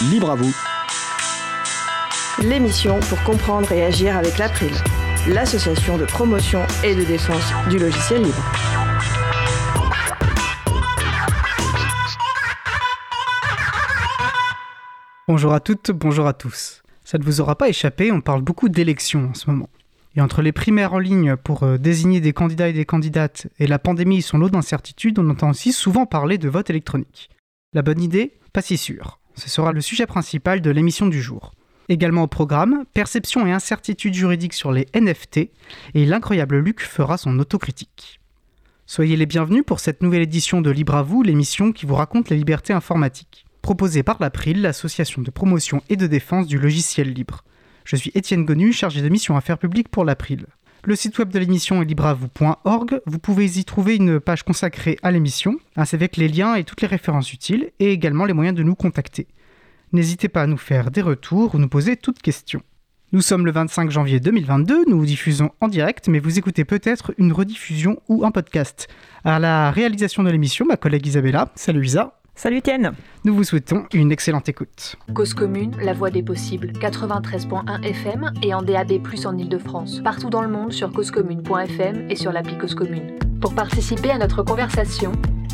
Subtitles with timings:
[0.00, 0.54] Libre à vous.
[2.40, 4.70] L'émission pour comprendre et agir avec l'April,
[5.26, 8.44] l'association de promotion et de défense du logiciel libre.
[15.26, 16.84] Bonjour à toutes, bonjour à tous.
[17.02, 19.68] Ça ne vous aura pas échappé, on parle beaucoup d'élections en ce moment.
[20.14, 23.66] Et entre les primaires en ligne pour euh, désigner des candidats et des candidates et
[23.66, 27.30] la pandémie et son lot d'incertitudes, on entend aussi souvent parler de vote électronique.
[27.72, 28.38] La bonne idée?
[28.52, 29.17] Pas si sûr.
[29.38, 31.52] Ce sera le sujet principal de l'émission du jour.
[31.88, 35.50] Également au programme, perception et incertitude juridique sur les NFT,
[35.94, 38.20] et l'incroyable Luc fera son autocritique.
[38.84, 42.30] Soyez les bienvenus pour cette nouvelle édition de Libre à vous, l'émission qui vous raconte
[42.30, 47.44] les libertés informatiques, proposée par l'April, l'association de promotion et de défense du logiciel libre.
[47.84, 50.46] Je suis Étienne Gonu, chargé de mission affaires publiques pour l'April.
[50.84, 53.00] Le site web de l'émission est libreavou.org.
[53.04, 56.82] Vous pouvez y trouver une page consacrée à l'émission, ainsi avec les liens et toutes
[56.82, 59.26] les références utiles, et également les moyens de nous contacter.
[59.92, 62.62] N'hésitez pas à nous faire des retours ou nous poser toutes questions.
[63.12, 67.32] Nous sommes le 25 janvier 2022, nous diffusons en direct, mais vous écoutez peut-être une
[67.32, 68.86] rediffusion ou un podcast.
[69.24, 71.50] À la réalisation de l'émission, ma collègue Isabella.
[71.54, 72.20] Salut Isa.
[72.38, 72.92] Salut Tienne
[73.24, 74.94] Nous vous souhaitons une excellente écoute.
[75.12, 78.92] Cause commune, la voix des possibles, 93.1 FM et en DAB+,
[79.24, 80.00] en Ile-de-France.
[80.04, 83.18] Partout dans le monde sur causecommune.fm et sur l'appli Cause Commune.
[83.40, 85.10] Pour participer à notre conversation,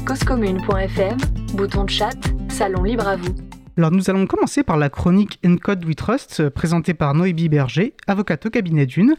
[0.07, 1.17] causecommune.fm,
[1.55, 2.19] bouton de chat,
[2.51, 3.35] salon libre à vous.
[3.79, 8.45] Alors nous allons commencer par la chronique Encode We Trust présentée par Noébi Berger, avocate
[8.45, 9.15] au cabinet d'une,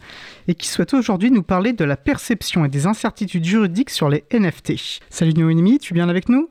[0.46, 4.22] et qui souhaite aujourd'hui nous parler de la perception et des incertitudes juridiques sur les
[4.32, 5.00] NFT.
[5.10, 6.48] Salut Noémie, tu es bien avec nous?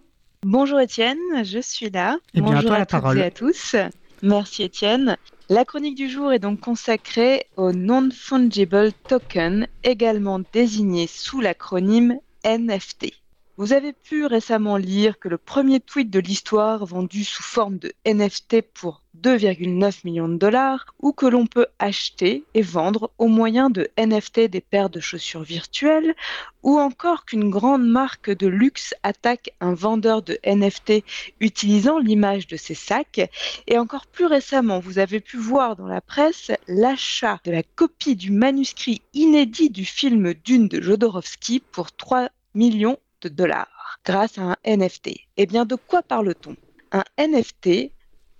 [0.47, 2.19] Bonjour Étienne, je suis là.
[2.35, 3.17] Eh bien, Bonjour à, toi à, la toutes parole.
[3.17, 3.75] et à tous.
[4.21, 5.17] Merci Étienne.
[5.49, 13.11] La chronique du jour est donc consacrée au Non-Fungible Token, également désigné sous l'acronyme NFT.
[13.57, 17.93] Vous avez pu récemment lire que le premier tweet de l'histoire vendu sous forme de
[18.05, 23.69] NFT pour 2,9 millions de dollars ou que l'on peut acheter et vendre au moyen
[23.69, 26.15] de NFT des paires de chaussures virtuelles
[26.63, 31.05] ou encore qu'une grande marque de luxe attaque un vendeur de NFT
[31.39, 33.31] utilisant l'image de ses sacs.
[33.67, 38.17] Et encore plus récemment vous avez pu voir dans la presse l'achat de la copie
[38.17, 44.41] du manuscrit inédit du film Dune de Jodorowsky pour 3 millions de dollars grâce à
[44.41, 45.11] un NFT.
[45.37, 46.55] Eh bien, de quoi parle-t-on?
[46.91, 47.91] Un NFT,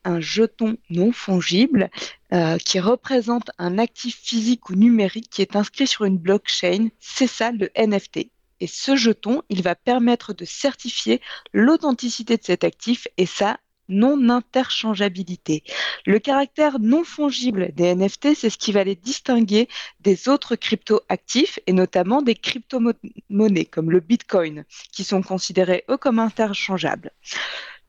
[0.03, 1.90] un jeton non fongible
[2.31, 7.28] euh, qui représente un actif physique ou numérique qui est inscrit sur une blockchain, c'est
[7.28, 8.30] ça le NFT.
[8.62, 11.22] Et ce jeton, il va permettre de certifier
[11.52, 13.59] l'authenticité de cet actif et sa
[13.90, 15.63] non-interchangeabilité.
[16.06, 19.68] Le caractère non fongible des NFT, c'est ce qui va les distinguer
[20.00, 26.19] des autres crypto-actifs et notamment des crypto-monnaies comme le Bitcoin, qui sont considérés eux comme
[26.19, 27.12] interchangeables.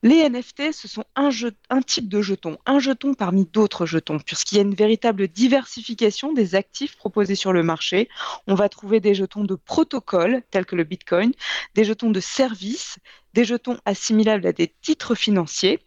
[0.02, 1.30] Les NFT, ce sont un,
[1.82, 6.54] type de jeton, un jeton parmi d'autres jetons, puisqu'il y a une véritable diversification des
[6.54, 8.08] actifs proposés sur le marché.
[8.46, 11.32] On va trouver des jetons de protocole, tels que le Bitcoin,
[11.74, 12.98] des jetons de services,
[13.32, 15.80] des jetons assimilables à des titres financiers.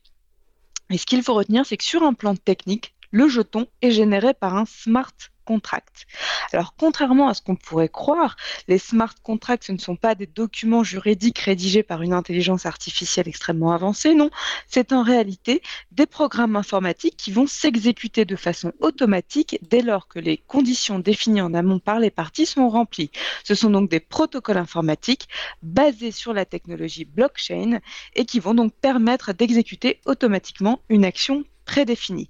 [0.89, 4.33] Et ce qu'il faut retenir, c'est que sur un plan technique, le jeton est généré
[4.33, 5.13] par un smart
[5.49, 6.05] contract.
[6.53, 8.35] Alors, contrairement à ce qu'on pourrait croire,
[8.67, 13.27] les smart contracts, ce ne sont pas des documents juridiques rédigés par une intelligence artificielle
[13.27, 14.29] extrêmement avancée, non,
[14.67, 20.19] c'est en réalité des programmes informatiques qui vont s'exécuter de façon automatique dès lors que
[20.19, 23.09] les conditions définies en amont par les parties sont remplies.
[23.43, 25.29] Ce sont donc des protocoles informatiques
[25.63, 27.79] basés sur la technologie blockchain
[28.15, 32.29] et qui vont donc permettre d'exécuter automatiquement une action prédéfinie.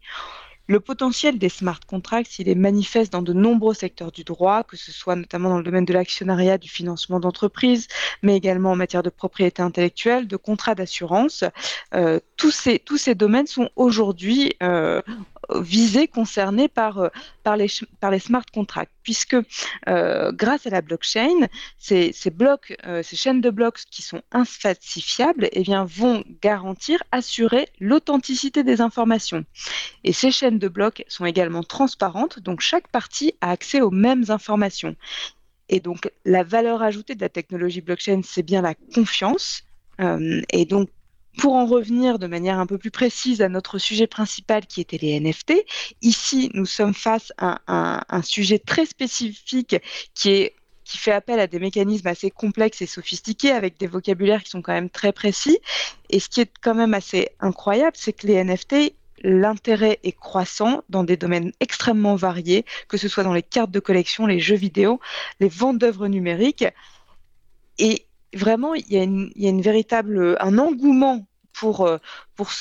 [0.69, 4.77] Le potentiel des smart contracts, il est manifeste dans de nombreux secteurs du droit, que
[4.77, 7.87] ce soit notamment dans le domaine de l'actionnariat, du financement d'entreprises,
[8.21, 11.43] mais également en matière de propriété intellectuelle, de contrats d'assurance.
[11.95, 15.01] Euh, tous, ces, tous ces domaines sont aujourd'hui euh,
[15.55, 17.09] visés, concernés par, euh,
[17.43, 17.67] par, les,
[17.99, 19.35] par les smart contracts, puisque
[19.87, 24.21] euh, grâce à la blockchain, ces, ces blocs, euh, ces chaînes de blocs qui sont
[24.31, 29.45] infalsifiables eh bien, vont garantir, assurer l'authenticité des informations.
[30.03, 34.25] Et ces chaînes de blocs sont également transparentes, donc chaque partie a accès aux mêmes
[34.29, 34.95] informations.
[35.69, 39.63] Et donc la valeur ajoutée de la technologie blockchain, c'est bien la confiance.
[40.51, 40.89] Et donc
[41.37, 44.97] pour en revenir de manière un peu plus précise à notre sujet principal qui était
[44.97, 45.53] les NFT,
[46.01, 49.77] ici nous sommes face à un, sujet très spécifique
[50.13, 54.43] qui est qui fait appel à des mécanismes assez complexes et sophistiqués avec des vocabulaires
[54.43, 55.59] qui sont quand même très précis.
[56.09, 60.81] Et ce qui est quand même assez incroyable, c'est que les NFT, l'intérêt est croissant
[60.89, 64.55] dans des domaines extrêmement variés, que ce soit dans les cartes de collection, les jeux
[64.55, 64.99] vidéo,
[65.39, 66.65] les ventes d'œuvres numériques.
[67.77, 71.25] Et vraiment, il y, a véritable, un engouement
[71.59, 71.97] pour, euh,
[72.35, 72.51] pour,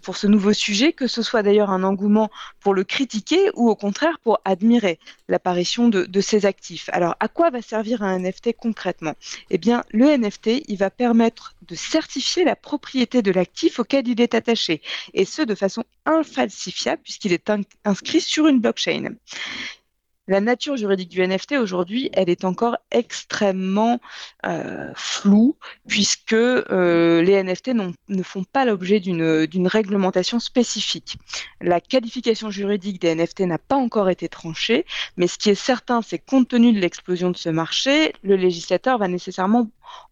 [0.00, 2.30] pour, ce nouveau sujet, que ce soit d'ailleurs un engouement
[2.60, 4.98] pour le critiquer ou au contraire pour admirer
[5.28, 6.88] l'apparition de, ces actifs.
[6.92, 9.14] Alors, à quoi va servir un NFT concrètement?
[9.50, 14.20] Eh bien, le NFT, il va permettre de certifier la propriété de l'actif auquel il
[14.20, 14.80] est attaché,
[15.12, 17.52] et ce de façon infalsifiable puisqu'il est
[17.84, 19.16] inscrit sur une blockchain
[20.30, 23.98] la nature juridique du NFT aujourd'hui, elle est encore extrêmement
[24.46, 25.56] euh, floue
[25.88, 27.72] puisque euh, les NFT
[28.08, 31.16] ne font pas l'objet d'une réglementation spécifique.
[31.60, 34.86] La qualification juridique des NFT n'a pas encore été tranchée,
[35.16, 38.98] mais ce qui est certain, c'est compte tenu de l'explosion de ce marché, le législateur
[38.98, 39.68] va nécessairement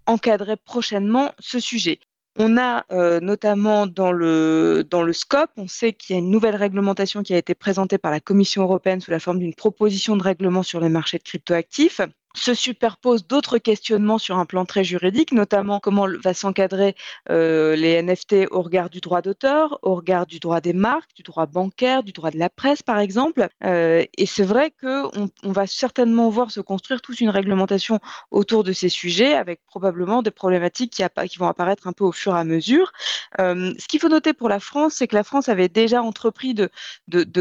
[0.06, 2.00] encadrer prochainement ce sujet.
[2.40, 6.31] On a euh, notamment dans le, dans le scope, on sait qu'il y a une
[6.31, 10.17] nouvelle réglementation qui a été présentée par la Commission européenne sous la forme d'une proposition
[10.17, 12.00] de règlement sur les marchés de cryptoactifs
[12.38, 16.94] se superposent d'autres questionnements sur un plan très juridique, notamment comment va s'encadrer
[17.31, 21.23] euh, les NFT au regard du droit d'auteur, au regard du droit des marques, du
[21.23, 23.49] droit bancaire, du droit de la presse, par exemple.
[23.64, 27.99] Euh, et c'est vrai qu'on on va certainement voir se construire toute une réglementation
[28.31, 31.02] autour de ces sujets, avec probablement des problématiques qui,
[31.38, 32.93] vont apparaître un peu au fur et à mesure.
[33.40, 36.55] Euh, ce qu'il faut noter pour la France, c'est que la France avait déjà entrepris
[36.55, 36.70] de,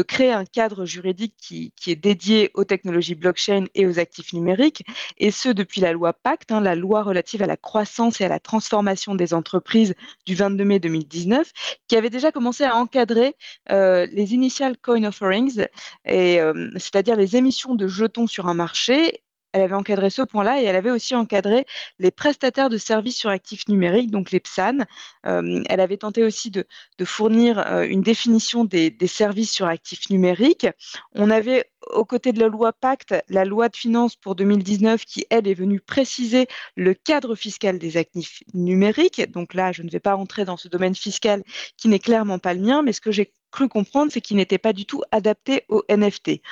[0.02, 4.84] créer un cadre juridique qui est dédié aux technologies blockchain et aux actifs numériques
[5.18, 8.28] et ce depuis la loi Pacte, hein, la loi relative à la croissance et à
[8.28, 9.94] la transformation des entreprises
[10.26, 11.50] du 22 mai 2019,
[11.88, 13.36] qui avait déjà commencé à encadrer
[13.70, 15.66] euh, les initial coin offerings,
[16.08, 20.64] euh, c'est-à-dire les émissions de jetons sur un marché elle avait encadré ce point-là et
[20.64, 21.66] elle avait aussi encadré
[21.98, 24.78] les prestataires de services sur actifs numériques, donc les PSAN.
[25.26, 26.66] Euh, elle avait tenté aussi de,
[27.04, 30.66] fournir euh, une définition des, services sur actifs numériques.
[31.14, 35.26] On avait aux côtés de la loi Pacte, la loi de finances pour 2019 qui,
[35.30, 36.46] elle, est venue préciser
[36.76, 39.30] le cadre fiscal des actifs numériques.
[39.32, 41.42] Donc là, je ne vais pas entrer dans ce domaine fiscal
[41.76, 44.58] qui n'est clairement pas le mien, mais ce que j'ai cru comprendre, c'est qu'il n'était
[44.58, 46.42] pas du tout adapté aux NFT.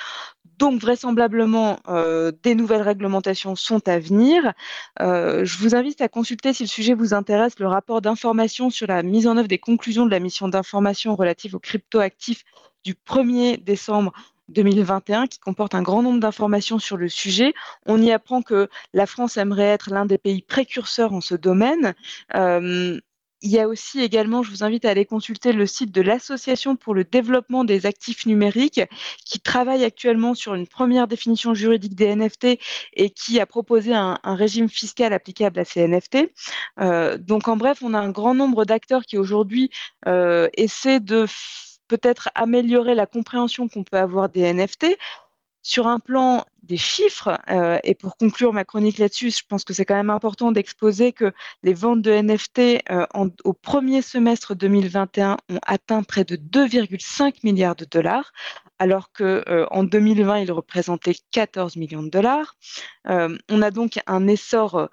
[0.58, 4.52] Donc vraisemblablement, euh, des nouvelles réglementations sont à venir.
[5.00, 8.86] Euh, je vous invite à consulter, si le sujet vous intéresse, le rapport d'information sur
[8.86, 12.44] la mise en œuvre des conclusions de la mission d'information relative aux cryptoactifs
[12.84, 14.12] du 1er décembre
[14.48, 17.52] 2021 qui comporte un grand nombre d'informations sur le sujet.
[17.86, 21.94] On y apprend que la France aimerait être l'un des pays précurseurs en ce domaine.
[22.34, 22.98] Euh,
[23.42, 26.76] il y a aussi également, je vous invite à aller consulter le site de l'Association
[26.76, 28.80] pour le développement des actifs numériques
[29.24, 32.58] qui travaille actuellement sur une première définition juridique des NFT
[32.94, 36.30] et qui a proposé un, régime fiscal applicable à ces NFT.
[36.80, 39.70] Euh, donc en bref, on a un grand nombre d'acteurs qui aujourd'hui
[40.06, 41.26] euh, essaient de
[41.88, 44.96] peut-être améliorer la compréhension qu'on peut avoir des NFT.
[45.68, 49.74] Sur un plan des chiffres, euh, et pour conclure ma chronique là-dessus, je pense que
[49.74, 51.32] c'est quand même important d'exposer que
[51.64, 53.04] les ventes de NFT euh,
[53.42, 58.30] au premier semestre 2021 ont atteint près de 2,5 milliards de dollars,
[58.78, 62.54] alors qu'en euh, 2020, ils représentaient 14 millions de dollars.
[63.04, 64.88] on a donc un essor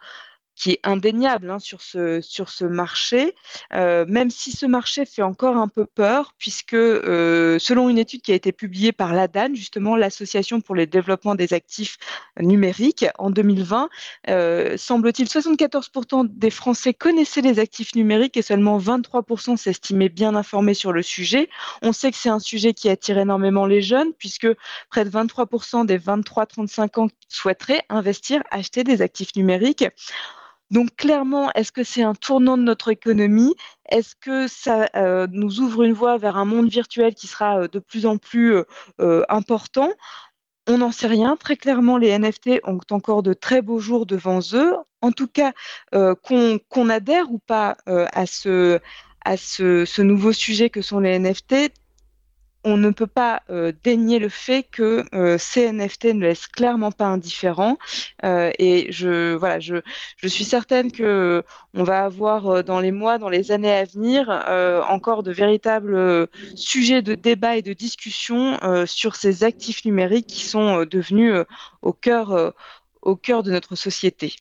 [0.55, 3.33] qui est indéniable hein, sur, ce, sur ce marché,
[3.73, 8.21] euh, même si ce marché fait encore un peu peur, puisque euh, selon une étude
[8.21, 11.97] qui a été publiée par l'ADAN, justement l'Association pour le développement des actifs
[12.39, 13.89] numériques, en 2020,
[14.29, 20.73] euh, semble-t-il 74% des Français connaissaient les actifs numériques et seulement 23% s'estimaient bien informés
[20.73, 21.49] sur le sujet.
[21.81, 24.47] On sait que c'est un sujet qui attire énormément les jeunes, puisque
[24.89, 29.85] près de 23% des 23-35 ans souhaiteraient investir, acheter des actifs numériques.
[30.73, 33.53] Donc clairement, est-ce que c'est un tournant de notre économie?
[33.89, 37.67] Est-ce que ça euh, nous ouvre une voie vers un monde virtuel qui sera euh,
[37.67, 38.55] de plus en plus
[38.99, 39.91] euh, important?
[40.67, 41.35] On n'en sait rien.
[41.35, 44.73] Très clairement, les NFT ont encore de très beaux jours devant eux.
[45.01, 45.51] En tout cas,
[45.91, 48.79] qu'on adhère ou pas à, ce,
[49.25, 51.73] à ce, nouveau sujet que sont les NFT,
[52.63, 57.77] on ne peut pas euh, dénier le fait que euh, ne laissent clairement pas indifférents.
[58.23, 59.77] Euh, et je, voilà, je,
[60.17, 61.43] je, suis certaine que
[61.73, 64.29] on va avoir dans les mois, dans les années à venir,
[64.89, 70.85] encore de véritables sujets de débat et de discussion sur ces actifs numériques qui sont
[70.85, 71.33] devenus
[71.81, 72.53] au cœur,
[73.01, 74.35] au cœur de notre société.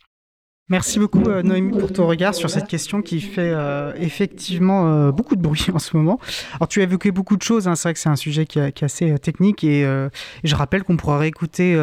[0.68, 5.10] Merci beaucoup euh, Noémie pour ton regard sur cette question qui fait euh, effectivement euh,
[5.10, 6.20] beaucoup de bruit en ce moment.
[6.54, 7.74] Alors tu as évoqué beaucoup de choses, hein.
[7.74, 9.82] c'est vrai que c'est un sujet qui, est assez technique et,
[10.44, 11.74] je rappelle qu'on pourra réécouter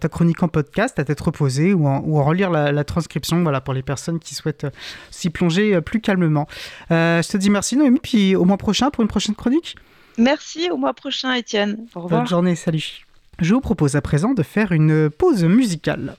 [0.00, 3.74] ta chronique en podcast à tête reposée ou en, ou relire la, transcription voilà, pour
[3.74, 4.66] les personnes qui souhaitent
[5.10, 6.46] s'y plonger plus calmement.
[6.90, 9.76] je te dis merci Noémie, puis au mois prochain pour une prochaine chronique.
[10.18, 11.86] Merci, au mois prochain Étienne.
[11.94, 12.20] Au revoir.
[12.20, 13.06] Bonne journée, salut.
[13.38, 16.14] Je vous propose à présent de faire une pause musicale.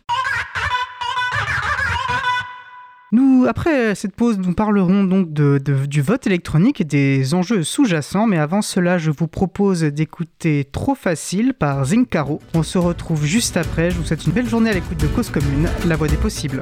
[3.13, 8.25] Nous, après cette pause, nous parlerons donc de, du vote électronique et des enjeux sous-jacents,
[8.25, 12.39] mais avant cela, je vous propose d'écouter Trop Facile par Zincaro.
[12.53, 15.29] On se retrouve juste après, je vous souhaite une belle journée à l'écoute de Cause
[15.29, 16.61] Commune, la voix des possibles.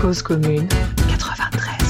[0.00, 0.68] Cause Commune
[1.08, 1.81] 93.1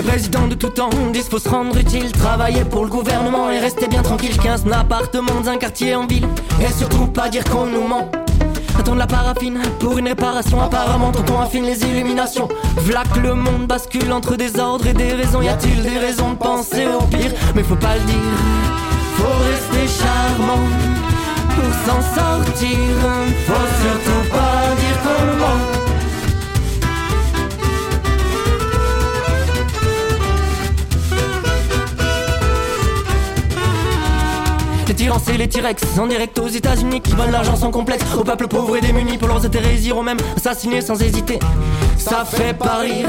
[0.00, 3.86] Le président de tout temps dispose se rendre utile, travailler pour le gouvernement et rester
[3.86, 4.34] bien tranquille.
[4.34, 6.26] 15 appartements dans un quartier en ville,
[6.58, 8.10] et surtout pas dire qu'on nous ment.
[8.78, 12.48] Attendre la paraffine pour une réparation, apparemment tonton affine les illuminations.
[12.78, 15.42] Vlac le monde bascule entre des ordres et des raisons.
[15.42, 17.32] Y a-t-il des raisons de penser au pire?
[17.54, 18.16] Mais faut pas le dire,
[19.16, 20.64] faut rester charmant
[21.56, 22.78] pour s'en sortir.
[23.46, 25.69] Faut surtout pas dire qu'on ment.
[35.00, 38.48] Tyrans et les T-Rex en direct aux États-Unis qui volent l'argent sans complexe au peuple
[38.48, 39.76] pauvre et démuni pour leurs intérêts.
[39.76, 41.38] Iront même assassiner sans hésiter.
[41.96, 43.08] Ça fait pas rire,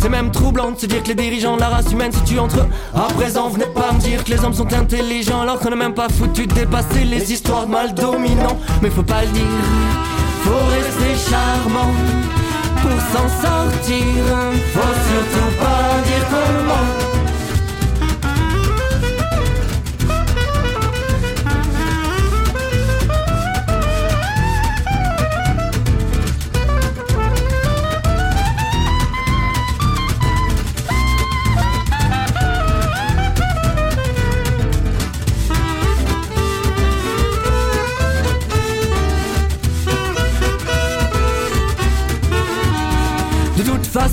[0.00, 2.38] c'est même troublant de se dire que les dirigeants de la race humaine se tuent
[2.38, 2.68] entre eux.
[2.94, 5.94] À présent, venez pas me dire que les hommes sont intelligents alors qu'on n'a même
[5.94, 8.58] pas foutu de dépasser les histoires mal dominants.
[8.80, 9.42] Mais faut pas le dire,
[10.42, 11.92] faut rester charmant
[12.80, 14.24] pour s'en sortir.
[14.72, 17.15] Faut surtout pas dire comment.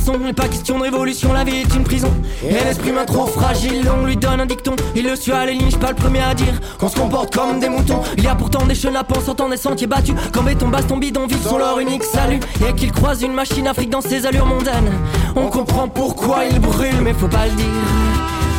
[0.03, 2.11] Façon, il pas question de révolution, la vie est une prison.
[2.43, 4.75] Et l'esprit main trop fragile, on lui donne un dicton.
[4.95, 7.59] Il le suit à la ligne, pas le premier à dire qu'on se comporte comme
[7.59, 8.01] des moutons.
[8.17, 10.15] Il y a pourtant des chenapes en sortant des sentiers battus.
[10.31, 12.39] Quand béton, baston, bidonville sont leur unique salut.
[12.67, 14.91] Et qu'ils croisent une machine afrique dans ses allures mondaines.
[15.35, 17.65] On comprend pourquoi il brûle, mais faut pas le dire.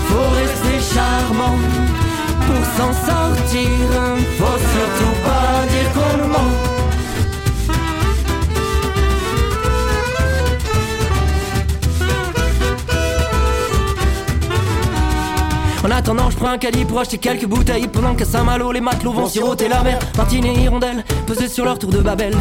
[0.09, 1.57] Faut rester charmant
[2.47, 3.69] pour s'en sortir.
[4.39, 6.84] Faut surtout pas dire qu'on nous ment.
[15.85, 17.89] En attendant, je prends un caddie pour acheter quelques bouteilles.
[17.89, 19.99] Pendant qu'à Saint-Malo, les matelots vont siroter la mer.
[20.17, 22.35] Martine et Hirondelle, pesés sur leur tour de Babel.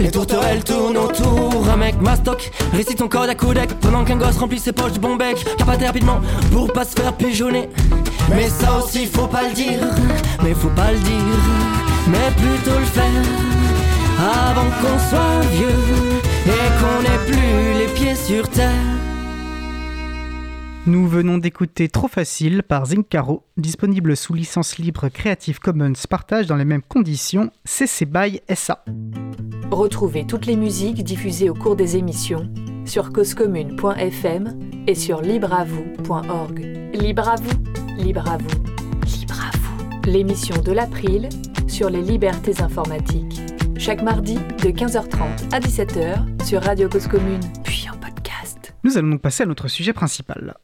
[0.00, 1.68] Les tourterelles tournent autour.
[1.72, 3.70] Un mec mastoc récite ton code à codec.
[3.80, 5.46] Pendant qu'un gosse remplit ses poches de bon bec.
[5.56, 7.70] Capaté rapidement pour pas se faire pigeonner.
[8.30, 9.78] Mais ça aussi, faut pas le dire.
[10.42, 11.38] Mais faut pas le dire.
[12.08, 13.22] Mais plutôt le faire.
[14.18, 15.68] Avant qu'on soit vieux
[16.46, 16.50] et
[16.80, 18.72] qu'on ait plus les pieds sur terre.
[20.88, 26.56] Nous venons d'écouter Trop Facile par Zincaro, disponible sous licence libre Creative Commons partage dans
[26.56, 28.82] les mêmes conditions CC BY SA.
[29.70, 32.50] Retrouvez toutes les musiques diffusées au cours des émissions
[32.86, 36.58] sur causecommune.fm et sur libreavoue.org.
[36.94, 38.62] Libre à vous, libre à vous,
[39.04, 40.10] libre à vous.
[40.10, 41.28] L'émission de l'April
[41.66, 43.42] sur les libertés informatiques.
[43.76, 47.42] Chaque mardi de 15h30 à 17h sur Radio Cause Commune,
[48.84, 50.56] Nous allons donc passer à notre sujet principal.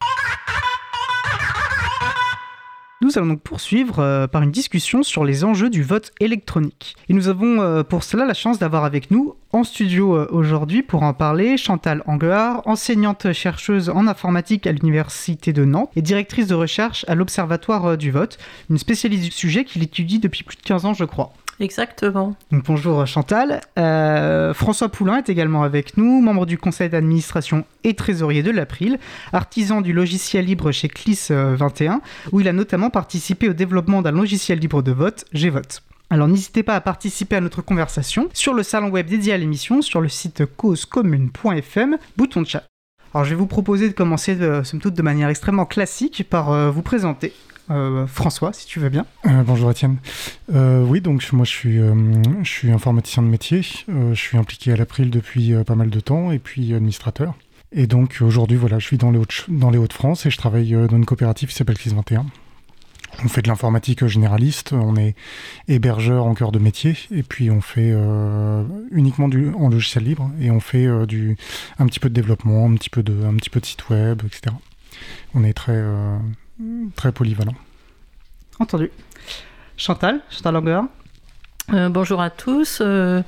[3.01, 6.95] Nous allons donc poursuivre euh, par une discussion sur les enjeux du vote électronique.
[7.07, 10.81] Et nous avons euh, pour cela la chance d'avoir avec nous en studio euh, aujourd'hui
[10.81, 16.47] pour en parler Chantal Anguard, enseignante chercheuse en informatique à l'Université de Nantes et directrice
[16.47, 18.37] de recherche à l'Observatoire du vote,
[18.69, 21.33] une spécialiste du sujet qu'il étudie depuis plus de 15 ans je crois.
[21.59, 22.35] Exactement.
[22.51, 23.61] Bonjour Chantal.
[23.79, 28.99] Euh, François Poulain est également avec nous, membre du conseil d'administration et trésorier de l'April,
[29.31, 31.97] artisan du logiciel libre chez CLIS 21, euh,
[32.33, 35.81] où il a notamment participé au développement d'un logiciel libre de vote, Gvote.
[36.09, 39.81] Alors n'hésitez pas à participer à notre conversation sur le salon web dédié à l'émission
[39.81, 42.63] sur le site causecommune.fm, bouton de chat.
[43.13, 47.31] Alors je vais vous proposer de commencer, de, manière extrêmement classique, par euh, vous présenter.
[47.71, 49.05] Euh, François, si tu veux bien.
[49.25, 49.97] Euh, bonjour Étienne.
[50.53, 51.51] Euh, oui, donc moi je
[52.43, 53.61] suis, informaticien de métier.
[53.87, 57.33] je suis impliqué à l'April depuis pas mal de temps et puis administrateur.
[57.71, 61.49] Et donc aujourd'hui, voilà, je suis dans les Hauts-de-France et je travaille dans une coopérative
[61.49, 62.25] qui s'appelle CLIS 21.
[63.23, 65.15] On fait de l'informatique généraliste, on est
[65.69, 67.93] hébergeur en cœur de métier, et puis on fait
[68.91, 71.37] uniquement du, en logiciel libre, et on fait du,
[71.79, 74.21] un petit peu de développement, un petit peu de, un petit peu de site web,
[74.25, 74.53] etc.
[75.33, 75.81] On est très,
[76.95, 77.55] très polyvalent.
[78.59, 78.91] Entendu.
[79.77, 80.85] Chantal, Chantal Langueur
[81.73, 82.79] euh, bonjour à tous.
[82.79, 83.23] Euh,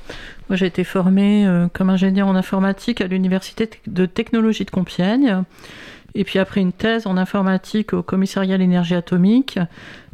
[0.48, 5.42] moi, j'ai été formée euh, comme ingénieur en informatique à l'Université de technologie de Compiègne.
[6.14, 9.58] Et puis après une thèse en informatique au commissariat à l'énergie atomique,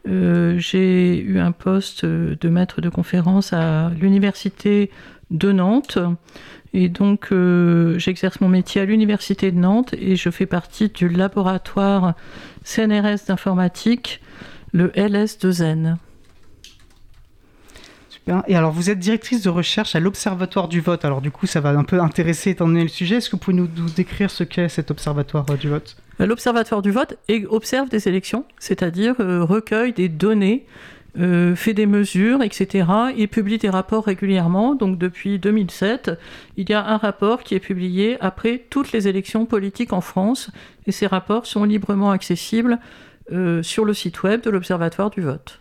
[0.06, 4.90] j'ai eu un poste de maître de conférence à l'université
[5.30, 5.99] de Nantes.
[6.75, 7.33] Et donc,
[7.97, 12.14] j'exerce mon métier à l'université de Nantes et je fais partie du laboratoire
[12.64, 14.21] CNRS d'informatique,
[14.73, 15.97] le LS2N.
[18.47, 21.04] Et alors, vous êtes directrice de recherche à l'Observatoire du vote.
[21.04, 23.16] Alors, du coup, ça va un peu intéresser étant donné le sujet.
[23.16, 25.97] Est-ce que vous pouvez nous, décrire ce qu'est cet Observatoire euh, du vote?
[26.21, 27.19] Euh, L'Observatoire du vote
[27.50, 30.64] observe des élections, c'est-à-dire euh, recueille des données,
[31.16, 32.87] fait des mesures, etc.
[33.16, 34.75] et publie des rapports régulièrement.
[34.75, 36.12] Donc, depuis 2007,
[36.56, 40.50] il y a un rapport qui est publié après toutes les élections politiques en France.
[40.87, 42.78] Et ces rapports sont librement accessibles
[43.62, 45.61] sur le site web de l'Observatoire du vote.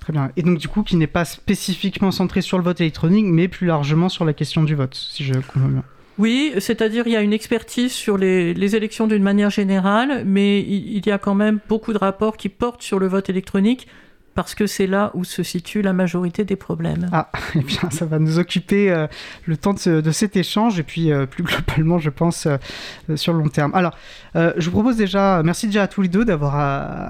[0.00, 0.30] Très bien.
[0.36, 3.66] Et donc, du coup, qui n'est pas spécifiquement centré sur le vote électronique, mais plus
[3.66, 5.84] largement sur la question du vote, si je comprends bien.
[6.18, 10.60] Oui, c'est-à-dire il y a une expertise sur les, les élections d'une manière générale, mais
[10.60, 13.86] il, y a quand même beaucoup de rapports qui portent sur le vote électronique,
[14.34, 17.08] parce que c'est là où se situe la majorité des problèmes.
[17.12, 19.06] Ah, eh bien, ça va nous occuper euh,
[19.46, 23.40] le temps de, cet échange et puis euh, plus globalement, je pense, euh, sur le
[23.40, 23.74] long terme.
[23.74, 23.96] Alors,
[24.34, 26.56] je vous propose déjà, merci déjà à tous les deux d'avoir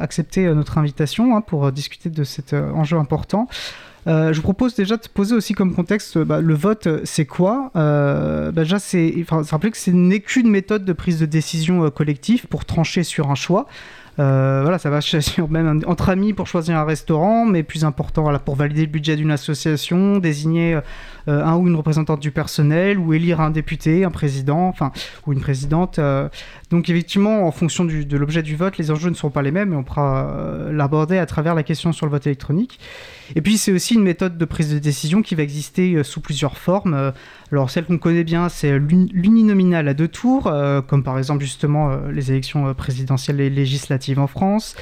[0.00, 3.46] accepté notre invitation hein, pour discuter de cet enjeu important.
[4.06, 7.70] je vous propose déjà de poser aussi comme contexte bah, le vote, c'est quoi?
[7.74, 12.64] Bah, Déjà, c'est rappeler que ce n'est qu'une méthode de prise de décision collective pour
[12.64, 13.66] trancher sur un choix.
[14.20, 15.00] Euh, voilà, ça va
[15.48, 19.30] même entre amis pour choisir un restaurant, mais plus important, pour valider le budget d'une
[19.30, 20.78] association, désigner
[21.30, 24.92] euh, un ou une représentante du personnel, ou élire un député, un président, enfin,
[25.26, 25.99] ou une présidente.
[25.99, 26.28] Euh.
[26.70, 29.70] donc effectivement, en fonction de l'objet du vote, les enjeux ne seront pas les mêmes,
[29.70, 30.28] mais on pourra
[30.72, 32.78] l'aborder à travers la question sur le vote électronique.
[33.37, 36.56] Et puis c'est aussi une méthode de prise de décision qui va exister sous plusieurs
[36.56, 37.12] formes.
[37.52, 40.52] Alors celle qu'on connaît bien, c'est l'uninominal à deux tours,
[40.88, 44.76] comme par exemple justement les élections présidentielles et législatives en France.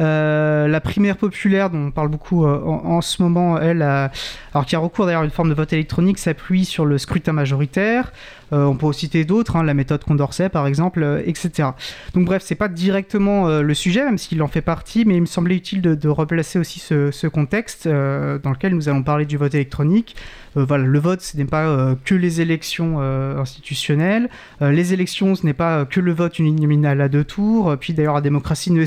[0.00, 4.74] Euh, la primaire populaire, dont on parle beaucoup euh, en, ce moment, elle, alors qui
[4.74, 8.12] a recours d'ailleurs à une forme de vote électronique, s'appuie sur le scrutin majoritaire.
[8.52, 11.70] Euh, on peut citer d'autres, hein, la méthode Condorcet par exemple, etc.
[12.14, 15.26] Donc bref, c'est pas directement le sujet, même s'il en fait partie, mais il me
[15.26, 20.16] semblait utile de, replacer aussi ce, contexte dans lequel nous allons parler du vote électronique.
[20.56, 24.28] le vote, ce n'est pas que les élections institutionnelles.
[24.60, 27.76] les élections, ce n'est pas que le vote uninominal à deux tours.
[27.78, 28.84] Puis d'ailleurs, la démocratie ne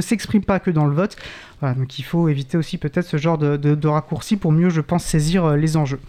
[0.00, 1.16] s'exprime pas que dans le vote.
[1.62, 5.44] donc il faut éviter aussi peut-être ce genre de, raccourci pour mieux, je pense, saisir
[5.44, 6.00] euh, les enjeux.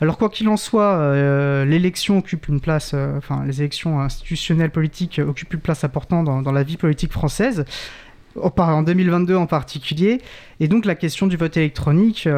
[0.00, 4.70] Alors quoi qu'il en soit, euh, l'élection occupe une place, euh, enfin les élections institutionnelles
[4.70, 7.66] politiques occupent une place importante dans, la vie politique française,
[8.36, 10.22] en 2022 en particulier,
[10.60, 12.28] et donc la question du vote électronique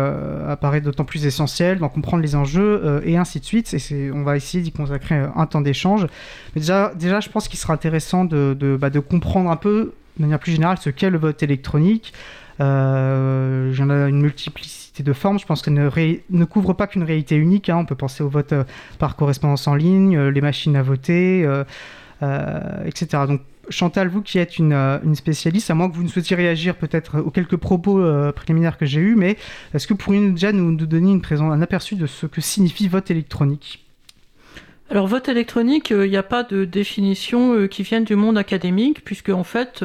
[0.49, 3.75] apparaît d'autant plus essentielle d'en comprendre les enjeux et ainsi de suite.
[3.75, 6.07] Et on va essayer d'y consacrer un temps d'échange.
[6.55, 10.39] Mais déjà, déjà, je pense qu'il sera intéressant bah, de comprendre un peu de manière
[10.39, 12.13] plus générale ce qu'est le vote électronique.
[12.61, 15.39] Euh, J'en ai une multiplicité de formes.
[15.39, 17.71] Je pense qu'elle ne, couvre pas qu'une réalité unique.
[17.71, 17.79] Hein.
[17.79, 18.65] On peut penser au vote euh,
[18.99, 23.25] par correspondance en ligne, euh, les machines à voter, euh, etc.
[23.27, 27.21] Donc, Chantal, vous qui êtes une, spécialiste, à moins que vous ne souhaitiez réagir peut-être
[27.21, 28.03] aux quelques propos
[28.33, 29.37] préliminaires que j'ai eus, mais
[29.73, 33.85] est-ce que vous pourriez déjà nous, donner un aperçu de ce que signifie vote électronique?
[34.91, 39.31] Alors vote électronique, il n'y a pas de définition qui vienne du monde académique, puisque
[39.31, 39.85] en fait,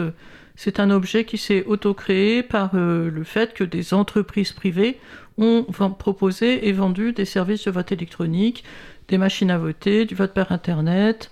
[0.57, 4.97] c'est un objet qui s'est auto-créé par euh, le fait que des entreprises privées
[5.37, 5.63] ont
[5.99, 8.63] proposé et vendu des services de vote électronique,
[9.07, 11.29] des machines à voter, du vote par Internet.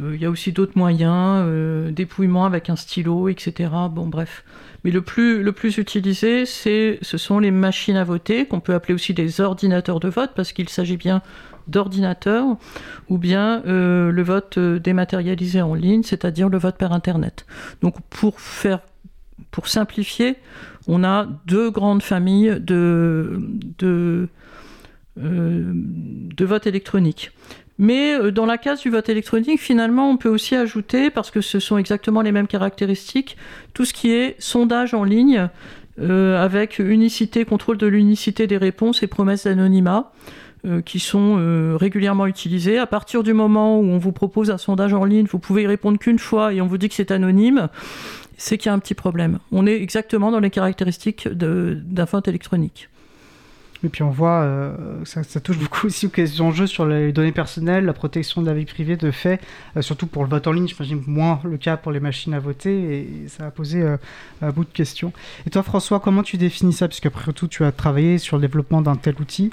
[0.00, 3.68] Euh, il y a aussi d'autres moyens, euh, dépouillement avec un stylo, etc.
[3.90, 4.42] Bon, bref.
[4.84, 9.42] Mais le plus, utilisé, ce sont les machines à voter, qu'on peut appeler aussi des
[9.42, 11.20] ordinateurs de vote, parce qu'il s'agit bien
[11.68, 12.56] d'ordinateur
[13.08, 17.46] ou bien euh, le vote euh, dématérialisé en ligne, c'est-à-dire le vote par Internet.
[17.82, 18.80] Donc pour faire
[19.50, 20.36] pour simplifier,
[20.88, 23.40] on a deux grandes familles de,
[23.78, 24.28] de,
[25.18, 27.32] euh, de vote électronique.
[27.78, 31.58] Mais dans la case du vote électronique, finalement, on peut aussi ajouter, parce que ce
[31.58, 33.36] sont exactement les mêmes caractéristiques,
[33.74, 35.48] tout ce qui est sondage en ligne,
[35.98, 40.12] avec unicité, contrôle de l'unicité des réponses et promesses d'anonymat.
[40.64, 42.78] Euh, qui sont euh, régulièrement utilisés.
[42.78, 45.66] À partir du moment où on vous propose un sondage en ligne, vous pouvez y
[45.66, 47.68] répondre qu'une fois et on vous dit que c'est anonyme,
[48.36, 49.40] c'est qu'il y a un petit problème.
[49.50, 52.88] On est exactement dans les caractéristiques d'un vote électronique.
[53.82, 54.72] Et puis on voit, euh,
[55.04, 58.64] ça, touche beaucoup aussi aux enjeux sur les données personnelles, la protection de la vie
[58.64, 59.40] privée de fait,
[59.80, 62.98] surtout pour le vote en ligne, j'imagine moins le cas pour les machines à voter,
[62.98, 63.82] et, ça a posé
[64.40, 65.12] un bout de questions.
[65.44, 66.86] Et toi François, comment tu définis ça?
[66.86, 69.50] Puisqu'après tout, tu as travaillé sur le développement d'un tel outil.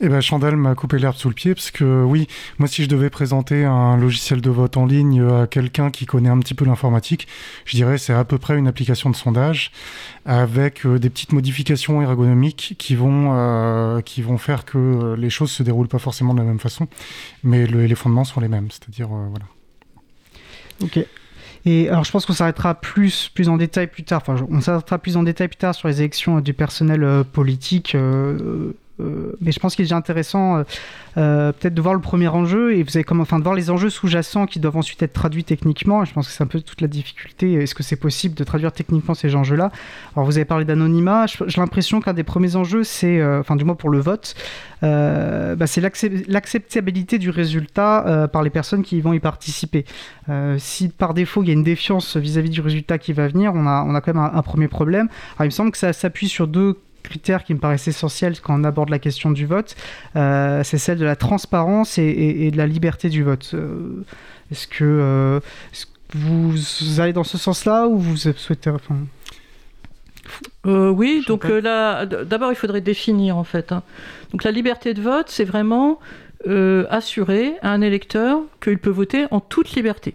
[0.00, 2.26] Eh ben, Chandal m'a coupé l'herbe sous le pied parce que oui,
[2.58, 6.28] moi si je devais présenter un logiciel de vote en ligne à quelqu'un qui connaît
[6.28, 7.26] un petit peu l'informatique,
[7.64, 9.72] je dirais c'est à peu près une application de sondage
[10.26, 15.50] avec euh, des petites modifications ergonomiques qui vont, euh, qui vont faire que les choses
[15.50, 16.88] se déroulent pas forcément de la même façon,
[17.42, 19.46] mais les fondements sont les mêmes, c'est-à-dire euh, voilà.
[20.82, 21.06] Ok.
[21.64, 24.22] Et alors, je pense qu'on s'arrêtera plus, plus en détail plus tard.
[24.22, 27.96] Enfin, on s'arrêtera plus en détail plus tard sur les élections du personnel politique
[28.98, 30.64] mais je pense qu'il est déjà intéressant euh,
[31.18, 33.70] euh, peut-être de voir le premier enjeu et vous avez comme enfin de voir les
[33.70, 36.04] enjeux sous-jacents qui doivent ensuite être traduits techniquement.
[36.04, 37.54] je pense que c'est un peu toute la difficulté.
[37.54, 39.70] Est-ce que c'est possible de traduire techniquement ces enjeux-là?
[40.14, 41.26] Alors vous avez parlé d'anonymat.
[41.26, 44.34] J'ai l'impression qu'un des premiers enjeux, c'est, enfin du moins pour le vote,
[44.82, 49.84] bah, c'est l'acceptabilité du résultat par les personnes qui vont y participer.
[50.58, 53.66] si par défaut il y a une défiance vis-à-vis du résultat qui va venir, on
[53.66, 55.08] a, on a quand même un, un premier problème.
[55.36, 58.60] Alors il me semble que ça s'appuie sur deux critère qui me paraissent essentiels quand
[58.60, 59.76] on aborde la question du vote,
[60.16, 63.52] euh, c'est celle de la transparence et, de la liberté du vote.
[63.54, 64.04] Euh,
[64.50, 65.40] est-ce que, euh,
[66.14, 68.70] vous allez dans ce sens-là ou vous souhaitez...
[68.70, 68.96] Enfin...
[70.64, 73.72] oui, donc là, d'abord il faudrait définir en fait.
[73.72, 73.82] Hein.
[74.32, 75.98] Donc la liberté de vote, c'est vraiment
[76.90, 80.14] assurer à un électeur qu'il peut voter en toute liberté.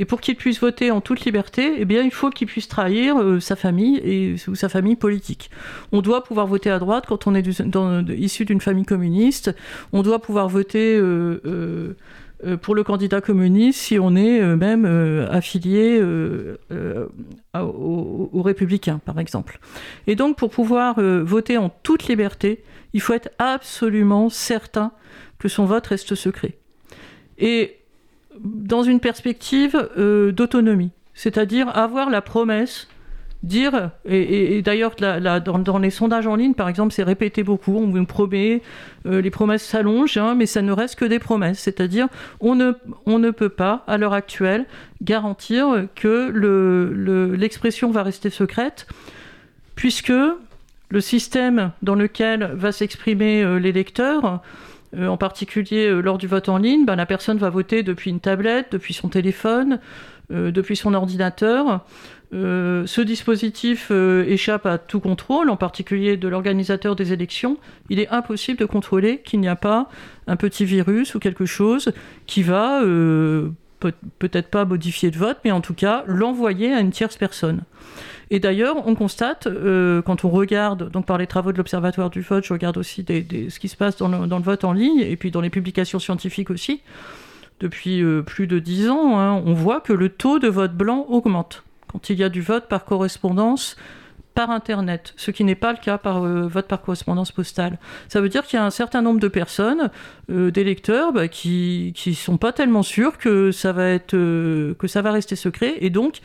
[0.00, 3.20] Et pour qu'il puisse voter en toute liberté, eh bien, il faut qu'il puisse trahir
[3.20, 5.50] euh, sa famille et, ou sa famille politique.
[5.92, 7.46] On doit pouvoir voter à droite quand on est
[8.08, 9.54] issu d'une famille communiste.
[9.92, 11.94] On doit pouvoir voter euh,
[12.46, 14.86] euh, pour le candidat communiste si on est même
[15.30, 16.02] affilié
[17.52, 19.60] aux, républicains, par exemple.
[20.06, 24.92] Et donc, pour pouvoir voter en toute liberté, il faut être absolument certain
[25.38, 26.54] que son vote reste secret.
[27.36, 27.79] Et
[28.44, 32.88] dans une perspective euh, d'autonomie, c'est-à-dire avoir la promesse,
[33.42, 38.04] dire, et, d'ailleurs dans, les sondages en ligne par exemple c'est répété beaucoup, on vous
[38.04, 38.60] promet,
[39.06, 42.08] euh, les promesses s'allongent, hein, mais ça ne reste que des promesses, c'est-à-dire
[42.40, 42.72] on ne,
[43.06, 44.66] on ne peut pas à l'heure actuelle
[45.02, 46.30] garantir que
[47.34, 48.86] l'expression le, va rester secrète,
[49.74, 50.12] puisque
[50.90, 54.42] le système dans lequel va s'exprimer euh, l'électeur,
[54.96, 58.10] euh, en particulier euh, lors du vote en ligne, ben, la personne va voter depuis
[58.10, 59.78] une tablette, depuis son téléphone,
[60.32, 61.84] euh, depuis son ordinateur.
[62.32, 67.56] ce dispositif échappe à tout contrôle, en particulier de l'organisateur des élections.
[67.88, 69.88] Il est impossible de contrôler qu'il n'y a pas
[70.26, 71.92] un petit virus ou quelque chose
[72.26, 72.82] qui va
[74.18, 77.62] peut-être pas modifier le vote, mais en tout cas l'envoyer à une tierce personne.
[78.32, 82.20] Et d'ailleurs, on constate, euh, quand on regarde, donc par les travaux de l'Observatoire du
[82.20, 85.32] vote, je regarde aussi ce qui se passe dans le, vote en ligne, et puis
[85.32, 86.80] dans les publications scientifiques aussi,
[87.58, 91.06] depuis euh, plus de dix ans, hein, on voit que le taux de vote blanc
[91.08, 93.76] augmente quand il y a du vote par correspondance
[94.32, 97.80] par Internet, ce qui n'est pas le cas par euh, vote par correspondance postale.
[98.08, 99.90] Ça veut dire qu'il y a un certain nombre de personnes,
[100.28, 105.10] d'électeurs, bah, qui ne sont pas tellement sûrs que ça va être que ça va
[105.10, 106.20] rester secret, et donc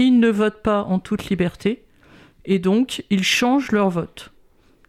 [0.00, 1.82] ils ne votent pas en toute liberté
[2.46, 4.32] et donc ils changent leur vote.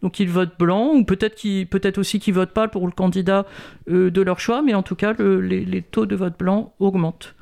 [0.02, 1.36] Donc ils votent blanc ou peut-être
[1.68, 3.46] peut aussi qu'ils votent pas pour le candidat
[3.90, 7.34] euh, de leur choix, mais en tout cas les, taux de vote blanc augmentent.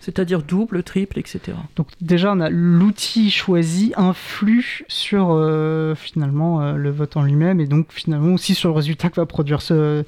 [0.00, 1.40] C'est-à-dire double, triple, etc.
[1.74, 7.60] Donc déjà, on a l'outil choisi influe sur euh, finalement euh, le vote en lui-même
[7.60, 10.04] et donc finalement aussi sur le résultat que va produire ce,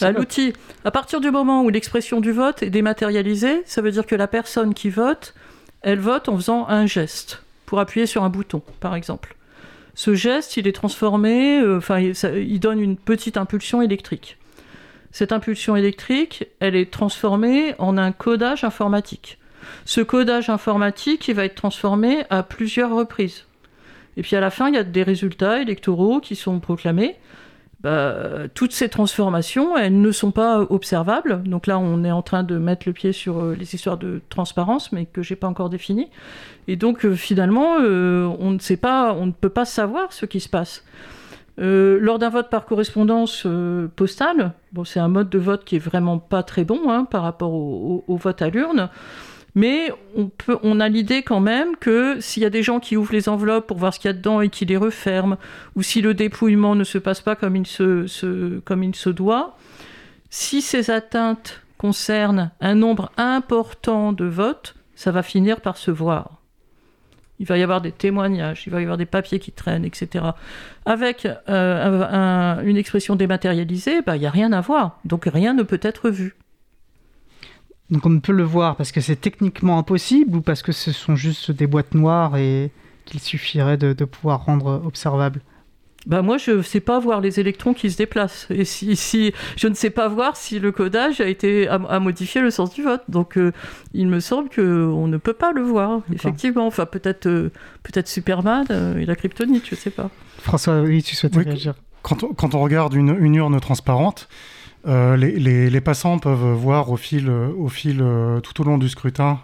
[0.00, 0.52] bah, L'outil,
[0.84, 4.28] à partir du moment où l'expression du vote est dématérialisée, ça veut dire que la
[4.28, 5.34] personne qui vote
[5.82, 9.36] elle vote en faisant un geste pour appuyer sur un bouton, par exemple.
[9.94, 14.38] Ce geste, il est transformé, euh, enfin, il, donne une petite impulsion électrique.
[15.10, 19.38] Cette impulsion électrique, elle est transformée en un codage informatique.
[19.84, 23.44] Ce codage informatique, il va être transformé à plusieurs reprises.
[24.16, 27.16] Et puis à la fin, il y a des résultats électoraux qui sont proclamés.
[27.80, 31.44] Bah, toutes ces transformations, elles ne sont pas observables.
[31.44, 34.20] Donc là, on est en train de mettre le pied sur euh, les histoires de
[34.30, 36.10] transparence, mais que j'ai pas encore définies.
[36.66, 40.26] Et donc euh, finalement, euh, on ne sait pas, on ne peut pas savoir ce
[40.26, 40.84] qui se passe.
[41.56, 43.46] lors d'un vote par correspondance
[43.94, 47.22] postale, bon, c'est un mode de vote qui est vraiment pas très bon hein, par
[47.22, 48.90] rapport au vote à l'urne.
[49.54, 49.90] Mais
[50.62, 53.66] on, a l'idée quand même que s'il y a des gens qui ouvrent les enveloppes
[53.66, 55.36] pour voir ce qu'il y a dedans et qui les referment,
[55.74, 59.56] ou si le dépouillement ne se passe pas comme il se, comme il se doit,
[60.30, 66.38] si ces atteintes concernent un nombre important de votes, ça va finir par se voir.
[67.40, 70.24] Il va y avoir des témoignages, il va y avoir des papiers qui traînent, etc.
[70.84, 74.98] Avec euh, une expression dématérialisée, bah, il n'y a rien à voir.
[75.04, 76.34] Donc rien ne peut être vu.
[77.90, 80.92] Donc on ne peut le voir parce que c'est techniquement impossible ou parce que ce
[80.92, 82.70] sont juste des boîtes noires et
[83.06, 85.40] qu'il suffirait de, pouvoir rendre observable.
[86.06, 88.46] Bah moi je ne sais pas voir les électrons qui se déplacent.
[88.50, 92.40] Et si, si je ne sais pas voir si le codage a été à, modifier
[92.40, 93.02] le sens du vote.
[93.08, 93.52] Donc euh,
[93.94, 96.66] il me semble que on ne peut pas le voir effectivement.
[96.66, 97.50] Enfin peut-être euh,
[97.82, 98.66] peut-être Superman
[98.98, 100.10] et la kryptonite je sais pas.
[100.38, 101.74] François oui tu souhaites réagir.
[102.02, 104.28] quand on, quand on regarde une, une urne transparente
[104.86, 108.04] euh, les, passants peuvent voir au fil, au fil
[108.42, 109.40] tout au long du scrutin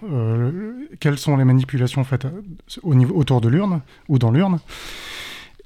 [1.01, 2.27] quelles sont les manipulations faites
[2.83, 4.61] autour de l'urne ou dans l'urne.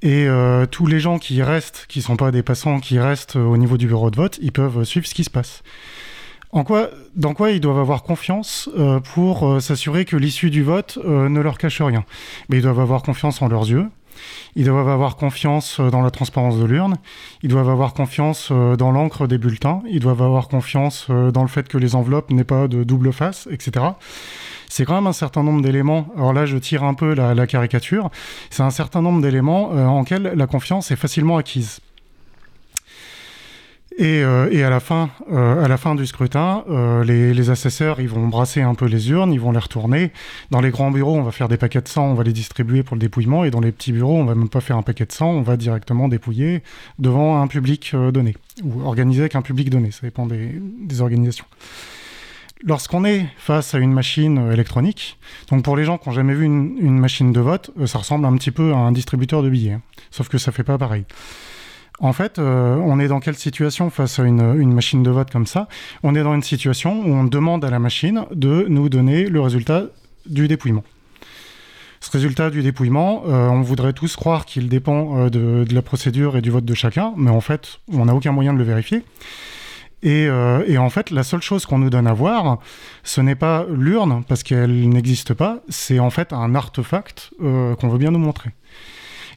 [0.02, 3.36] Et euh, tous les gens qui restent, qui ne sont pas des passants, qui restent
[3.36, 5.62] au niveau du bureau de vote, ils peuvent suivre ce qui se passe.
[6.52, 11.40] Dans quoi ils doivent avoir confiance euh, pour euh, s'assurer que l'issue du vote ne
[11.40, 12.04] leur cache rien?
[12.48, 13.86] Mais ils doivent avoir confiance en leurs yeux,
[14.56, 16.96] ils doivent avoir confiance dans la transparence de l'urne,
[17.42, 21.68] ils doivent avoir confiance dans l'encre des bulletins, ils doivent avoir confiance dans le fait
[21.68, 23.90] que les enveloppes n'aient pas de double face, etc
[24.68, 26.08] c'est quand même un certain nombre d'éléments.
[26.16, 28.10] Alors là, je tire un peu la, caricature.
[28.50, 31.80] C'est un certain nombre d'éléments euh, en lesquels la confiance est facilement acquise.
[33.98, 36.64] Et, euh, à, la fin, euh, à la fin du scrutin,
[37.04, 40.12] les, assesseurs ils vont brasser un peu les urnes, ils vont les retourner.
[40.50, 42.82] Dans les grands bureaux, on va faire des paquets de sang, on va les distribuer
[42.82, 43.44] pour le dépouillement.
[43.44, 45.42] Et dans les petits bureaux, on va même pas faire un paquet de sang, on
[45.42, 46.62] va directement dépouiller
[46.98, 51.46] devant un public donné, ou organiser avec un public donné, ça dépend des organisations.
[52.64, 55.16] Lorsqu'on est face à une machine euh, électronique,
[55.48, 58.26] donc pour les gens qui n'ont jamais vu une, machine de vote, euh, ça ressemble
[58.26, 59.82] un petit peu à un distributeur de billets, hein.
[60.10, 61.04] sauf que ça fait pas pareil.
[62.00, 65.46] En fait, euh, on est dans quelle situation face à une, machine de vote comme
[65.46, 65.68] ça?
[66.02, 69.40] On est dans une situation où on demande à la machine de nous donner le
[69.40, 69.84] résultat
[70.26, 70.84] du dépouillement.
[72.00, 76.50] Ce résultat du dépouillement, on voudrait tous croire qu'il dépend de, la procédure et du
[76.50, 79.02] vote de chacun, mais en fait, on n'a aucun moyen de le vérifier.
[80.04, 82.58] Euh, et, en fait, la seule chose qu'on nous donne à voir,
[83.02, 87.88] ce n'est pas l'urne, parce qu'elle n'existe pas, c'est en fait un artefact euh, qu'on
[87.88, 88.50] veut bien nous montrer.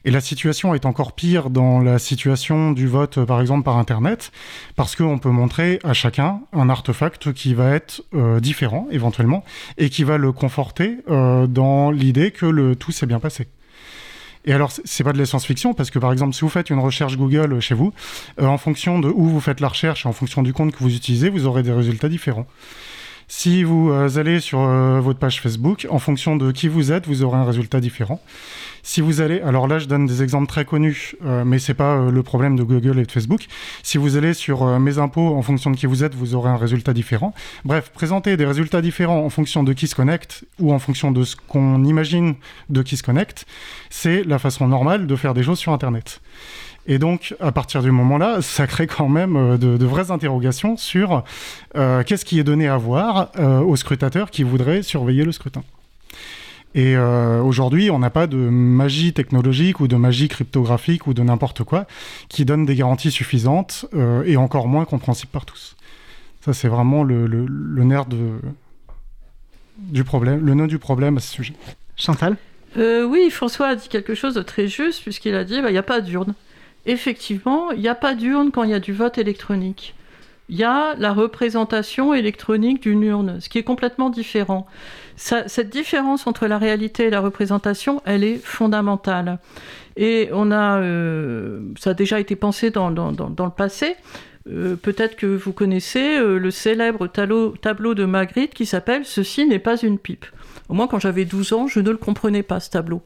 [0.04, 4.32] Et la situation est encore pire dans la situation du vote, par exemple, par Internet,
[4.76, 9.44] parce qu'on peut montrer à chacun un artefact qui va être euh, différent, éventuellement,
[9.78, 13.46] et qui va le conforter dans l'idée que le tout s'est bien passé.
[14.44, 16.80] Et alors, c'est pas de la science-fiction, parce que par exemple, si vous faites une
[16.80, 17.92] recherche Google chez vous,
[18.40, 20.94] euh, en fonction de où vous faites la recherche, en fonction du compte que vous
[20.94, 22.46] utilisez, vous aurez des résultats différents.
[23.28, 27.06] Si vous euh, allez sur euh, votre page Facebook, en fonction de qui vous êtes,
[27.06, 28.20] vous aurez un résultat différent.
[28.82, 32.10] Si vous allez, alors là je donne des exemples très connus, euh, mais c'est pas
[32.10, 33.46] le problème de Google et de Facebook.
[33.82, 36.56] Si vous allez sur mes impôts, en fonction de qui vous êtes, vous aurez un
[36.56, 37.34] résultat différent.
[37.64, 41.24] Bref, présenter des résultats différents en fonction de qui se connecte ou en fonction de
[41.24, 42.34] ce qu'on imagine
[42.70, 43.46] de qui se connecte,
[43.90, 46.20] c'est la façon normale de faire des choses sur Internet.
[46.86, 51.22] Et donc, à partir du moment-là, ça crée quand même euh, de, vraies interrogations sur
[51.76, 55.62] euh, qu'est-ce qui est donné à voir euh, aux scrutateurs qui voudraient surveiller le scrutin.
[56.74, 61.64] Et aujourd'hui, on n'a pas de magie technologique ou de magie cryptographique ou de n'importe
[61.64, 61.86] quoi
[62.28, 63.84] qui donne des garanties suffisantes
[64.24, 65.76] et encore moins compréhensibles par tous.
[66.40, 67.26] Ça, c'est vraiment le,
[67.84, 68.16] nerf de,
[69.76, 71.54] du problème, le nœud du problème à ce sujet.
[71.96, 72.36] Chantal?
[72.76, 75.78] Oui, François a dit quelque chose de très juste puisqu'il a dit bah, il n'y
[75.78, 76.34] a pas d'urne
[76.86, 79.94] effectivement, il n'y a pas d'urne quand il y a du vote électronique.
[80.48, 84.66] Il y a la représentation électronique d'une urne, ce qui est complètement différent.
[85.16, 89.38] cette différence entre la réalité et la représentation, elle est fondamentale.
[89.96, 93.94] Et on a, euh, ça a déjà été pensé dans, le passé.
[94.48, 99.60] Euh, peut-être que vous connaissez euh, le célèbre tableau de Magritte qui s'appelle Ceci n'est
[99.60, 100.26] pas une pipe.
[100.68, 103.02] Au moins, quand j'avais 12 ans, je ne le comprenais pas, ce tableau.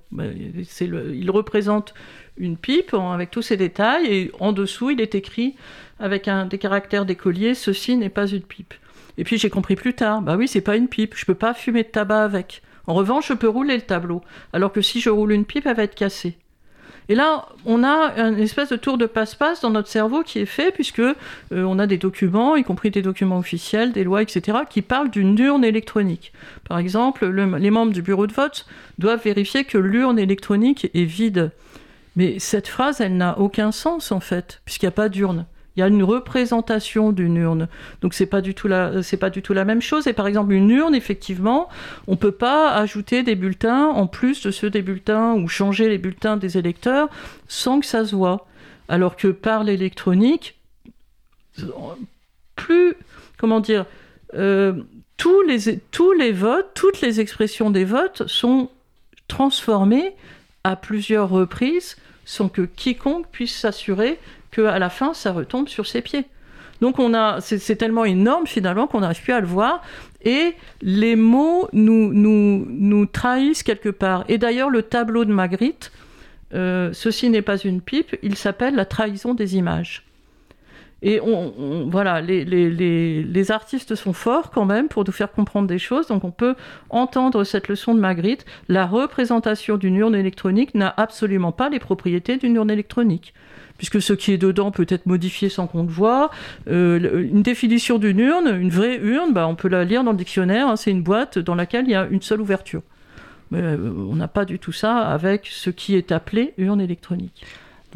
[0.80, 1.94] il représente
[2.38, 5.56] une pipe avec tous ces détails et en dessous il est écrit
[5.98, 8.74] avec un, des caractères d'écolier ceci n'est pas une pipe.
[9.18, 11.54] Et puis j'ai compris plus tard, bah oui c'est pas une pipe, je peux pas
[11.54, 12.62] fumer de tabac avec.
[12.86, 15.76] En revanche je peux rouler le tableau, alors que si je roule une pipe elle
[15.76, 16.36] va être cassée.
[17.08, 20.46] Et là, on a une espèce de tour de passe-passe dans notre cerveau qui est
[20.46, 21.14] fait, puisque euh,
[21.52, 25.38] on a des documents, y compris des documents officiels, des lois, etc., qui parlent d'une
[25.38, 26.32] urne électronique.
[26.68, 28.66] Par exemple, les membres du bureau de vote
[28.98, 31.52] doivent vérifier que l'urne électronique est vide.
[32.16, 35.46] Mais cette phrase, elle n'a aucun sens en fait, puisqu'il n'y a pas d'urne.
[35.76, 37.68] Il y a une représentation d'une urne.
[38.00, 41.68] Donc c'est pas pas du tout la même chose et par exemple une urne effectivement,
[42.06, 45.98] on peut pas ajouter des bulletins en plus de ceux des bulletins ou changer les
[45.98, 47.08] bulletins des électeurs
[47.48, 48.46] sans que ça se voit.
[48.88, 50.58] Alors que par l'électronique
[52.54, 52.94] plus
[53.38, 53.86] comment dire
[54.34, 54.82] euh,
[55.16, 58.70] tous les tous les votes, toutes les expressions des votes sont
[59.28, 60.14] transformées
[60.64, 64.18] à plusieurs reprises sans que quiconque puisse s'assurer
[64.56, 66.24] qu'à la fin, ça retombe sur ses pieds.
[66.80, 69.82] Donc on a, c'est tellement énorme finalement qu'on n'arrive plus à le voir.
[70.22, 74.24] Et les mots nous, nous, nous trahissent quelque part.
[74.28, 75.92] Et d'ailleurs, le tableau de Magritte
[76.52, 80.04] ceci n'est pas une pipe, il s'appelle la trahison des images.
[81.02, 85.78] Et on, voilà, les, les, artistes sont forts quand même pour nous faire comprendre des
[85.78, 86.06] choses.
[86.06, 86.54] Donc on peut
[86.88, 88.46] entendre cette leçon de Magritte.
[88.68, 93.34] La représentation d'une urne électronique n'a absolument pas les propriétés d'une urne électronique.
[93.78, 96.30] Puisque ce qui est dedans peut être modifié sans qu'on le voit.
[96.68, 100.16] Euh, une définition d'une urne, une vraie urne, bah, on peut la lire dans le
[100.16, 100.68] dictionnaire.
[100.68, 102.82] Hein, c'est une boîte dans laquelle il y a une seule ouverture.
[103.50, 103.76] Mais euh,
[104.10, 107.44] on n'a pas du tout ça avec ce qui est appelé urne électronique.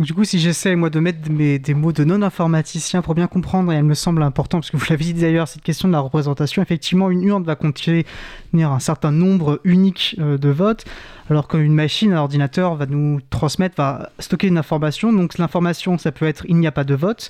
[0.00, 3.76] Du coup, si j'essaie moi de mettre des mots de non-informaticien pour bien comprendre, et
[3.76, 6.62] elle me semble important, parce que vous l'avez dit d'ailleurs, cette question de la représentation,
[6.62, 8.06] effectivement, une urne va contenir
[8.54, 10.86] un certain nombre unique euh, de votes,
[11.28, 15.12] alors qu'une machine, un ordinateur va nous transmettre, va stocker une information.
[15.12, 17.28] Donc l'information, ça peut être il n'y a pas de vote.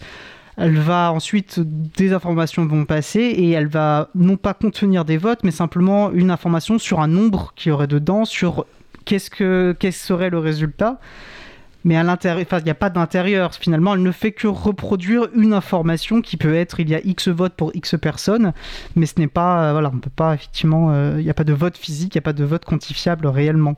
[0.56, 5.40] Elle va ensuite, des informations vont passer et elle va non pas contenir des votes,
[5.42, 8.64] mais simplement une information sur un nombre qui aurait dedans, sur
[9.06, 11.00] qu'est-ce que qu'est-ce serait le résultat
[11.84, 13.54] mais à l'intérieur, il n'y a pas d'intérieur.
[13.54, 17.28] Finalement, elle ne fait que reproduire une information qui peut être il y a X
[17.28, 18.52] votes pour X personnes,
[18.96, 21.44] mais ce n'est pas, euh, voilà, on peut pas effectivement, euh, il n'y a pas
[21.44, 23.76] de vote physique, il n'y a pas de vote quantifiable réellement.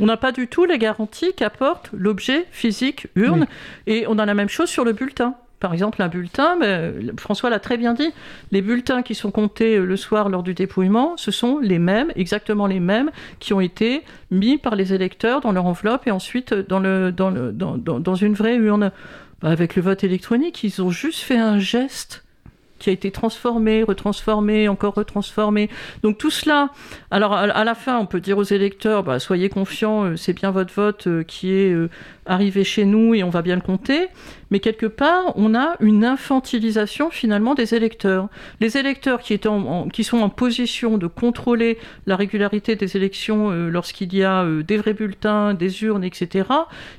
[0.00, 3.46] On n'a pas du tout les garanties qu'apporte l'objet physique urne,
[3.86, 7.50] et on a la même chose sur le bulletin par exemple, un bulletin, mais François
[7.50, 8.12] l'a très bien dit,
[8.50, 12.66] les bulletins qui sont comptés le soir lors du dépouillement, ce sont les mêmes, exactement
[12.66, 16.80] les mêmes, qui ont été mis par les électeurs dans leur enveloppe et ensuite dans,
[16.80, 18.90] le, dans, une vraie urne.
[19.42, 22.24] Bah, avec le vote électronique, ils ont juste fait un geste
[22.78, 25.68] qui a été transformé, retransformé, encore retransformé.
[26.02, 26.70] Donc tout cela,
[27.10, 30.50] alors à, la fin, on peut dire aux électeurs, bah, soyez confiants, euh, c'est bien
[30.50, 31.74] votre vote euh, qui est
[32.28, 34.08] euh, arrivé chez nous et on va bien le compter.
[34.50, 38.28] Mais quelque part, on a une infantilisation finalement des électeurs.
[38.60, 39.38] Les électeurs qui,
[39.92, 44.94] qui sont en position de contrôler la régularité des élections lorsqu'il y a des vrais
[44.94, 46.48] bulletins, des urnes, etc.,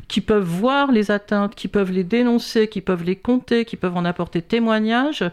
[0.07, 3.97] qui peuvent voir les atteintes, qui peuvent les dénoncer, qui peuvent les compter, qui peuvent
[3.97, 5.25] en apporter témoignage,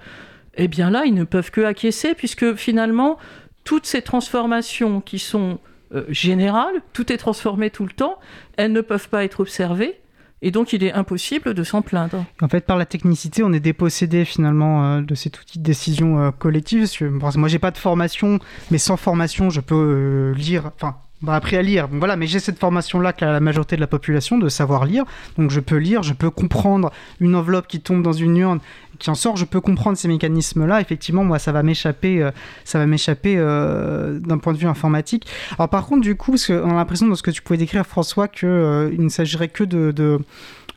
[0.58, 3.18] eh bien là, ils ne peuvent que acquiescer, puisque finalement,
[3.64, 5.58] toutes ces transformations qui sont
[5.94, 8.18] euh, générales, tout est transformé tout le temps,
[8.56, 10.00] elles ne peuvent pas être observées.
[10.40, 12.24] Et donc, il est impossible de s'en plaindre.
[12.40, 16.20] En fait, par la technicité, on est dépossédé finalement euh, de cet outil de décision
[16.20, 16.82] euh, collective.
[17.20, 18.38] Parce que, moi, j'ai pas de formation,
[18.70, 20.70] mais sans formation, je peux lire.
[20.76, 21.88] Enfin, bah, appris à lire.
[21.90, 25.04] voilà, mais j'ai cette formation-là qu'a la majorité de la population de savoir lire.
[25.36, 28.60] Donc je peux lire, je peux comprendre une enveloppe qui tombe dans une urne,
[28.98, 30.80] qui en sort, je peux comprendre ces mécanismes-là.
[30.80, 32.30] Effectivement, moi, ça va m'échapper, euh,
[32.64, 35.26] ça va m'échapper euh, d'un point de vue informatique.
[35.58, 37.86] Alors par contre, du coup, parce qu'on a l'impression dans ce que tu pouvais décrire,
[37.86, 40.20] François, qu'il euh, ne s'agirait que de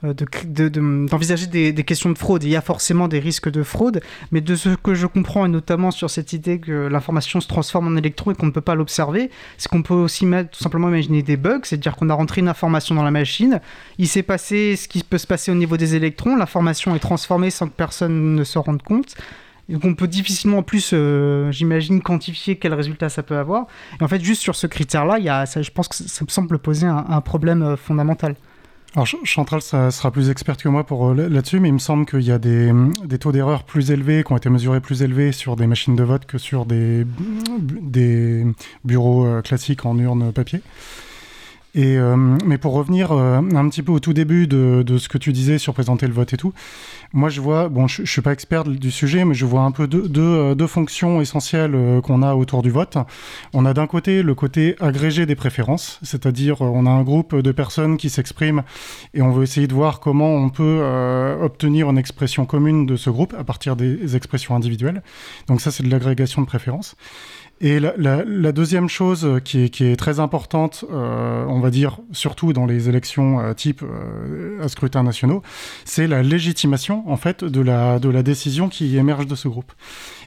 [0.04, 2.44] d'envisager de, des, questions de fraude.
[2.44, 5.50] Il y a forcément des risques de fraude, mais de ce que je comprends, et
[5.50, 8.76] notamment sur cette idée que l'information se transforme en électron et qu'on ne peut pas
[8.76, 12.48] l'observer, c'est qu'on peut aussi tout simplement imaginer des bugs, c'est-à-dire qu'on a rentré une
[12.48, 13.60] information dans la machine,
[13.98, 17.52] il s'est passé ce qui peut se passer au niveau des électrons, l'information est transformée
[17.52, 19.16] sans que personne ne se rende compte.
[19.70, 23.68] Donc on peut difficilement en plus, euh, j'imagine, quantifier quel résultat ça peut avoir.
[24.00, 27.06] Et en fait, juste sur ce critère-là, je pense que ça me semble poser un,
[27.08, 28.36] un problème euh, fondamental.
[28.94, 32.06] Alors Chantal ça sera plus experte que moi pour euh, là-dessus, mais il me semble
[32.06, 32.74] qu'il y a des,
[33.06, 36.04] des taux d'erreur plus élevés, qui ont été mesurés plus élevés sur des machines de
[36.04, 37.06] vote que sur des,
[37.60, 38.46] des
[38.84, 40.62] bureaux euh, classiques en urne papier.
[41.74, 45.18] Et, euh, mais pour revenir un petit peu au tout début de, de, ce que
[45.18, 46.54] tu disais sur présenter le vote et tout,
[47.14, 49.72] moi, je vois, bon, je, je suis pas expert du sujet, mais je vois un
[49.72, 52.98] peu deux, deux, euh, deux fonctions essentielles euh, qu'on a autour du vote.
[53.52, 57.36] On a d'un côté le côté agrégé des préférences, c'est-à-dire euh, on a un groupe
[57.36, 58.64] de personnes qui s'expriment
[59.14, 60.82] et on veut essayer de voir comment on peut
[61.42, 65.04] obtenir une expression commune de ce groupe à partir des expressions individuelles.
[65.48, 66.96] Donc ça, c'est de l'agrégation de préférences.
[67.64, 71.70] Et la, la, la, deuxième chose qui est, qui est très importante, euh, on va
[71.70, 75.44] dire surtout dans les élections euh, type euh, à scrutin nationaux,
[75.86, 79.74] c'est la légitimation en fait de la, de la décision qui émerge de ce groupe.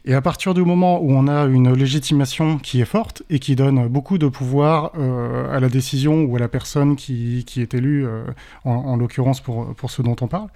[0.06, 3.56] Et à partir du moment où on a une légitimation qui est forte et qui
[3.56, 7.72] donne beaucoup de pouvoir euh, à la décision ou à la personne qui, qui est
[7.72, 8.22] élue, euh,
[8.64, 10.48] en, en l'occurrence pour, pour ce dont on parle,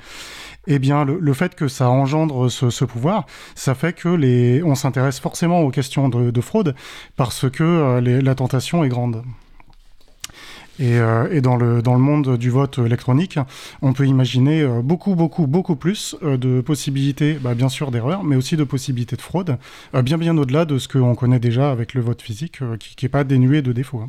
[0.68, 5.60] eh bien le, fait que ça engendre ce, pouvoir, ça fait que on s'intéresse forcément
[5.62, 6.74] aux questions de, de fraude
[7.16, 9.22] parce que euh, la tentation est grande.
[10.80, 13.38] Et, euh, dans, le, monde du vote électronique,
[13.82, 18.36] on peut imaginer euh, beaucoup, beaucoup, beaucoup plus de possibilités, bah, bien sûr d'erreurs, mais
[18.36, 19.58] aussi de possibilités de fraude,
[20.02, 23.24] bien, bien au-delà de ce qu'on connaît déjà avec le vote physique, qui n'est pas
[23.24, 24.04] dénué de défauts.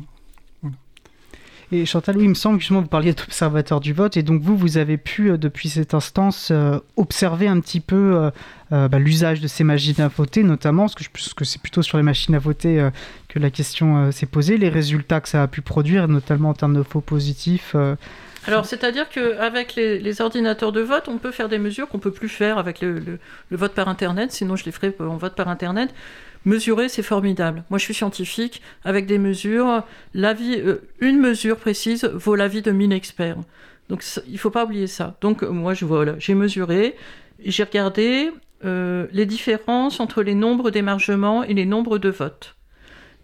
[1.72, 4.42] Et Chantal, oui, il me semble que justement vous parliez d'observateur du vote, et donc
[4.42, 8.30] vous, vous avez pu, euh, depuis cette instance, euh, observer un petit peu
[8.72, 12.02] euh, bah, l'usage de ces machines à voter, notamment, parce que, c'est plutôt sur les
[12.02, 12.88] machines à voter
[13.28, 16.74] que la question s'est posée, les résultats que ça a pu produire, notamment en termes
[16.74, 17.74] de faux positifs.
[18.46, 22.12] Alors, c'est-à-dire qu'avec les, les ordinateurs de vote, on peut faire des mesures qu'on peut
[22.12, 23.18] plus faire avec le,
[23.50, 25.92] vote par Internet, sinon je les ferai en vote par Internet.
[26.44, 27.64] Mesurer, c'est formidable.
[27.70, 28.62] Moi, je suis scientifique.
[28.84, 29.82] Avec des mesures,
[30.16, 33.38] euh, une mesure précise vaut l'avis de 1000 experts.
[33.88, 35.16] Donc, il ne faut pas oublier ça.
[35.20, 36.96] Donc, moi, je voilà, j'ai mesuré,
[37.44, 38.30] j'ai regardé
[38.64, 42.56] euh, les différences entre les nombres d'émargements et les nombres de votes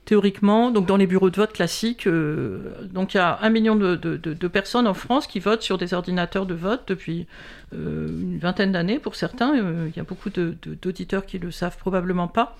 [0.06, 4.48] théoriquement, donc dans les bureaux de vote classiques, euh, il y a un million de,
[4.48, 7.26] personnes en France qui votent sur des ordinateurs de vote depuis
[7.74, 9.54] euh, une vingtaine d'années pour certains.
[9.58, 12.56] Euh, il y a beaucoup d'auditeurs qui le savent probablement pas.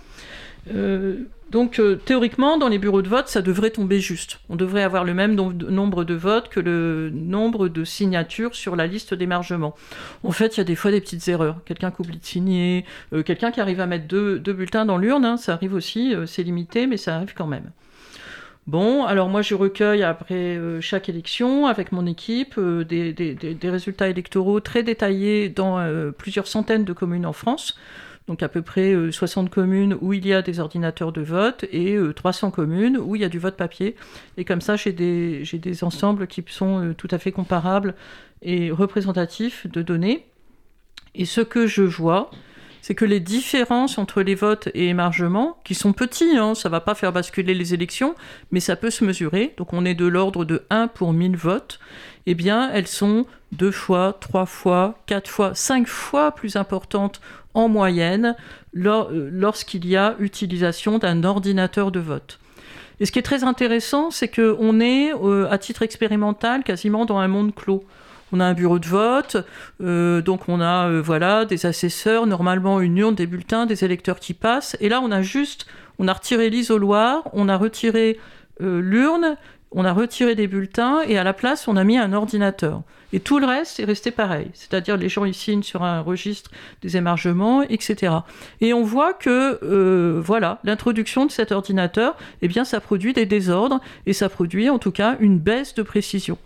[1.51, 4.41] Donc théoriquement, dans les bureaux de vote, ça devrait tomber juste.
[4.49, 8.87] On devrait avoir le même nombre de votes que le nombre de signatures sur la
[8.87, 9.77] liste d'émargement.
[10.25, 11.59] En fait, il y a des fois des petites erreurs.
[11.64, 12.85] Quelqu'un qui oublie de signer,
[13.25, 16.89] quelqu'un qui arrive à mettre deux, bulletins dans l'urne, hein, ça arrive aussi, c'est limité,
[16.89, 17.71] mais ça arrive quand même.
[18.67, 24.83] Bon, alors moi je recueille après chaque élection avec mon équipe des, résultats électoraux très
[24.83, 25.79] détaillés dans
[26.19, 27.77] plusieurs centaines de communes en France
[28.29, 31.64] donc à peu près 60 euh, communes où il y a des ordinateurs de vote
[31.70, 33.95] et 300 euh, communes où il y a du vote papier.
[34.37, 37.95] Et comme ça, j'ai des, des ensembles qui sont euh, tout à fait comparables
[38.43, 40.27] et représentatifs de données.
[41.14, 42.31] Et ce que je vois,
[42.87, 46.70] c'est que les différences entre les votes et émargements, qui sont petits, hein, ça ne
[46.70, 48.14] va pas faire basculer les élections,
[48.53, 51.80] mais ça peut se mesurer, donc on est de l'ordre de 1 pour 1000 votes,
[52.26, 57.20] eh bien elles sont deux fois, trois fois, quatre fois, cinq fois plus importantes
[57.55, 58.37] en moyenne
[58.76, 62.39] euh, lorsqu'il y a utilisation d'un ordinateur de vote.
[63.01, 67.18] Et ce qui est très intéressant, c'est qu'on est, euh, à titre expérimental, quasiment dans
[67.18, 67.84] un monde clos.
[68.37, 69.39] On a un bureau de vote,
[69.82, 74.34] euh, donc on a voilà des assesseurs, normalement une urne, des bulletins, des électeurs qui
[74.34, 74.76] passent.
[74.80, 75.66] Et là, on a juste,
[75.99, 78.20] on a retiré l'isoloir, on a retiré
[78.61, 79.37] l'urne,
[79.72, 82.82] on a retiré des bulletins et à la place, on a mis un ordinateur.
[83.12, 84.51] Et tout le reste est resté pareil.
[84.55, 86.51] C'est-à-dire les gens ils signent sur un registre
[86.82, 88.14] des émargements, etc.
[88.61, 93.26] Et on voit que euh, voilà, l'introduction de cet ordinateur, eh bien, ça produit des
[93.26, 96.39] désordres et ça produit en tout cas une baisse de précision.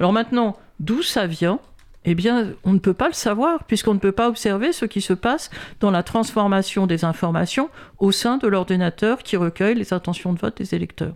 [0.00, 1.58] Alors maintenant, d'où ça vient
[2.04, 5.00] eh bien, on ne peut pas le savoir, puisqu'on ne peut pas observer ce qui
[5.00, 10.32] se passe dans la transformation des informations au sein de l'ordinateur qui recueille les intentions
[10.32, 11.14] de vote des électeurs.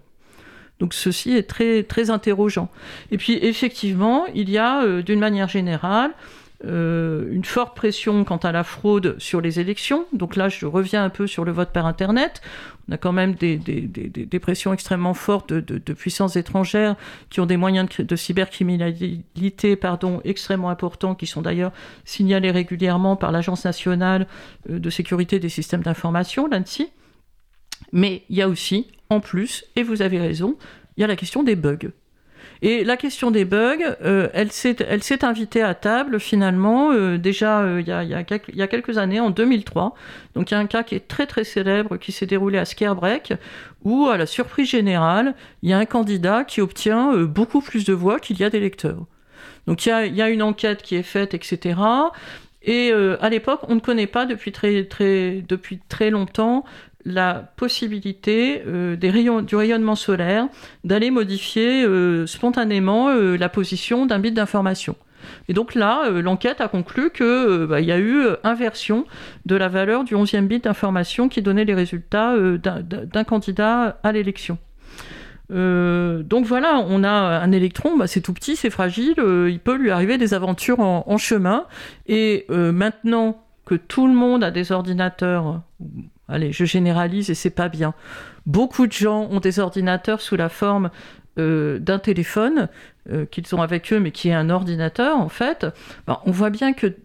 [0.78, 2.68] Donc ceci est très, très interrogeant.
[3.10, 6.12] Et puis effectivement, il y a euh, d'une manière générale
[6.64, 10.06] euh, une forte pression quant à la fraude sur les élections.
[10.12, 12.40] Donc là, je reviens un peu sur le vote par Internet.
[12.88, 16.94] On a quand même des, des, pressions extrêmement fortes de, puissances étrangères
[17.30, 21.72] qui ont des moyens de, cybercriminalité pardon, extrêmement importants, qui sont d'ailleurs
[22.04, 24.28] signalés régulièrement par l'Agence nationale
[24.70, 26.90] euh, de sécurité des systèmes d'information, l'ANSI.
[27.92, 30.56] Mais il y a aussi, en plus, et vous avez raison,
[30.96, 31.90] il y a la question des bugs.
[32.62, 37.80] Et la question des bugs, euh, elle s'est invitée à table finalement euh, déjà euh,
[37.80, 39.94] il, y a, quelques, années, en 2003.
[40.34, 42.64] Donc il y a un cas qui est très très célèbre qui s'est déroulé à
[42.64, 43.34] Scarebreak,
[43.84, 47.92] où à la surprise générale, il y a un candidat qui obtient beaucoup plus de
[47.92, 49.04] voix qu'il y a d'électeurs.
[49.66, 51.78] Donc il y, a, il y a, une enquête qui est faite, etc.
[52.62, 56.64] Et à l'époque, on ne connaît pas depuis très, très, depuis très longtemps
[57.06, 60.48] la possibilité euh, du rayonnement solaire
[60.84, 64.96] d'aller modifier euh, spontanément euh, la position d'un bit d'information.
[65.48, 69.06] Et donc là, l'enquête a conclu qu'il bah, y a eu inversion
[69.44, 74.58] de la valeur du 11e bit d'information qui donnait les résultats d'un candidat à l'élection.
[75.50, 79.90] donc voilà, on a un électron, bah, c'est tout petit, c'est fragile, il peut lui
[79.90, 81.66] arriver des aventures en, en chemin.
[82.06, 85.62] Et maintenant que tout le monde a des ordinateurs
[86.28, 87.94] Allez, je généralise et c'est pas bien.
[88.46, 90.90] Beaucoup de gens ont des ordinateurs sous la forme
[91.38, 92.68] euh, d'un téléphone
[93.10, 95.66] euh, qu'ils ont avec eux, mais qui est un ordinateur en fait.
[96.06, 96.96] Ben, on voit bien que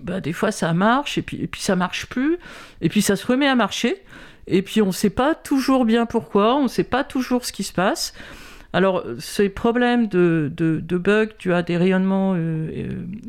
[0.00, 2.38] bah, des fois ça marche et puis, et puis ça marche plus,
[2.80, 4.02] et puis ça se remet à marcher,
[4.46, 7.52] et puis on ne sait pas toujours bien pourquoi, on ne sait pas toujours ce
[7.52, 8.14] qui se passe.
[8.72, 10.50] Alors, ces problèmes de,
[10.90, 12.68] bugs dus à des rayonnements euh,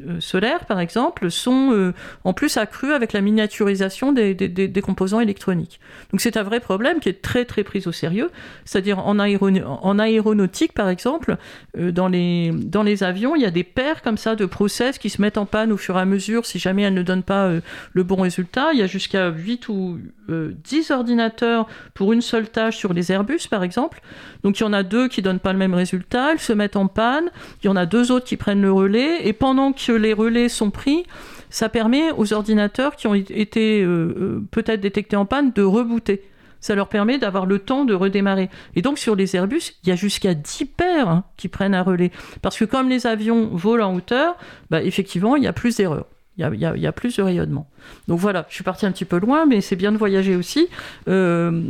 [0.08, 5.80] euh, solaires, par exemple, sont euh, en plus accrus avec la miniaturisation des, composants électroniques.
[6.12, 8.30] Donc, c'est un vrai problème qui est très, très pris au sérieux.
[8.66, 11.38] C'est-à-dire, en, aéronautique, par exemple,
[11.78, 15.10] dans, les, dans les avions, il y a des paires comme ça de process qui
[15.10, 17.52] se mettent en panne au fur et à mesure si jamais elles ne donnent pas
[17.94, 18.70] le bon résultat.
[18.74, 23.48] Il y a jusqu'à 8 ou 10 ordinateurs pour une seule tâche sur les Airbus,
[23.50, 24.02] par exemple.
[24.44, 26.76] Donc, il y en a deux qui donnent pas le même résultat, elles se mettent
[26.76, 27.32] en panne,
[27.64, 30.50] il y en a deux autres qui prennent le relais, et pendant que les relais
[30.50, 31.06] sont pris,
[31.50, 36.24] ça permet aux ordinateurs qui ont été euh, euh, peut-être détectés en panne de rebooter.
[36.62, 38.50] ça leur permet d'avoir le temps de redémarrer.
[38.76, 41.84] Et donc sur les Airbus, il y a jusqu'à 10 paires hein, qui prennent un
[41.84, 42.12] relais.
[42.42, 44.38] Parce que comme les avions volent en hauteur,
[44.70, 46.06] bah, effectivement, il y a plus d'erreurs.
[46.38, 47.70] Il y, a, plus de rayonnement.
[48.08, 50.70] Donc voilà, je suis parti un petit peu loin, mais c'est bien de voyager aussi.
[51.08, 51.62] Euh,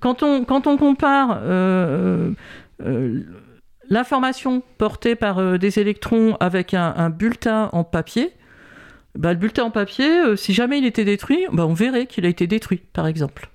[0.00, 2.32] quand, on, quand on compare euh,
[2.82, 3.22] euh,
[3.88, 8.32] l'information portée par des électrons avec un, bulletin en papier,
[9.14, 12.28] bah, le bulletin en papier, si jamais il était détruit, bah, on verrait qu'il a
[12.28, 13.48] été détruit, par exemple.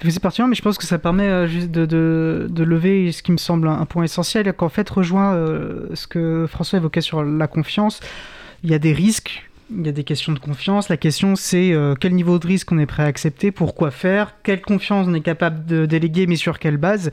[0.00, 3.36] C'est pertinent, mais je pense que ça permet juste de, de, lever ce qui me
[3.36, 5.34] semble un, point essentiel, qu'en fait rejoint
[5.92, 8.00] ce que François évoquait sur la confiance.
[8.62, 10.88] Il y a des risques il y a des questions de confiance.
[10.88, 14.34] La question, c'est euh, quel niveau de risque on est prêt à accepter, pourquoi faire,
[14.42, 17.10] quelle confiance on est capable de déléguer, mais sur quelle base.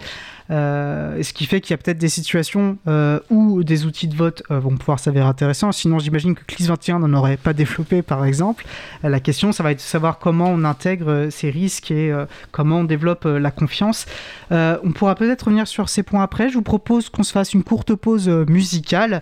[0.51, 4.15] Euh, ce qui fait qu'il y a peut-être des situations euh, où des outils de
[4.15, 5.71] vote euh, vont pouvoir s'avérer intéressants.
[5.71, 8.65] Sinon, j'imagine que CLIS 21 n'en aurait pas développé, par exemple.
[9.03, 12.13] la question, ça va être de savoir comment on intègre ces risques et
[12.51, 14.05] comment on développe la confiance.
[14.51, 16.49] on pourra peut-être revenir sur ces points après.
[16.49, 19.21] Je vous propose qu'on se fasse une courte pause musicale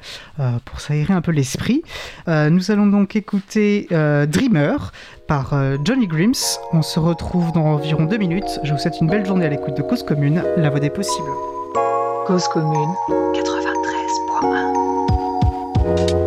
[0.66, 1.84] pour s'aérer un peu l'esprit.
[2.28, 4.92] nous allons donc écouter Dreamer
[5.28, 6.58] par euh, Johnny Grims.
[6.72, 8.60] On se retrouve dans environ deux minutes.
[8.64, 11.30] Je vous souhaite une belle journée à l'écoute de Cause Commune, la voix des possibles.
[12.26, 12.94] Cause Commune
[13.34, 16.23] 93.1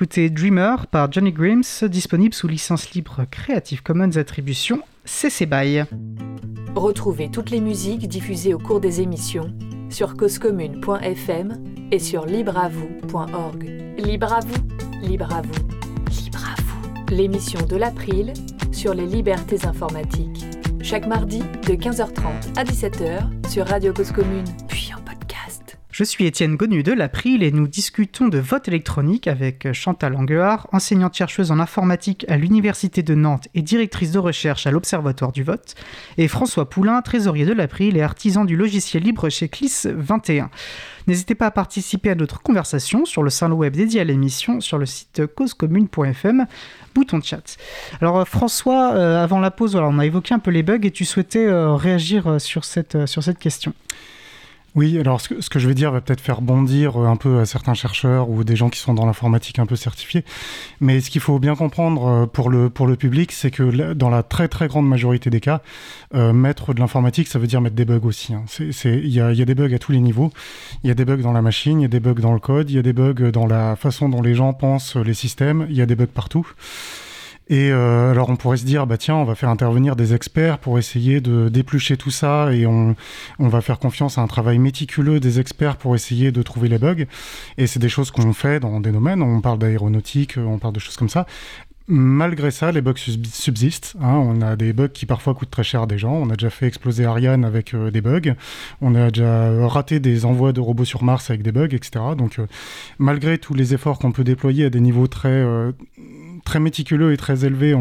[0.00, 5.82] d'écouter Dreamer par Johnny Grims, disponible sous licence libre Creative Commons Attribution CC BY.
[6.74, 9.52] Retrouvez toutes les musiques diffusées au cours des émissions
[9.90, 13.62] sur causecommune.fm et sur libreavoue.org.
[13.98, 15.68] Libre à vous, libre à vous,
[16.24, 17.14] libre à vous.
[17.14, 18.32] L'émission de l'April
[18.72, 20.46] sur les libertés informatiques.
[20.80, 24.46] Chaque mardi de 15h30 à 17h sur Radio Cause Commune.
[26.00, 30.66] Je suis Étienne Gonu de l'April et nous discutons de vote électronique avec Chantal Anguard,
[30.72, 35.74] enseignante-chercheuse en informatique à l'Université de Nantes et directrice de recherche à l'Observatoire du vote,
[36.16, 40.48] et François Poulain, trésorier de l'April et artisan du logiciel libre chez CLIS 21.
[41.06, 44.78] N'hésitez pas à participer à notre conversation sur le salon web dédié à l'émission sur
[44.78, 46.46] le site causecommune.fm,
[46.94, 47.58] bouton chat.
[48.00, 51.04] Alors François, euh, avant la pause, on a évoqué un peu les bugs et tu
[51.04, 53.74] souhaitais euh, réagir sur sur cette question.
[54.76, 57.74] Oui, alors ce que, je vais dire va peut-être faire bondir un peu à certains
[57.74, 60.24] chercheurs ou des gens qui sont dans l'informatique un peu certifiés.
[60.80, 64.46] Mais ce qu'il faut bien comprendre euh, pour le, public, c'est que dans la très
[64.46, 65.60] très grande majorité des cas,
[66.14, 68.32] euh, mettre de l'informatique, ça veut dire mettre des bugs aussi.
[68.32, 68.44] Hein.
[68.84, 70.30] Il y a des bugs à tous les niveaux.
[70.84, 72.40] Il y a des bugs dans la machine, il y a des bugs dans le
[72.40, 75.66] code, il y a des bugs dans la façon dont les gens pensent les systèmes,
[75.68, 76.46] il y a des bugs partout.
[77.50, 80.58] Et euh, alors on pourrait se dire, bah tiens, on va faire intervenir des experts
[80.58, 82.94] pour essayer de déplucher tout ça et on,
[83.40, 87.06] va faire confiance à un travail méticuleux des experts pour essayer de trouver les bugs.
[87.58, 90.78] Et c'est des choses qu'on fait dans des domaines, on parle d'aéronautique, on parle de
[90.78, 91.26] choses comme ça.
[91.92, 93.96] Malgré ça, les bugs subsistent.
[94.00, 94.14] Hein.
[94.14, 96.12] On a des bugs qui parfois coûtent très cher à des gens.
[96.12, 98.36] On a déjà fait exploser Ariane avec euh, des bugs.
[98.80, 102.04] On a déjà raté des envois de robots sur Mars avec des bugs, etc.
[102.16, 102.46] Donc, euh,
[103.00, 105.72] malgré tous les efforts qu'on peut déployer à des niveaux très, euh,
[106.50, 107.76] très méticuleux et très élevés,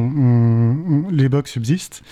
[1.11, 2.03] les bugs subsistent.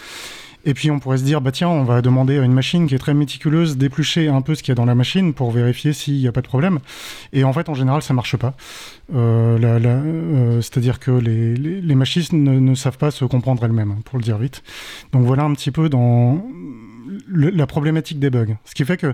[0.66, 2.96] Et puis on pourrait se dire, bah tiens, on va demander à une machine qui
[2.96, 5.94] est très méticuleuse d'éplucher un peu ce qu'il y a dans la machine pour vérifier
[5.94, 6.80] s'il n'y a pas de problème.
[7.32, 8.56] Et en fait, en général, ça marche pas.
[9.14, 14.24] Euh, euh, c'est-à-dire que les, les, machines ne, savent pas se comprendre elles-mêmes, pour le
[14.24, 14.64] dire vite.
[15.14, 16.44] Donc voilà un petit peu dans
[17.30, 18.58] la problématique des bugs.
[18.66, 19.14] Ce qui fait que,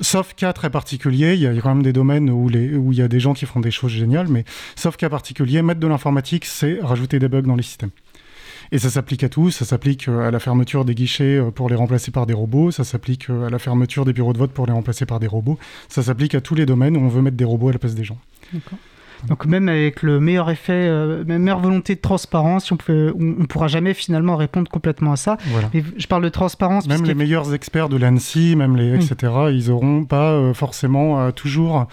[0.00, 3.08] sauf cas très particuliers, il y a quand même des domaines où, il y a
[3.08, 4.44] des gens qui font des choses géniales, mais
[4.74, 7.90] sauf cas particulier, mettre de l'informatique, c'est rajouter des bugs dans les systèmes.
[8.72, 11.68] Et ça s'applique à tout, ça s'applique euh, à la fermeture des guichets euh, pour
[11.68, 14.52] les remplacer par des robots, ça s'applique euh, à la fermeture des bureaux de vote
[14.52, 17.22] pour les remplacer par des robots, ça s'applique à tous les domaines où on veut
[17.22, 18.18] mettre des robots à la place des gens.
[19.28, 23.68] Donc même avec le meilleur effet, la meilleure volonté de transparence, on ne on, pourra
[23.68, 25.36] jamais finalement répondre complètement à ça.
[25.72, 26.86] je parle de transparence.
[26.86, 29.32] Même les meilleurs experts de l'ANSI, même les etc.
[29.50, 31.86] Ils n'auront pas forcément toujours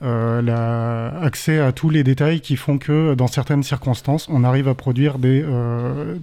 [0.00, 4.74] euh, accès à tous les détails qui font que dans certaines circonstances, on arrive à
[4.74, 6.16] produire des, euh,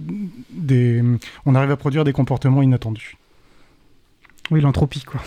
[0.50, 1.02] des,
[1.44, 3.16] on arrive à produire des comportements inattendus.
[4.50, 5.20] Oui, l'entropie, quoi.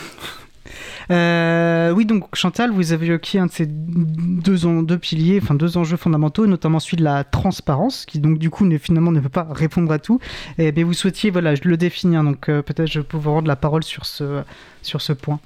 [1.12, 5.78] Euh, oui, donc Chantal, vous avez évoqué un de ces deux, deux piliers, enfin deux
[5.78, 9.30] enjeux fondamentaux, notamment celui de la transparence, qui donc du coup ne, finalement ne peut
[9.30, 10.20] pas répondre à tout.
[10.58, 13.84] Et bien, vous souhaitiez voilà, le définir, donc peut-être je peux vous rendre la parole
[13.84, 14.44] sur ce,
[14.82, 15.40] sur ce point.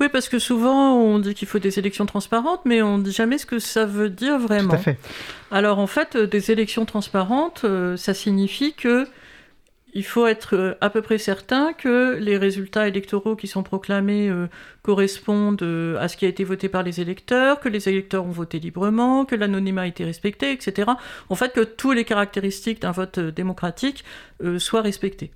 [0.00, 3.12] Oui, parce que souvent on dit qu'il faut des élections transparentes, mais on ne dit
[3.12, 4.70] jamais ce que ça veut dire vraiment.
[4.70, 4.98] Tout à fait.
[5.50, 9.08] Alors en fait, euh, des élections transparentes, euh, ça signifie que
[9.98, 14.30] il faut être euh, à peu près certain que les résultats électoraux qui sont proclamés
[14.82, 15.62] correspondent
[15.98, 19.24] à ce qui a été voté par les électeurs, que les électeurs ont voté librement,
[19.24, 20.90] que l'anonymat a été respecté, etc.
[21.28, 24.04] En fait, que toutes les caractéristiques d'un vote démocratique
[24.58, 25.30] soient respectées.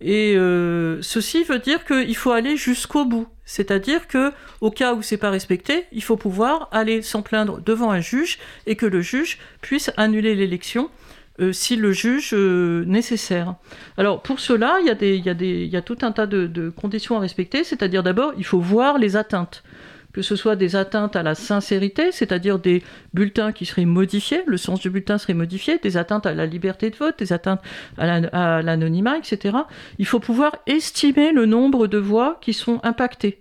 [0.00, 3.26] Et euh, ceci veut dire qu'il faut aller jusqu'au bout.
[3.44, 7.90] C'est-à-dire que, au cas où c'est pas respecté, il faut pouvoir aller s'en plaindre devant
[7.90, 10.90] un juge et que le juge puisse annuler l'élection
[11.40, 13.54] euh, si le juge euh, nécessaire.
[13.96, 17.16] Alors pour cela, il y, a y, y a tout un tas de, de conditions
[17.16, 17.64] à respecter.
[17.64, 19.62] C'est-à-dire d'abord, il faut voir les atteintes
[20.12, 22.82] que ce soit des atteintes à la sincérité, c'est-à-dire des
[23.14, 26.90] bulletins qui seraient modifiés, le sens du bulletin serait modifié, des atteintes à la liberté
[26.90, 27.60] de vote, des atteintes
[27.98, 29.58] à l'anonymat, etc.
[29.98, 33.38] Il faut pouvoir estimer le nombre de voix qui sont impactées.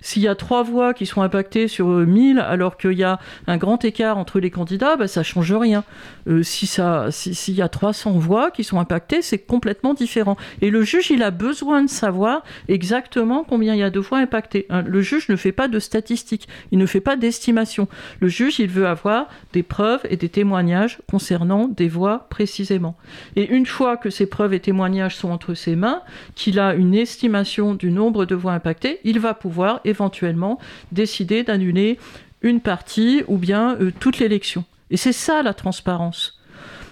[0.00, 3.56] S'il y a trois voix qui sont impactées sur 1000 alors qu'il y a un
[3.56, 5.84] grand écart entre les candidats, bah, ça change rien.
[6.28, 10.36] Euh, s'il y a 300 voix qui sont impactées, c'est complètement différent.
[10.60, 14.18] Et le juge, il a besoin de savoir exactement combien il y a de voix
[14.18, 14.66] impactées.
[14.70, 17.88] Hein, le juge ne fait pas de statistiques, il ne fait pas d'estimation.
[18.20, 22.96] Le juge, il veut avoir des preuves et des témoignages concernant des voix précisément.
[23.36, 26.02] Et une fois que ces preuves et témoignages sont entre ses mains,
[26.34, 30.58] qu'il a une estimation du nombre de voix impactées, il va pouvoir éventuellement
[30.92, 31.98] décider d'annuler
[32.42, 34.64] une partie ou bien euh, toute l'élection.
[34.90, 36.36] Et c'est ça la transparence.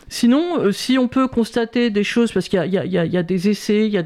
[0.08, 3.92] Sinon, euh, si on peut constater des choses, parce qu'il y, a des essais, il
[3.92, 3.98] y,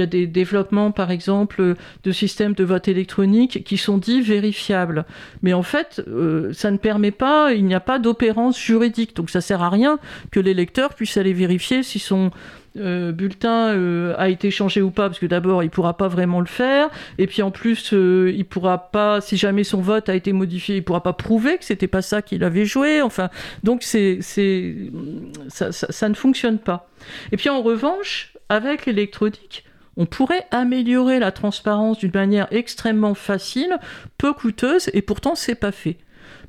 [0.00, 1.74] a des développements, par exemple,
[2.04, 5.04] de systèmes de vote électronique qui sont dits vérifiables.
[5.42, 9.14] Mais en fait, euh, ça ne permet pas, il n'y a pas d'opérance juridique.
[9.14, 9.98] Donc ça sert à rien
[10.30, 12.30] que l'électeur puisse aller vérifier si son
[12.78, 16.40] euh, bulletin euh, a été changé ou pas, parce que d'abord il pourra pas vraiment
[16.40, 20.14] le faire, et puis en plus euh, il pourra pas, si jamais son vote a
[20.14, 23.02] été modifié, il pourra pas prouver que c'était pas ça qu'il avait joué.
[23.02, 23.30] Enfin,
[23.62, 24.76] donc c'est, c'est,
[25.48, 26.88] ça, ça ne fonctionne pas.
[27.32, 29.64] Et puis en revanche, avec l'électronique,
[29.96, 33.78] on pourrait améliorer la transparence d'une manière extrêmement facile,
[34.18, 35.96] peu coûteuse, et pourtant c'est pas fait.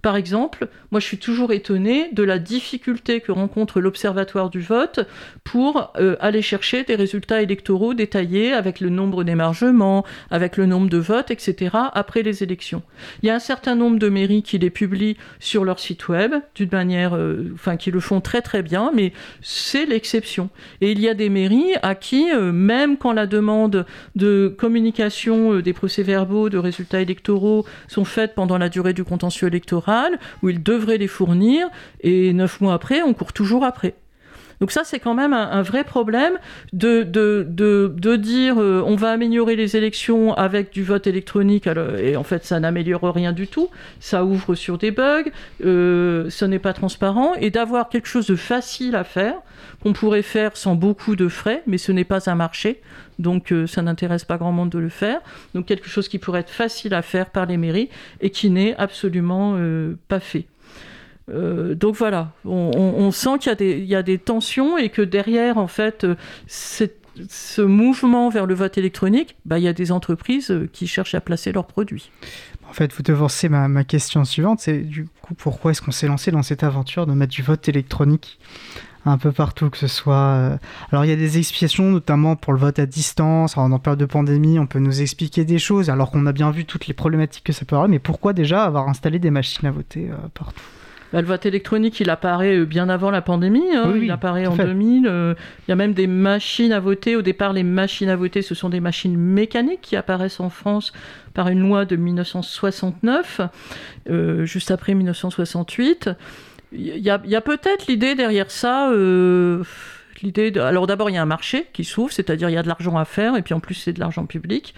[0.01, 5.07] Par exemple, moi je suis toujours étonné de la difficulté que rencontre l'Observatoire du vote
[5.43, 10.89] pour euh, aller chercher des résultats électoraux détaillés avec le nombre d'émargements, avec le nombre
[10.89, 11.75] de votes, etc.
[11.93, 12.83] après les élections.
[13.21, 16.33] Il y a un certain nombre de mairies qui les publient sur leur site web
[16.55, 20.49] d'une manière, euh, enfin qui le font très très bien, mais c'est l'exception.
[20.81, 23.85] Et il y a des mairies à qui, euh, même quand la demande
[24.15, 29.86] de communication des procès-verbaux, de résultats électoraux sont faites pendant la durée du contentieux électoral,
[30.41, 31.67] où ils devraient les fournir,
[32.01, 33.95] et neuf mois après, on court toujours après.
[34.59, 36.33] Donc ça, c'est quand même un, vrai problème
[36.73, 41.67] de, de, de, dire euh, on va améliorer les élections avec du vote électronique,
[41.99, 43.69] et en fait, ça n'améliore rien du tout.
[43.99, 45.29] Ça ouvre sur des bugs,
[45.63, 49.35] euh, ce n'est pas transparent, et d'avoir quelque chose de facile à faire,
[49.83, 52.81] qu'on pourrait faire sans beaucoup de frais, mais ce n'est pas un marché,
[53.19, 55.21] donc euh, ça n'intéresse pas grand monde de le faire.
[55.53, 57.89] Donc quelque chose qui pourrait être facile à faire par les mairies
[58.21, 59.57] et qui n'est absolument
[60.07, 60.45] pas fait.
[61.27, 66.05] donc voilà, on, sent qu'il y, a des tensions et que derrière, en fait,
[66.47, 71.21] ce mouvement vers le vote électronique, bah, il y a des entreprises qui cherchent à
[71.21, 72.11] placer leurs produits.
[72.69, 76.31] En fait, vous devancez ma question suivante, c'est du coup pourquoi est-ce qu'on s'est lancé
[76.31, 78.39] dans cette aventure de mettre du vote électronique?
[79.07, 80.15] Un peu partout, que ce soit...
[80.15, 80.57] Euh,
[80.91, 84.05] alors il y a des explications, notamment pour le vote à distance, en période de
[84.05, 87.45] pandémie, on peut nous expliquer des choses, alors qu'on a bien vu toutes les problématiques
[87.45, 90.61] que ça peut avoir, mais pourquoi déjà avoir installé des machines à voter euh, partout?
[91.13, 93.73] Bah, le vote électronique, il apparaît euh, bien avant la pandémie.
[93.73, 93.93] Hein.
[93.95, 95.03] il apparaît en 2000.
[95.05, 97.15] il y a même des machines à voter.
[97.15, 100.91] Au départ, les machines à voter, ce sont des machines mécaniques qui apparaissent en France
[101.33, 103.39] par une loi de 1969,
[104.43, 106.09] juste après 1968.
[106.71, 108.89] Il y a, peut-être l'idée derrière ça.
[108.91, 109.63] Euh,
[110.21, 110.51] l'idée.
[110.59, 112.97] Alors d'abord, il y a un marché qui s'ouvre, c'est-à-dire il y a de l'argent
[112.97, 114.73] à faire, et puis en plus c'est de l'argent public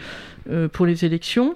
[0.49, 1.53] euh, pour les élections.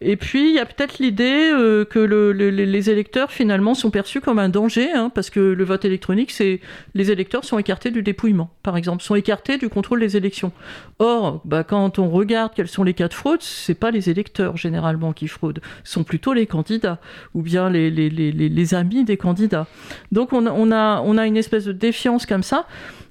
[0.00, 4.38] Et puis il y a peut-être l'idée euh, que les électeurs finalement sont perçus comme
[4.38, 6.60] un danger, hein, parce que le vote électronique, c'est
[6.94, 10.52] les électeurs sont écartés du dépouillement, par exemple, sont écartés du contrôle des élections.
[10.98, 14.56] Or, bah, quand on regarde quels sont les cas de fraude, c'est pas les électeurs
[14.56, 16.98] généralement qui fraudent, ce sont plutôt les candidats
[17.34, 19.66] ou bien les, amis des candidats.
[20.12, 22.66] Donc on a une espèce de défiance comme ça.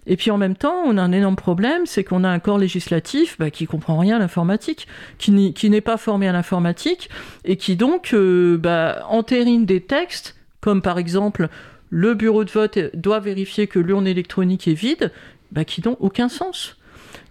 [0.06, 2.58] Et puis en même temps, on a un énorme problème, c'est qu'on a un corps
[2.58, 4.88] législatif bah, qui comprend rien à l'informatique,
[5.18, 7.10] qui n'est pas formé à l'informatique,
[7.45, 11.47] et qui donc euh, bah, entérine des textes, comme par exemple
[11.89, 15.12] le bureau de vote doit vérifier que l'urne électronique est vide,
[15.51, 16.78] bah, qui n'ont aucun sens.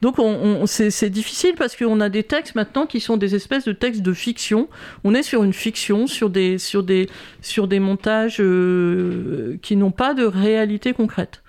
[0.00, 3.72] Donc on, c'est difficile parce qu'on a des textes maintenant qui sont des espèces de
[3.72, 4.68] textes de fiction.
[5.04, 7.08] On est sur une fiction, sur des, sur des,
[7.40, 11.41] sur des montages euh, qui n'ont pas de réalité concrète.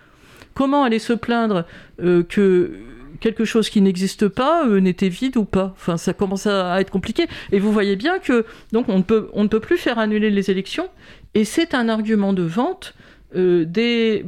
[0.54, 1.66] Comment aller se plaindre
[2.01, 2.72] euh, que
[3.20, 6.91] quelque chose qui n'existe pas euh, n'était vide ou pas Enfin, ça commence à, être
[6.91, 7.28] compliqué.
[7.51, 10.30] Et vous voyez bien que donc on ne peut, on ne peut plus faire annuler
[10.30, 10.89] les élections.
[11.34, 12.93] Et c'est un argument de vente
[13.36, 14.23] euh, des,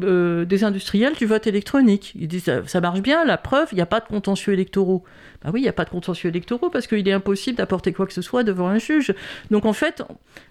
[0.45, 2.14] des, industriels du vote électronique.
[2.20, 5.03] Ils disent ça, marche bien, la preuve, il n'y a pas de contentieux électoraux.
[5.43, 8.08] Ah oui, il n'y a pas de contentieux électoraux parce qu'il est impossible d'apporter quoi
[8.08, 9.14] que ce soit devant un juge.
[9.51, 10.01] Donc en fait,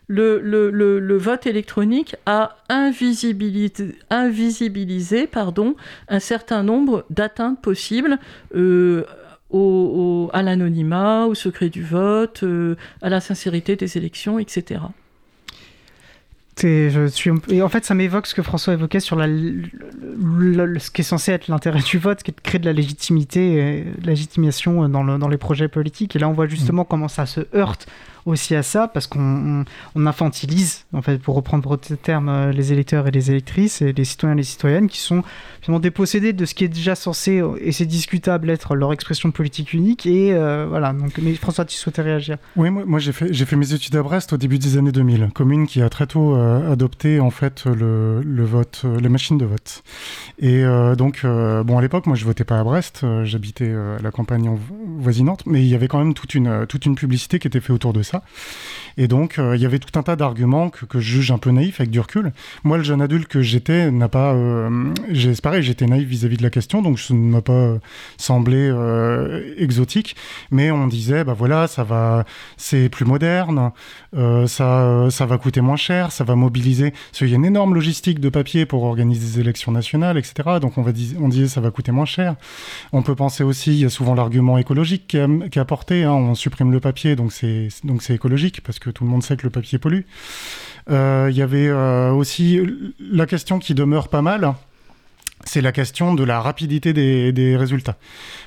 [0.06, 5.74] le, vote électronique a invisibilisé, pardon,
[6.08, 8.18] un certain nombre d'atteintes possibles.
[8.54, 9.04] Euh,
[9.50, 14.80] au, à l'anonymat, au secret du vote, euh, à la sincérité des élections, etc.
[16.60, 21.00] Je suis, et en fait, ça m'évoque ce que François évoquait sur la, ce qui
[21.00, 24.88] est censé être l'intérêt du vote, qui est de créer de la légitimité, de légitimation
[24.88, 26.16] dans, le, dans les projets politiques.
[26.16, 26.86] Et là, on voit justement mm.
[26.88, 27.88] comment ça se heurte
[28.26, 29.64] aussi à ça parce qu'on
[29.96, 34.34] infantilise, en fait, pour reprendre votre terme, euh, les électeurs et les électrices les citoyens
[34.34, 35.22] et les citoyennes qui sont
[35.60, 39.72] finalement dépossédés de ce qui est déjà censé, et c'est discutable, être leur expression politique
[39.72, 40.06] unique.
[40.06, 44.02] Et euh, voilà, donc, François, tu souhaitais réagir Oui, moi, j'ai fait, mes études à
[44.02, 47.64] Brest au début des années 2000, commune qui a très tôt euh, adopté en fait
[47.66, 49.82] le, vote, les machines de vote.
[50.38, 50.64] Et
[50.96, 54.58] donc, bon, à l'époque, moi je votais pas à Brest, j'habitais à la campagne
[54.98, 58.02] voisinante, mais il y avait quand même toute une publicité qui était faite autour de
[58.02, 58.22] ça ça.
[58.96, 61.50] Et donc, euh, il y avait tout un tas d'arguments que, je juge un peu
[61.50, 62.32] naïfs avec du recul.
[62.62, 64.32] Moi, le jeune adulte que j'étais n'a pas.
[64.34, 67.74] Euh, c'est pareil, j'étais naïf vis-à-vis de la question, donc ça ne m'a pas
[68.16, 70.16] semblé euh, exotique.
[70.50, 72.24] Mais on disait, bah voilà, ça va,
[72.56, 73.72] c'est plus moderne,
[74.46, 76.90] ça, ça va coûter moins cher, ça va mobiliser.
[76.90, 80.58] Parce qu'il y a une énorme logistique de papier pour organiser des élections nationales, etc.
[80.60, 82.36] Donc on, va on disait, ça va coûter moins cher.
[82.92, 86.04] On peut penser aussi, il y a souvent l'argument écologique qui est apporté.
[86.04, 87.68] Hein, on supprime le papier, donc c'est
[88.10, 90.02] écologique parce que tout le monde sait que le papier pollue.
[90.90, 92.60] Euh, il y avait euh, aussi
[93.00, 94.54] la question qui demeure pas mal,
[95.46, 97.96] c'est la question de la rapidité des, résultats.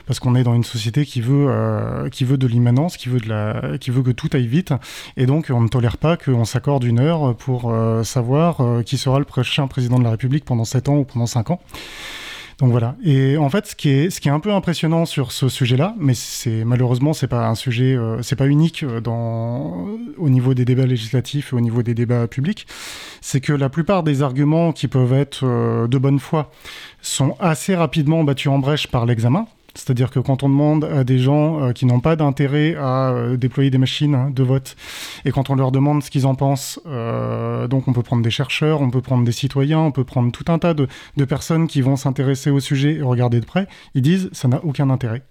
[0.06, 3.20] Parce qu'on est dans une société qui veut, euh, qui veut de l'immanence, qui, veut
[3.20, 4.74] de la, qui veut que tout aille vite.
[5.16, 7.74] Et donc, on ne tolère pas qu'on s'accorde une heure pour
[8.04, 11.52] savoir qui sera le prochain président de la République pendant 7 ans ou pendant 5
[11.52, 11.62] ans.
[12.60, 12.96] Donc voilà.
[13.04, 15.94] Et en fait, ce qui est, ce qui est un peu impressionnant sur ce sujet-là,
[16.00, 19.88] mais c'est malheureusement c'est pas un sujet, euh, c'est pas unique euh, dans
[20.18, 22.66] au niveau des débats législatifs et au niveau des débats publics,
[23.22, 26.52] c'est que la plupart des arguments qui peuvent être euh, de bonne foi
[27.04, 29.46] sont assez rapidement battus en brèche par l'examen.
[29.78, 33.38] C'est-à-dire que quand on demande à des gens euh, qui n'ont pas d'intérêt à euh,
[33.38, 34.76] déployer des machines de vote,
[35.24, 38.32] et quand on leur demande ce qu'ils en pensent, euh, donc on peut prendre des
[38.32, 40.88] chercheurs, on peut prendre des citoyens, on peut prendre tout un tas de,
[41.26, 44.90] personnes qui vont s'intéresser au sujet et regarder de près, ils disent ça n'a aucun
[44.90, 45.24] intérêt.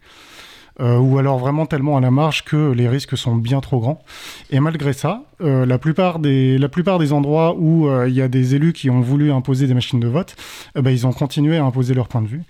[0.79, 4.05] ou alors vraiment tellement à la marge que les risques sont bien trop grands.
[4.51, 8.55] Et malgré ça, la, plupart des, la plupart des endroits où il y a des
[8.55, 10.37] élus qui ont voulu imposer des machines de vote,
[10.77, 12.43] eh ben, ils ont continué à imposer leur point de vue.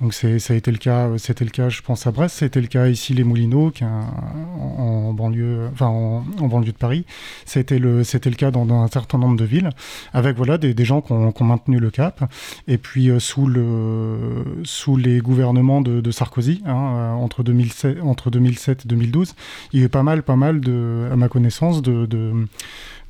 [0.00, 2.66] Donc ça a été le cas, c'était le cas, je pense à Brest, c'était le
[2.66, 7.06] cas ici les Moulineaux, en, banlieue, enfin en, banlieue de Paris.
[7.46, 9.70] C'était le, c'était le cas dans, un certain nombre de villes,
[10.12, 12.30] avec voilà des, gens qui ont, maintenu le cap.
[12.68, 18.30] Et puis euh, sous le, sous les gouvernements de, Sarkozy, hein, euh, entre 2007, entre
[18.30, 19.34] 2007 et 2012,
[19.72, 22.06] il y a eu pas mal, pas mal de, à ma connaissance, de,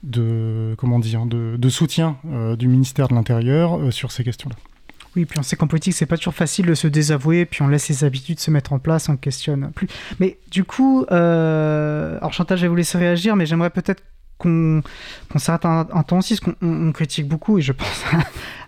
[0.05, 4.57] de comment dire, de, soutien euh, du ministère de l'Intérieur sur ces questions-là.
[5.17, 7.69] Oui, puis on sait qu'en politique, c'est pas toujours facile de se désavouer, puis on
[7.69, 9.89] laisse ses habitudes se mettre en place, on questionne plus.
[10.21, 12.19] Mais du coup, euh...
[12.19, 14.03] alors Chantal, je vais vous laisser réagir, mais j'aimerais peut-être
[14.39, 14.83] qu'on
[15.37, 18.05] s'arrête un, temps aussi, parce qu'on critique beaucoup, et je pense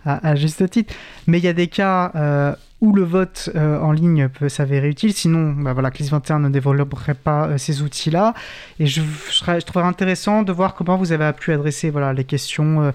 [0.08, 0.94] à, juste titre,
[1.26, 4.88] mais il y a des cas euh, où le vote euh, en ligne peut s'avérer
[4.88, 5.12] utile.
[5.12, 8.34] Sinon, bah voilà, CLIS 21 ne développerait pas euh, ces outils-là.
[8.78, 12.92] Et je, je, trouverais intéressant de voir comment vous avez pu adresser voilà, les questions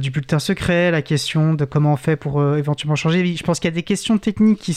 [0.00, 3.36] du bulletin secret, la question de comment on fait pour éventuellement changer.
[3.36, 4.74] Je pense qu'il y a des questions techniques qui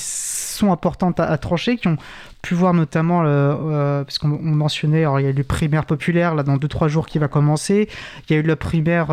[0.57, 1.97] sont importantes à, trancher, qui ont
[2.41, 3.23] pu voir notamment,
[4.03, 7.07] parce qu'on mentionnait, alors il y a eu le primaire populaire, là, dans 2-3 jours
[7.07, 7.89] qui va commencer.
[8.27, 9.07] Il y a eu le primaire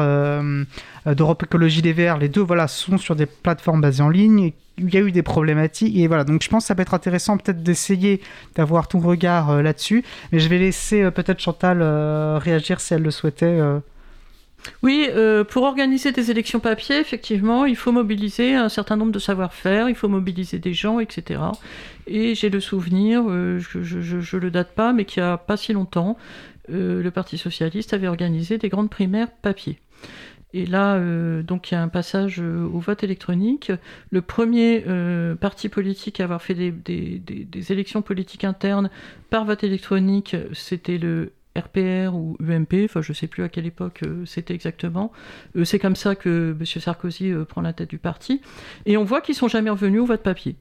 [1.07, 2.19] d'Europe Écologie des Verts.
[2.19, 5.23] Les deux, voilà, sont sur des plateformes basées en ligne il y a eu des
[5.23, 8.21] problématiques et voilà donc je pense que ça peut être intéressant peut-être d'essayer
[8.57, 12.95] d'avoir ton regard euh, là-dessus mais je vais laisser euh, peut-être Chantal euh, réagir si
[12.95, 13.61] elle le souhaitait
[14.83, 15.09] oui,
[15.51, 19.95] pour organiser des élections papier, effectivement, il faut mobiliser un certain nombre de savoir-faire, il
[19.95, 21.41] faut mobiliser des gens, etc.
[22.07, 25.73] Et j'ai le souvenir, je, je, le date pas, mais qu'il n'y a pas si
[25.73, 26.17] longtemps,
[26.69, 29.79] le Parti socialiste avait organisé des grandes primaires papier.
[30.55, 33.73] Et là, euh, donc il y a un passage euh, au vote électronique.
[34.11, 38.89] Le premier euh, parti politique à avoir fait des, élections politiques internes
[39.31, 43.67] par vote électronique, c'était le RPR ou UMP, enfin je ne sais plus à quelle
[43.67, 45.13] époque c'était exactement.
[45.65, 46.65] c'est comme ça que M.
[46.67, 48.41] Sarkozy prend la tête du parti.
[48.87, 50.57] Et on voit qu'ils sont jamais revenus au vote papier.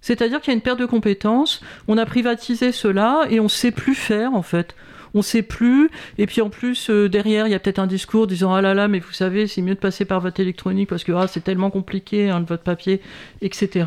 [0.00, 3.48] C'est-à-dire qu'il y a une perte de compétences, on a privatisé cela et on ne
[3.48, 4.74] sait plus faire en fait
[5.14, 5.90] on sait plus.
[6.18, 8.74] Et puis en plus, euh, derrière, il y a peut-être un discours disant Ah là
[8.74, 11.42] là, mais vous savez, c'est mieux de passer par vote électronique parce que ah, c'est
[11.42, 13.00] tellement compliqué, hein, le vote papier,
[13.42, 13.86] etc.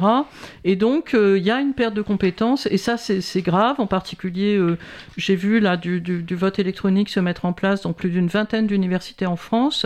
[0.63, 3.75] Et donc, euh, il y a une perte de compétences, et ça, c'est grave.
[3.79, 4.77] En particulier, euh,
[5.17, 9.35] j'ai vu du, vote électronique se mettre en place dans plus d'une vingtaine d'universités en
[9.35, 9.85] France.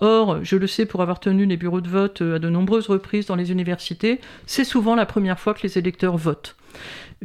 [0.00, 3.26] Or, je le sais pour avoir tenu les bureaux de vote à de nombreuses reprises
[3.26, 6.54] dans les universités, c'est souvent la première fois que les électeurs votent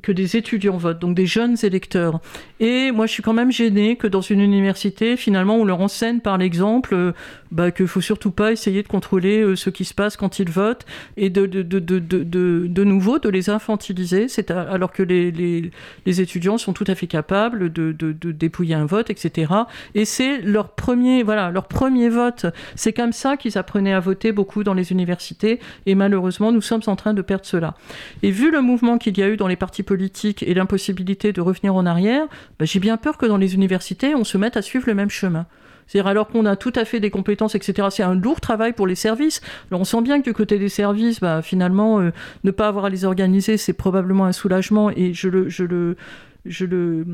[0.01, 2.19] que des étudiants votent, donc des jeunes électeurs.
[2.59, 6.19] Et moi, je suis quand même gênée que dans une université, finalement, on leur enseigne
[6.19, 7.11] par l'exemple euh,
[7.51, 10.39] bah, qu'il ne faut surtout pas essayer de contrôler euh, ce qui se passe quand
[10.39, 10.85] ils votent
[11.17, 15.71] et de, de, de, de nouveau de les infantiliser, c'est alors que les, les,
[16.05, 19.53] les, étudiants sont tout à fait capables de, dépouiller un vote, etc.
[19.93, 22.47] Et c'est leur premier, voilà, leur premier vote.
[22.75, 26.81] C'est comme ça qu'ils apprenaient à voter beaucoup dans les universités et malheureusement, nous sommes
[26.87, 27.75] en train de perdre cela.
[28.23, 31.41] Et vu le mouvement qu'il y a eu dans les partis politique et l'impossibilité de
[31.41, 32.27] revenir en arrière,
[32.59, 35.09] bah, j'ai bien peur que dans les universités, on se mette à suivre le même
[35.09, 35.45] chemin.
[35.87, 37.87] C'est-à-dire alors qu'on a tout à fait des compétences, etc.
[37.91, 39.41] C'est un lourd travail pour les services.
[39.71, 42.11] On sent bien que du côté des services, bah, finalement, euh,
[42.43, 44.89] ne pas avoir à les organiser, c'est probablement un soulagement.
[44.89, 45.97] Et je le, je le,
[46.45, 47.05] je le,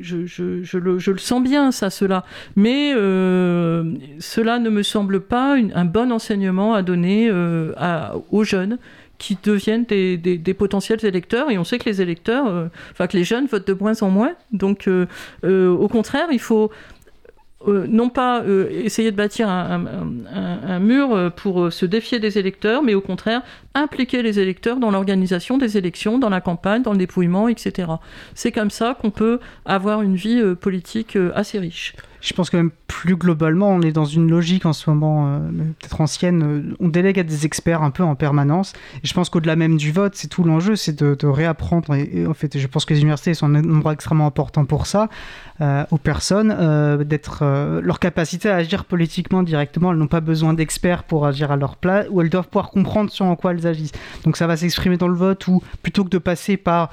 [0.00, 2.24] je, je, je, le, je le sens bien, ça, cela.
[2.54, 7.72] Mais euh, cela ne me semble pas un bon enseignement à donner euh,
[8.30, 8.78] aux jeunes
[9.18, 13.46] qui deviennent des, potentiels électeurs et on sait que les électeurs, euh, que les jeunes
[13.46, 14.34] votent de moins en moins.
[14.52, 15.06] Donc euh,
[15.44, 16.70] euh, au contraire, il faut
[17.66, 23.42] non pas essayer de bâtir un, mur pour se défier des électeurs, mais au contraire
[23.74, 27.88] impliquer les électeurs dans l'organisation des élections, dans la campagne, dans le dépouillement, etc.
[28.34, 31.96] C'est comme ça qu'on peut avoir une vie politique assez riche
[32.26, 35.38] je pense que même plus globalement, on est dans une logique en ce moment, euh,
[35.78, 38.72] peut-être ancienne, euh, on délègue à des experts un peu en permanence.
[39.04, 41.94] Et je pense qu'au-delà même du vote, c'est tout l'enjeu, c'est de, réapprendre.
[41.94, 45.08] Et, en fait, je pense que les universités sont un endroit extrêmement important pour ça,
[45.60, 46.48] euh, aux personnes,
[47.04, 47.44] d'être
[47.80, 49.92] leur capacité à agir politiquement directement.
[49.92, 53.10] Elles n'ont pas besoin d'experts pour agir à leur place, ou elles doivent pouvoir comprendre
[53.10, 53.92] sur en quoi elles agissent.
[54.24, 56.90] Donc ça va s'exprimer dans le vote, ou plutôt que de passer par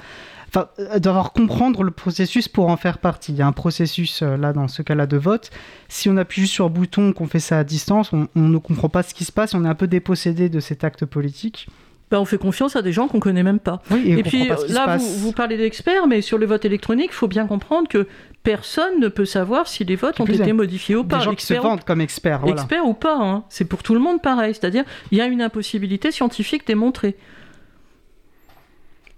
[0.54, 3.32] enfin, euh, d'avoir comprendre le processus pour en faire partie.
[3.32, 5.50] Il y a un processus euh, là dans ce cas-là de vote.
[5.88, 8.88] Si on appuie juste sur le bouton, qu'on fait ça à distance, on, ne comprend
[8.88, 11.68] pas ce qui se passe, on est un peu dépossédé de cet acte politique.
[12.10, 13.82] Ben, on fait confiance à des gens qu'on connaît même pas.
[13.90, 17.46] et, puis là, vous, vous, parlez d'experts, mais sur le vote électronique, il faut bien
[17.46, 18.06] comprendre que
[18.42, 21.18] personne ne peut savoir si les votes ont été modifiés ou pas.
[21.18, 22.40] Des gens qui se vendent comme experts.
[22.40, 22.54] Voilà.
[22.54, 23.44] Experts ou pas, hein.
[23.48, 24.54] c'est pour tout le monde pareil.
[24.54, 27.16] C'est-à-dire, il y a une impossibilité scientifique démontrée.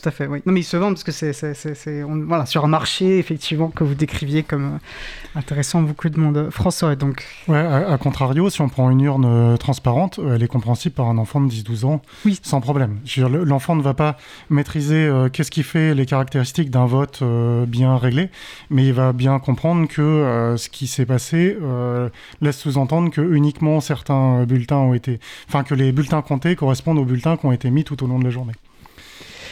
[0.06, 0.26] À fait.
[0.26, 0.42] Oui.
[0.46, 3.94] Non, mais ils se vendent parce que c'est, voilà, sur un marché effectivement que vous
[3.94, 6.48] décriviez comme euh, intéressant beaucoup de monde.
[6.50, 7.24] François, donc.
[7.48, 11.18] Ouais, à, contrario, si on prend une urne euh, transparente, elle est compréhensible par un
[11.18, 12.38] enfant de 10-12 ans, oui.
[12.42, 12.98] sans problème.
[13.16, 14.16] L'enfant ne va pas
[14.50, 17.22] maîtriser qu'est-ce qui fait les caractéristiques d'un vote
[17.66, 18.30] bien réglé,
[18.70, 21.56] mais il va bien comprendre que ce qui s'est passé
[22.40, 27.04] laisse sous-entendre que uniquement certains bulletins ont été, enfin que les bulletins comptés correspondent aux
[27.04, 28.52] bulletins qui ont été mis tout au long de la journée.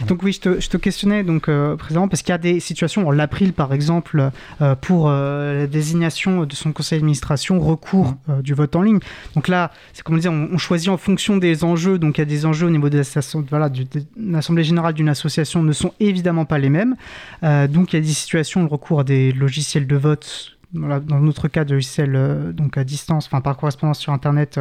[0.09, 3.73] Donc oui, je te, questionnais donc euh, parce qu'il y a des situations, l'April par
[3.73, 4.31] exemple,
[4.61, 8.17] euh, pour euh, la désignation de son conseil d'administration, recours mmh.
[8.31, 8.99] euh, du vote en ligne.
[9.35, 11.99] Donc là, c'est comme on disait, on, choisit en fonction des enjeux.
[11.99, 13.03] Donc il y a des enjeux au niveau de
[13.49, 13.71] voilà,
[14.17, 16.97] l'Assemblée générale d'une association ne sont évidemment pas les mêmes.
[17.43, 21.49] donc il y a des situations, le recours à des logiciels de vote dans notre
[21.49, 24.59] cas de logiciel donc à distance, enfin par correspondance sur Internet,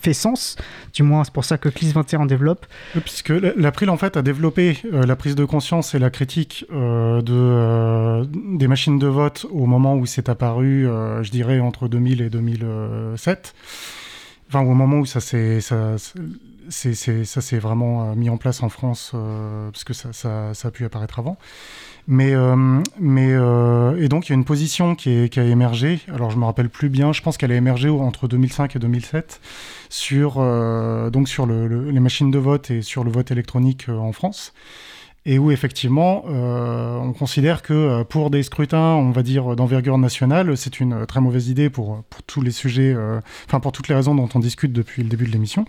[0.00, 0.56] fait sens.
[0.94, 2.66] Du moins, c'est pour ça que CLIS 21 développe.
[3.04, 7.22] Puisque l'April, en fait, a développé euh, la prise de conscience et la critique euh,
[7.22, 10.86] de, euh, des machines de vote au moment où c'est apparu,
[11.22, 13.54] je dirais, entre 2000 et 2007.
[14.48, 15.60] Enfin, au moment où ça s'est
[16.68, 21.38] ça, s'est vraiment mis en place en France, parce que ça, a pu apparaître avant.
[22.10, 26.00] Mais, euh, euh, et donc il y a une position qui, a émergé.
[26.08, 27.12] Alors je me rappelle plus bien.
[27.12, 29.42] Je pense qu'elle a émergé entre 2005 et 2007
[29.90, 34.54] sur euh, les machines de vote et sur le vote électronique en France.
[35.26, 40.80] Et où effectivement, on considère que pour des scrutins, on va dire d'envergure nationale, c'est
[40.80, 42.96] une très mauvaise idée pour tous les sujets,
[43.46, 45.66] enfin pour toutes les raisons dont on discute depuis le début de l'émission.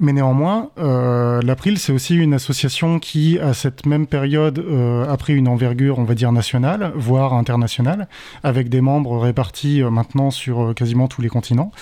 [0.00, 5.16] Mais néanmoins, euh, l'April, c'est aussi une association qui, à cette même période, euh, a
[5.16, 8.06] pris une envergure, on va dire, nationale, voire internationale,
[8.44, 11.72] avec des membres répartis euh, maintenant sur quasiment tous les continents.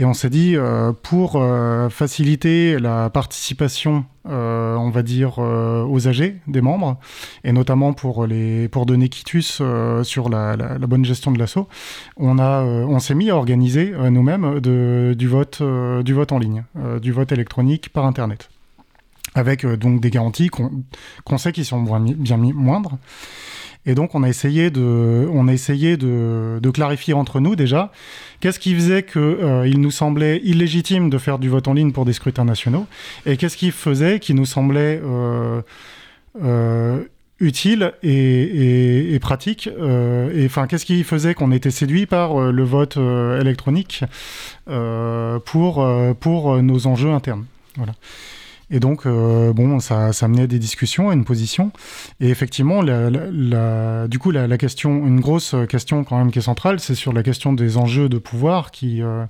[0.00, 6.08] Et on s'est dit, euh, pour euh, faciliter la participation, euh, on va dire, aux
[6.08, 6.98] âgés des membres,
[7.44, 9.60] et notamment pour, les, pour donner quitus
[10.02, 11.68] sur la, la, bonne gestion de l'assaut,
[12.16, 15.62] on, a, on s'est mis à organiser nous-mêmes du, vote,
[16.02, 16.64] du vote en ligne,
[17.02, 18.48] du vote électronique par Internet.
[19.34, 22.98] Avec donc des garanties qu'on sait qui sont bien, bien moindres.
[23.86, 27.92] Et donc, on a essayé de, on a essayé de, clarifier entre nous déjà
[28.40, 32.04] qu'est-ce qui faisait qu'il euh, nous semblait illégitime de faire du vote en ligne pour
[32.04, 32.86] des scrutins nationaux
[33.26, 35.62] et qu'est-ce qui faisait qui nous semblait euh,
[36.42, 37.02] euh,
[37.40, 39.68] utile et, pratique.
[39.68, 44.04] Euh, et enfin, qu'est-ce qui faisait qu'on était séduit par euh, le vote euh, électronique
[45.44, 45.86] pour,
[46.20, 47.46] pour nos enjeux internes.
[47.76, 47.94] Voilà.
[48.70, 51.72] Et donc, euh, bon, ça, ça menait à des discussions, à une position.
[52.20, 56.94] Et effectivement, du coup, la, question, une grosse question quand même qui est centrale, c'est
[56.94, 59.24] sur la question des enjeux de pouvoir qui, euh,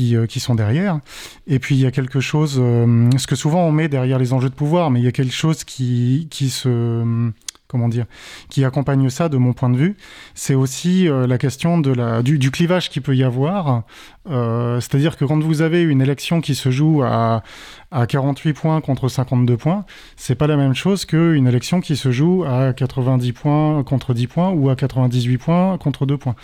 [0.00, 1.00] euh, qui sont derrière.
[1.46, 4.50] Et puis, il y a quelque chose, ce que souvent on met derrière les enjeux
[4.50, 7.30] de pouvoir, mais il y a quelque chose qui, qui se
[7.68, 8.06] comment dire,
[8.48, 9.96] qui accompagne ça de mon point de vue,
[10.34, 13.82] c'est aussi euh, la question de la, du, du clivage qui peut y avoir.
[14.30, 17.42] Euh, C'est-à-dire que quand vous avez une élection qui se joue à,
[17.90, 19.84] à 48 points contre 52 points,
[20.16, 24.26] c'est pas la même chose qu'une élection qui se joue à 90 points contre 10
[24.26, 26.36] points ou à 98 points contre 2 points.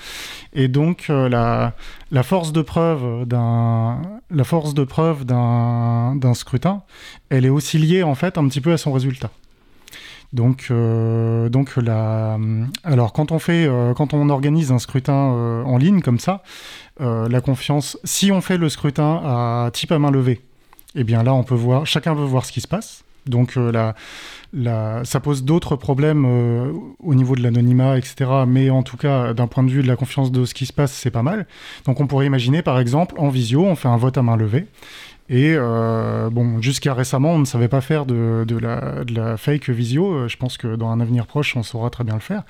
[0.52, 1.74] Et donc euh, la,
[2.10, 4.00] la force de preuve d'un
[4.30, 6.82] la force de preuve d'un scrutin,
[7.30, 9.30] elle est aussi liée en fait un petit peu à son résultat.
[10.35, 12.39] Donc, euh, donc la,
[12.82, 16.43] alors quand on fait, euh, quand on organise un scrutin euh, en ligne comme ça,
[17.01, 20.41] la confiance, si on fait le scrutin à type à main levée,
[20.95, 23.05] eh bien là on peut voir, chacun peut voir ce qui se passe.
[23.26, 23.95] Donc la,
[25.05, 26.24] ça pose d'autres problèmes
[27.01, 28.30] au niveau de l'anonymat, etc.
[28.47, 30.72] Mais en tout cas, d'un point de vue de la confiance de ce qui se
[30.72, 31.47] passe, c'est pas mal.
[31.85, 34.66] Donc on pourrait imaginer, par exemple, en visio, on fait un vote à main levée.
[35.28, 40.12] Et euh, bon, jusqu'à récemment, on ne savait pas faire de, la, fake visio.
[40.12, 42.42] Euh, je pense que dans un avenir proche, on saura très bien le faire.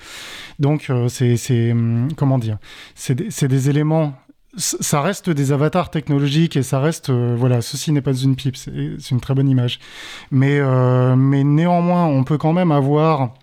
[0.59, 2.57] Donc, euh, c'est hum, comment dire?
[2.95, 4.13] C'est des, éléments
[4.57, 9.11] ça reste des avatars technologiques et ça reste voilà ceci n'est pas une pipe c'est
[9.11, 9.79] une très bonne image
[10.31, 10.61] mais
[11.17, 13.33] mais néanmoins on peut quand même avoir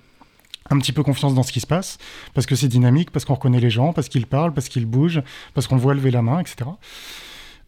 [0.70, 1.98] un petit peu confiance dans ce qui se passe
[2.32, 5.22] parce que c'est dynamique parce qu'on reconnaît les gens parce qu'ils parlent parce qu'ils bougent
[5.52, 6.70] parce qu'on voit lever la main etc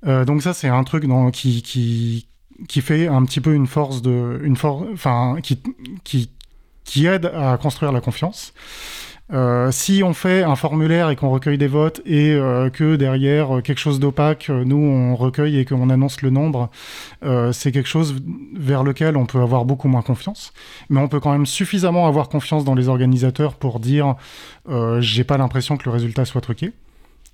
[0.07, 2.27] euh, donc ça, c'est un truc qui,
[2.69, 4.41] fait un petit peu une force de,
[6.85, 8.53] qui, aide à construire la confiance.
[9.33, 13.63] Euh, si on fait un formulaire et qu'on recueille des votes et euh, que derrière
[13.65, 16.69] quelque chose d'opaque, nous on recueille et qu'on annonce le nombre,
[17.53, 18.17] c'est quelque chose
[18.55, 20.53] vers lequel on peut avoir beaucoup moins confiance.
[20.91, 24.17] Mais on peut quand même suffisamment avoir confiance dans les organisateurs pour dire
[24.99, 26.73] j'ai pas l'impression que le résultat soit truqué.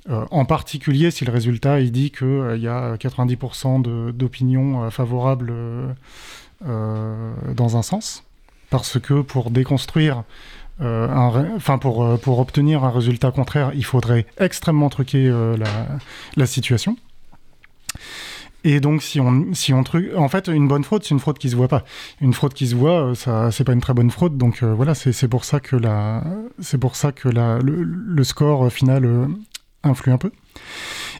[0.08, 4.90] Euh, en particulier si le résultat il dit qu'il euh, y a 90% d'opinions euh,
[4.90, 5.52] favorables
[6.62, 8.24] dans un sens,
[8.68, 10.24] parce que pour déconstruire
[10.78, 15.30] enfin pour, pour obtenir un résultat contraire, il faudrait extrêmement truquer
[16.36, 16.96] la, situation.
[18.64, 21.38] Et donc, si on, si on truc, en fait, une bonne fraude, c'est une fraude
[21.38, 21.84] qui se voit pas.
[22.20, 24.36] Une fraude qui se voit, euh, ça, c'est pas une très bonne fraude.
[24.36, 26.22] Donc euh, voilà, c'est pour ça que la,
[26.78, 29.26] pour ça que la, le, score final euh,
[29.82, 30.30] influe un peu.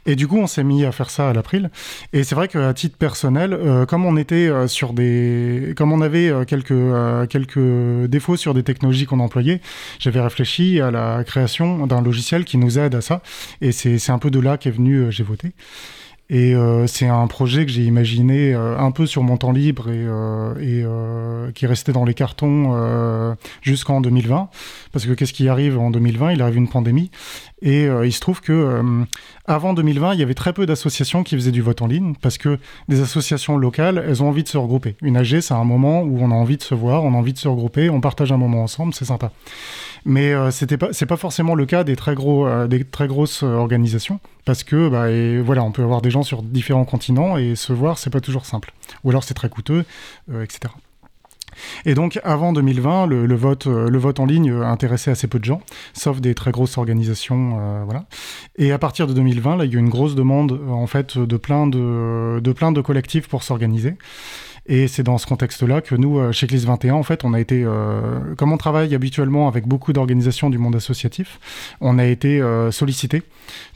[0.07, 1.71] Et du coup, on s'est mis à faire ça à l'April.
[2.15, 7.29] Et c'est vrai qu'à titre personnel, comme on était sur des, comme on avait quelques
[7.29, 9.61] quelques défauts sur des technologies qu'on employait,
[9.99, 13.23] j'avais réfléchi à la création d'un logiciel qui nous aide à ça.
[13.61, 15.53] Et c'est un peu de là qu'est venu j'ai voté.
[16.33, 19.89] Et euh, c'est un projet que j'ai imaginé euh, un peu sur mon temps libre
[19.89, 24.49] et, euh, et qui est resté dans les cartons jusqu'en 2020.
[24.93, 27.11] Parce que qu'est-ce qui arrive en 2020 Il arrive une pandémie.
[27.63, 28.81] Et il se trouve que
[29.47, 32.39] avant 2020, il y avait très peu d'associations qui faisaient du vote en ligne parce
[32.39, 32.59] que
[32.89, 34.97] des associations locales, elles ont envie de se regrouper.
[35.03, 37.33] Une AG, c'est un moment où on a envie de se voir, on a envie
[37.33, 39.33] de se regrouper, on partage un moment ensemble, c'est sympa.
[40.05, 43.07] Mais euh, c'était pas, c'est pas forcément le cas des très gros, euh, des très
[43.07, 47.37] grosses euh, organisations, parce que bah, voilà, on peut avoir des gens sur différents continents
[47.37, 48.73] et se voir, c'est pas toujours simple.
[49.05, 49.85] Ou alors c'est très coûteux,
[50.43, 50.73] etc.
[51.85, 55.61] Et donc, avant 2020, le, vote, le vote en ligne intéressait assez peu de gens,
[55.93, 58.07] sauf des très grosses organisations, voilà.
[58.57, 61.19] Et à partir de 2020, là, il y a eu une grosse demande, en fait,
[61.19, 63.97] de plein de, de plein de collectifs pour s'organiser.
[64.67, 67.41] Et c'est dans ce contexte-là que nous, euh, chez CLIS 21, en fait, on a
[67.41, 71.41] été, euh, comme on travaille habituellement avec beaucoup d'organisations du monde associatif,
[71.81, 73.23] on a été euh, sollicité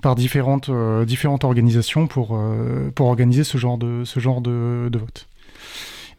[0.03, 0.71] par différentes,
[1.07, 2.39] différentes organisations pour,
[2.95, 5.27] pour organiser ce genre de, ce genre de, vote.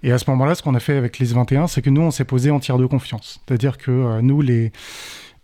[0.04, 2.12] Et à ce moment-là, ce qu'on a fait avec CLIS 21, c'est que nous, on
[2.12, 3.40] s'est posé en tiers de confiance.
[3.48, 4.72] C'est-à-dire que nous, les...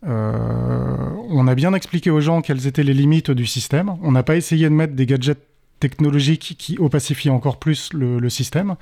[0.03, 3.95] on a bien expliqué aux gens quelles étaient les limites du système.
[4.01, 5.50] On n'a pas essayé de mettre des gadgets
[5.81, 8.75] technologique qui opacifie encore plus le, système.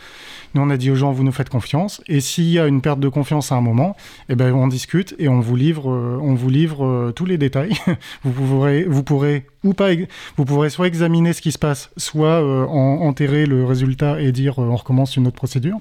[0.54, 2.04] Nous, on a dit aux gens, vous nous faites confiance.
[2.08, 3.96] Et s'il y a une perte de confiance à un moment,
[4.28, 7.40] eh ben, on discute et on vous livre, euh, on vous livre euh, tous les
[7.40, 7.74] détails.
[8.24, 9.90] vous, pourrez, vous pourrez ou pas,
[10.38, 14.60] vous pourrez soit examiner ce qui se passe, soit euh, enterrer le résultat et dire
[14.60, 15.80] on recommence une autre procédure.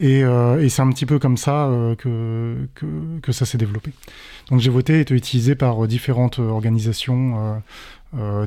[0.00, 0.22] Et,
[0.68, 2.54] c'est un petit peu comme ça que,
[3.20, 3.90] que, ça s'est développé.
[4.48, 7.60] Donc j'ai voté été utilisé par différentes organisations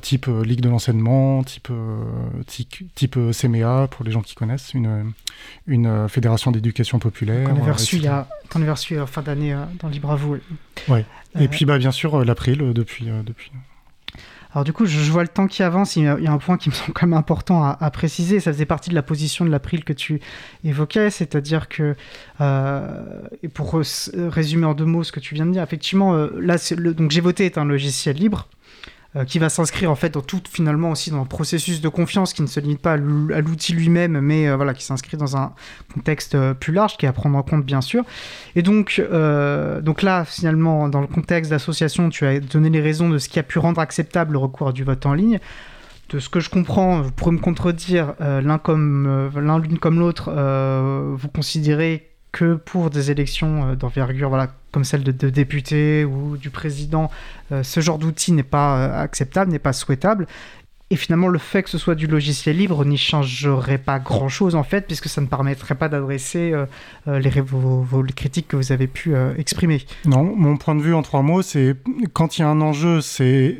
[0.01, 2.03] type euh, Ligue de l'enseignement, type, euh,
[2.47, 5.13] type, CMEA, pour les gens qui connaissent, une,
[5.67, 7.49] une fédération d'éducation populaire.
[7.49, 10.37] Qu'on avait reçu, il y a, reçu en fin d'année dans Libre à vous.
[10.87, 11.05] Ouais.
[11.39, 13.51] Et puis bah, bien sûr l'April depuis, depuis.
[14.53, 15.95] Alors du coup, je, vois le temps qui avance.
[15.95, 18.39] Il y, a, un point qui me semble quand même important à, préciser.
[18.39, 20.19] Ça faisait partie de la position de l'April que tu
[20.63, 21.95] évoquais, c'est-à-dire que,
[22.41, 23.79] et pour
[24.15, 27.21] résumer en deux mots ce que tu viens de dire, effectivement, là, le, donc j'ai
[27.21, 28.47] voté est un logiciel libre.
[29.17, 32.31] Euh, qui va s'inscrire en fait dans tout finalement aussi dans un processus de confiance
[32.31, 35.51] qui ne se limite pas à l'outil lui-même, mais euh, voilà qui s'inscrit dans un
[35.93, 38.05] contexte euh, plus large qui est à prendre en compte bien sûr.
[38.55, 39.01] Et donc
[39.81, 43.37] donc là finalement dans le contexte d'association, tu as donné les raisons de ce qui
[43.37, 45.39] a pu rendre acceptable le recours du vote en ligne
[46.09, 50.31] de ce que je comprends, vous pourrez me contredire, l'un comme l'un l'une comme l'autre,
[51.15, 57.11] vous considérez que pour des élections d'envergure voilà, comme celle de, députés ou du président,
[57.51, 60.27] euh, ce genre d'outil n'est pas euh, acceptable, n'est pas souhaitable.
[60.89, 64.63] Et finalement, le fait que ce soit du logiciel libre n'y changerait pas grand-chose en
[64.63, 67.31] fait, puisque ça ne permettrait pas d'adresser euh, les,
[68.13, 69.85] critiques que vous avez pu exprimer.
[70.03, 71.77] Non, mon point de vue en trois mots, c'est
[72.11, 73.55] quand il y a un enjeu, c'est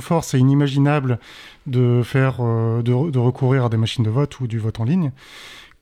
[0.00, 1.18] fort, c'est inimaginable
[1.66, 5.10] de faire, de recourir à des machines de vote ou du vote en ligne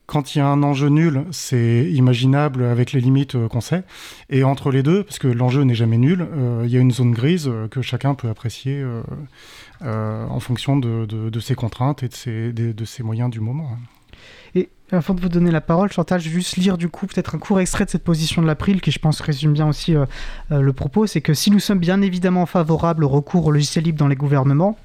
[0.06, 3.82] quand il y a un enjeu nul, c'est imaginable avec les limites euh, qu'on sait.
[4.30, 6.92] Et entre les deux, parce que l'enjeu n'est jamais nul, euh, il y a une
[6.92, 8.84] zone grise euh, que chacun peut apprécier
[9.80, 13.68] en fonction de, ses contraintes et de ses, moyens du moment.
[14.54, 17.34] Et avant de vous donner la parole, Chantal, je vais juste lire du coup peut-être
[17.34, 19.94] un court extrait de cette position de l'April qui je pense résume bien aussi
[20.50, 21.06] le propos.
[21.06, 24.16] C'est que si nous sommes bien évidemment favorables au recours au logiciel libre dans les
[24.16, 24.78] gouvernements,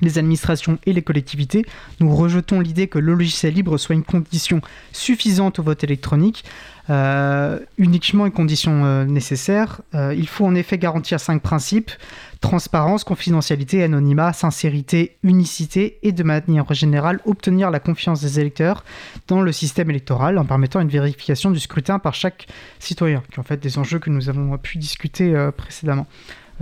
[0.00, 1.64] les administrations et les collectivités,
[2.00, 4.60] nous rejetons l'idée que le logiciel libre soit une condition
[4.92, 6.44] suffisante au vote électronique,
[6.90, 9.80] euh, uniquement une condition euh, nécessaire.
[9.94, 11.92] Euh, il faut en effet garantir cinq principes
[12.40, 18.82] transparence, confidentialité, anonymat, sincérité, unicité et de manière générale obtenir la confiance des électeurs
[19.28, 22.46] dans le système électoral en permettant une vérification du scrutin par chaque
[22.78, 26.06] citoyen, qui est en fait des enjeux que nous avons pu discuter précédemment.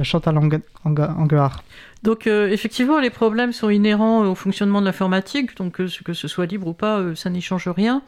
[0.03, 0.37] Chantal
[0.85, 1.63] Anguard.
[2.03, 6.29] Donc euh, effectivement, les problèmes sont inhérents au fonctionnement de l'informatique, donc euh, que ce
[6.29, 8.03] soit libre ou pas, euh, ça n'y change rien.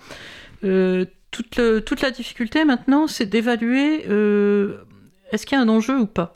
[0.63, 4.05] Toute, la difficulté maintenant, c'est d'évaluer
[5.33, 6.35] est-ce qu'il y a un enjeu ou pas.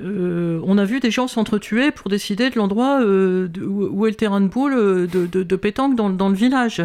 [0.00, 4.48] on a vu des gens s'entretuer pour décider de l'endroit où, est le terrain de
[4.48, 6.82] boule de, de, pétanque dans, le village.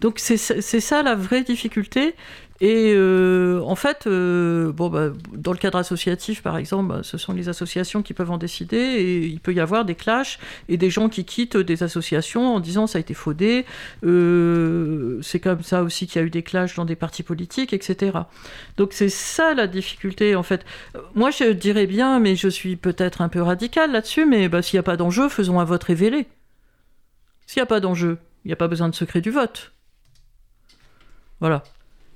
[0.00, 2.14] Donc c'est ça la vraie difficulté.
[2.62, 7.18] Et euh, en fait, euh, bon, bah, dans le cadre associatif, par exemple, bah, ce
[7.18, 10.76] sont les associations qui peuvent en décider et il peut y avoir des clashs et
[10.76, 13.66] des gens qui quittent des associations en disant ça a été faudé.
[14.04, 17.72] Euh, c'est comme ça aussi qu'il y a eu des clashs dans des partis politiques,
[17.72, 18.16] etc.
[18.76, 20.64] Donc c'est ça la difficulté, en fait.
[21.16, 24.76] Moi, je dirais bien, mais je suis peut-être un peu radical là-dessus, mais bah, s'il
[24.76, 26.28] n'y a pas d'enjeu, faisons un vote révélé.
[27.44, 29.72] S'il n'y a pas d'enjeu, il n'y a pas besoin de secret du vote.
[31.40, 31.64] Voilà.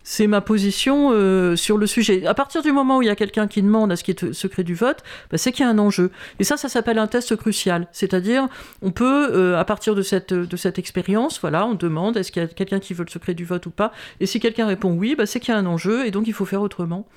[0.08, 2.26] C'est ma position euh, sur le sujet.
[2.26, 4.32] À partir du moment où il y a quelqu'un qui demande à ce qui est
[4.32, 5.02] secret du vote,
[5.32, 6.12] bah, c'est qu'il y a un enjeu.
[6.38, 7.88] Et ça, ça s'appelle un test crucial.
[7.90, 8.46] C'est-à-dire,
[8.82, 12.40] on peut, euh, à partir de cette, de cette expérience, voilà, on demande est-ce qu'il
[12.40, 13.90] y a quelqu'un qui veut le secret du vote ou pas.
[14.20, 16.34] Et si quelqu'un répond oui, bah, c'est qu'il y a un enjeu et donc il
[16.34, 17.08] faut faire autrement.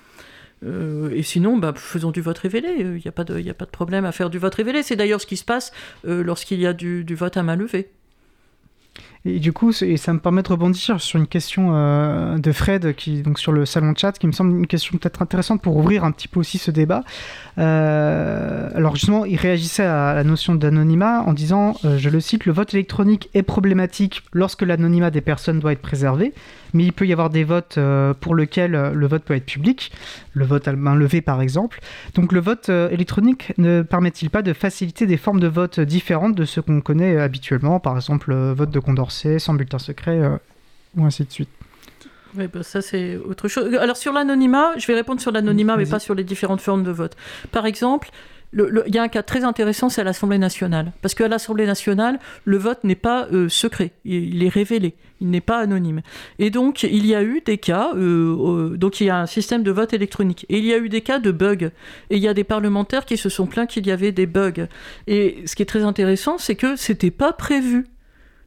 [0.65, 2.69] Euh, et sinon, bah, faisons du vote révélé.
[2.79, 4.81] Il n'y a, pas de, a pas de problème à faire du vote révélé.
[4.81, 5.71] C'est d'ailleurs ce qui se passe
[6.03, 7.91] lorsqu'il y a du, du vote à main levée.
[9.25, 12.95] Et du coup, et ça me permet de rebondir sur une question euh, de Fred,
[12.95, 15.75] qui, donc sur le salon de chat, qui me semble une question peut-être intéressante pour
[15.75, 17.03] ouvrir un petit peu aussi ce débat.
[17.57, 22.45] Euh, alors justement, il réagissait à la notion d'anonymat en disant, euh, je le cite,
[22.45, 26.33] le vote électronique est problématique lorsque l'anonymat des personnes doit être préservé,
[26.73, 29.91] mais il peut y avoir des votes euh, pour lesquels le vote peut être public,
[30.33, 31.79] le vote à main levée par exemple.
[32.15, 36.45] Donc le vote électronique ne permet-il pas de faciliter des formes de vote différentes de
[36.45, 40.21] ce qu'on connaît habituellement, par exemple le vote de Condorcet sans bulletin secret
[40.95, 41.49] ou ainsi de suite
[42.37, 43.73] oui, bah, ça c'est autre chose.
[43.75, 46.91] Alors sur l'anonymat, je vais répondre sur l'anonymat, mais pas sur les différentes formes de
[46.91, 47.15] vote.
[47.51, 48.11] Par exemple,
[48.53, 50.91] il y a un cas très intéressant, c'est à l'Assemblée nationale.
[51.01, 55.41] Parce qu'à l'Assemblée nationale, le vote n'est pas euh, secret, il, est révélé, il n'est
[55.41, 56.01] pas anonyme.
[56.37, 59.63] Et donc, il y a eu des cas, euh, donc il y a un système
[59.63, 60.45] de vote électronique.
[60.49, 61.69] Et il y a eu des cas de bugs.
[62.09, 64.67] Et il y a des parlementaires qui se sont plaints qu'il y avait des bugs.
[65.07, 67.85] Et ce qui est très intéressant, c'est que c'était pas prévu.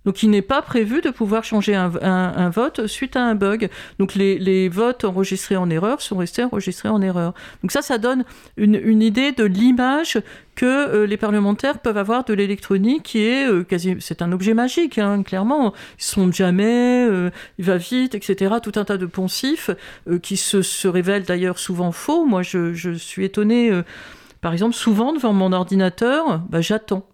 [0.04, 3.68] Donc il n'est pas prévu de pouvoir changer un, vote suite à un bug.
[3.98, 7.34] Donc les, votes enregistrés en erreur sont restés enregistrés en erreur.
[7.62, 8.24] Donc ça, ça donne
[8.56, 10.18] une, idée de l'image
[10.54, 13.96] que euh, les parlementaires peuvent avoir de l'électronique qui est euh, quasi...
[14.00, 15.72] C'est un objet magique, hein, clairement.
[15.98, 18.56] Ils sont jamais, euh, il va vite, etc.
[18.62, 19.70] Tout un tas de poncifs
[20.22, 22.24] qui se, révèlent d'ailleurs souvent faux.
[22.24, 23.70] Moi, je, suis étonnée...
[24.40, 27.06] par exemple, souvent devant mon ordinateur, bah, j'attends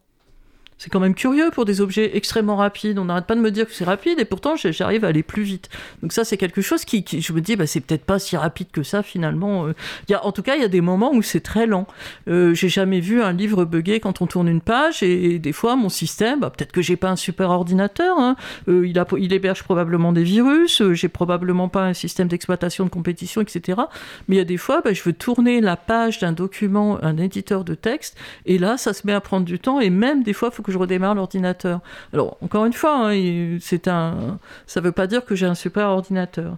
[0.79, 2.99] c'est quand même curieux pour des objets extrêmement rapides.
[2.99, 5.43] On n'arrête pas de me dire que c'est rapide et pourtant j'arrive à aller plus
[5.43, 5.69] vite.
[6.03, 8.69] Donc ça c'est quelque chose qui, je me dis bah c'est peut-être pas si rapide
[8.73, 9.67] que ça finalement.
[9.67, 9.75] Euh.
[10.09, 11.87] Il y a, en tout cas il y a des moments où c'est très lent.
[12.29, 15.77] Euh, j'ai jamais vu un livre bugger quand on tourne une page et, des fois
[15.77, 18.37] mon système, bah, peut-être que j'ai pas un super ordinateur, hein.
[18.69, 23.81] euh, il, héberge probablement des virus, j'ai probablement pas un système d'exploitation de compétition, etc.
[24.29, 27.17] Mais il y a des fois bah, je veux tourner la page d'un document, un
[27.17, 30.33] éditeur de texte et là ça se met à prendre du temps et même des
[30.33, 31.81] fois il faut que je redémarre l'ordinateur.
[32.12, 35.89] Alors, encore une fois, hein, un, ça ne veut pas dire que j'ai un super
[35.89, 36.57] ordinateur.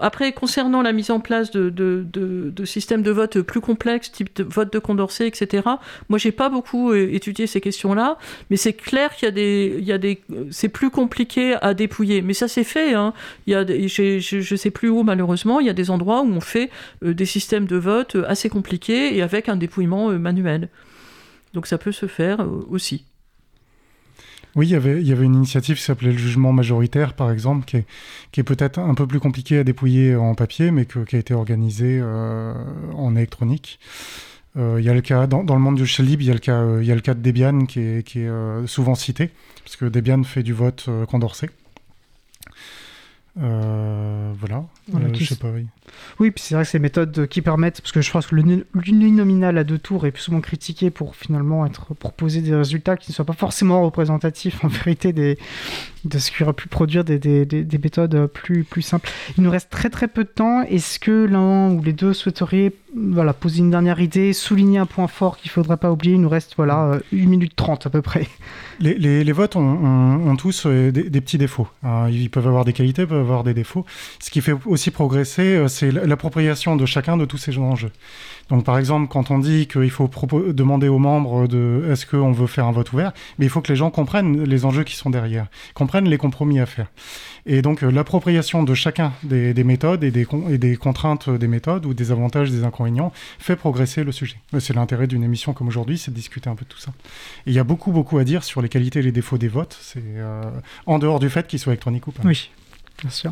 [0.00, 4.78] Après, concernant la mise en place de, systèmes de vote plus complexes, type vote de
[4.78, 5.62] Condorcet, etc.,
[6.08, 8.16] moi, j'ai pas beaucoup euh, étudié ces questions-là,
[8.50, 12.22] mais c'est clair qu'il y a des, des, c'est plus compliqué à dépouiller.
[12.22, 12.94] Mais ça, c'est fait.
[12.94, 13.12] Hein.
[13.46, 16.28] Il y a, je, ne sais plus où, malheureusement, il y a des endroits où
[16.28, 16.70] on fait
[17.04, 20.68] euh, des systèmes de vote assez compliqués et avec un dépouillement euh, manuel.
[21.54, 23.04] Donc ça peut se faire aussi.
[24.56, 27.30] Oui, il y avait, il y avait une initiative qui s'appelait le jugement majoritaire, par
[27.30, 27.86] exemple, qui est,
[28.32, 31.34] qui est peut-être un peu plus compliqué à dépouiller en papier, mais qui a été
[31.34, 32.54] organisé euh,
[32.94, 33.78] en électronique.
[34.56, 36.38] Euh, il y a le cas, dans, le monde du shell il y a le
[36.38, 39.30] cas, il y a le cas de Debian qui est, qui est souvent cité,
[39.62, 41.50] parce que Debian fait du vote Condorcet.
[43.40, 44.64] Euh, voilà,
[44.94, 45.66] euh, je sais pas, oui.
[46.20, 49.58] Oui, puis c'est vrai que ces méthodes qui permettent, parce que je pense que l'uninominal
[49.58, 53.14] à deux tours est plus souvent critiqué pour finalement être proposer des résultats qui ne
[53.14, 55.36] soient pas forcément représentatifs en vérité de
[56.18, 59.10] ce qui aurait pu produire des, des, des, méthodes plus, plus simples.
[59.36, 60.62] Il nous reste très très peu de temps.
[60.62, 65.08] Est-ce que l'un ou les deux souhaiteriez voilà, poser une dernière idée, souligner un point
[65.08, 66.14] fort qu'il ne faudrait pas oublier?
[66.14, 68.26] Il nous reste voilà, 1 minute 30 à peu près.
[68.80, 68.94] Les,
[69.24, 71.66] les, votes ont, ont, tous euh, des, petits défauts.
[72.10, 73.84] Ils peuvent avoir des qualités, peuvent avoir des défauts.
[74.20, 77.92] Ce qui fait aussi progresser, euh, c'est l'appropriation de chacun de tous ces enjeux.
[78.48, 80.10] Donc par exemple, quand on dit qu'il faut
[80.52, 83.70] demander aux membres de est-ce qu'on veut faire un vote ouvert, mais il faut que
[83.70, 86.88] les gens comprennent les enjeux qui sont derrière, comprennent les compromis à faire.
[87.46, 92.10] Et donc euh, l'appropriation de chacun des, méthodes et des, contraintes des méthodes ou des
[92.10, 94.36] avantages, des inconvénients fait progresser le sujet.
[94.58, 96.92] C'est l'intérêt d'une émission comme aujourd'hui, c'est de discuter un peu de tout ça.
[97.46, 99.78] Il y a beaucoup beaucoup à dire sur les qualités et les défauts des votes,
[99.80, 100.42] c'est euh,
[100.86, 102.22] en dehors du fait qu'ils soient électroniques ou pas.
[102.24, 102.50] Oui,
[103.00, 103.30] bien sûr.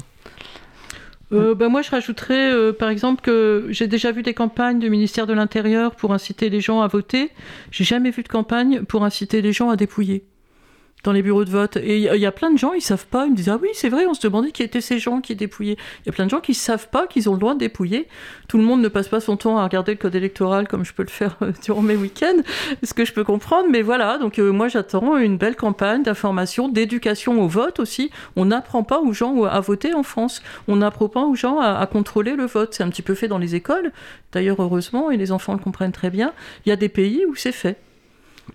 [1.31, 5.33] Ben moi, je rajouterais, par exemple, que j'ai déjà vu des campagnes du ministère de
[5.33, 7.31] l'Intérieur pour inciter les gens à voter.
[7.71, 10.25] J'ai jamais vu de campagne pour inciter les gens à dépouiller
[11.07, 11.77] dans les bureaux de vote.
[11.77, 13.27] Et il y, a plein de gens, ils savent pas.
[13.27, 15.37] Ils me disent Ah oui, c'est vrai, on se demandait qui étaient ces gens qui
[15.37, 15.77] dépouillaient.
[16.05, 18.09] Il y a plein de gens qui savent pas qu'ils ont le droit de dépouiller.
[18.49, 20.93] Tout le monde ne passe pas son temps à regarder le code électoral comme je
[20.93, 22.43] peux le faire euh, durant mes week-ends,
[22.83, 23.69] ce que je peux comprendre.
[23.71, 28.11] Mais voilà, donc euh, moi j'attends une belle campagne d'information, d'éducation au vote aussi.
[28.35, 30.43] On n'apprend pas aux gens à voter en France.
[30.67, 32.75] On n'apprend pas aux gens à, à contrôler le vote.
[32.75, 33.93] C'est un petit peu fait dans les écoles,
[34.33, 36.33] d'ailleurs heureusement, et les enfants le comprennent très bien.
[36.65, 37.79] Il y a des pays où c'est fait.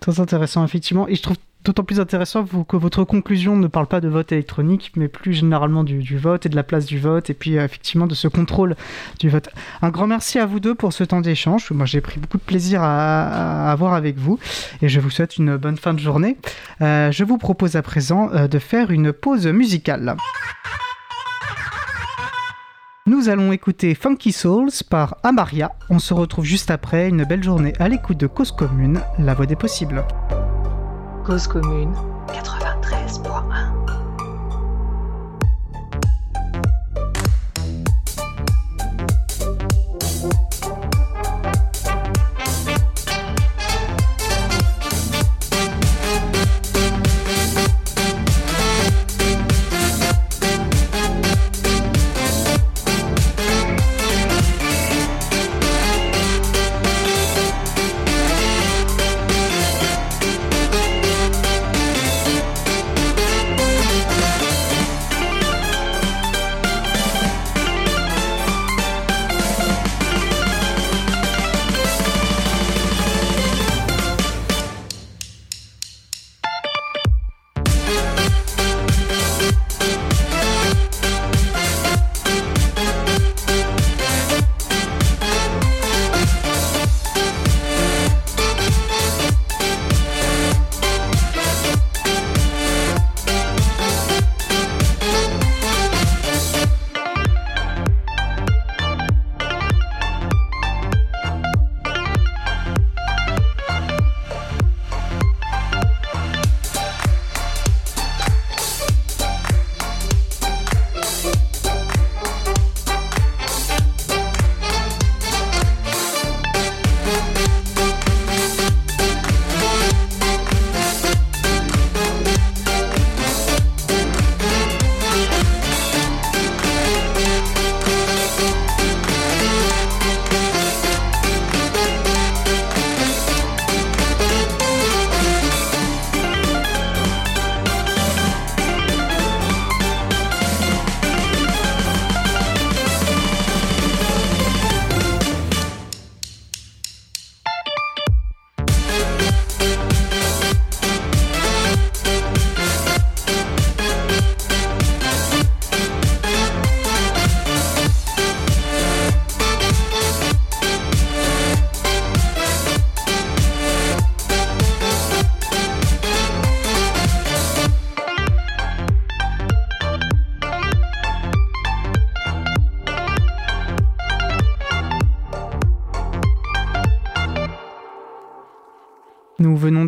[0.00, 1.08] Très intéressant, effectivement.
[1.08, 4.92] Et je trouve d'autant plus intéressant que votre conclusion ne parle pas de vote électronique,
[4.96, 8.06] mais plus généralement du, vote et de la place du vote, et puis euh, effectivement
[8.06, 8.76] de ce contrôle
[9.20, 9.48] du vote.
[9.80, 11.70] Un grand merci à vous deux pour ce temps d'échange.
[11.70, 14.38] Moi, j'ai pris beaucoup de plaisir à, avoir avec vous,
[14.80, 16.36] et je vous souhaite une bonne fin de journée.
[16.80, 20.16] Euh, je vous propose à présent euh, de faire une pause musicale.
[23.06, 25.72] Nous allons écouter Funky Souls par Amaria.
[25.90, 29.46] On se retrouve juste après une belle journée à l'écoute de Cause Commune, la voix
[29.46, 30.04] des possibles.
[31.24, 31.94] Cause commune
[32.26, 34.11] 93.1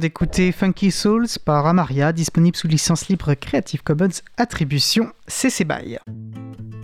[0.05, 5.97] d'écouter Funky Souls par Amaria, disponible sous licence libre Creative Commons Attribution CC BY.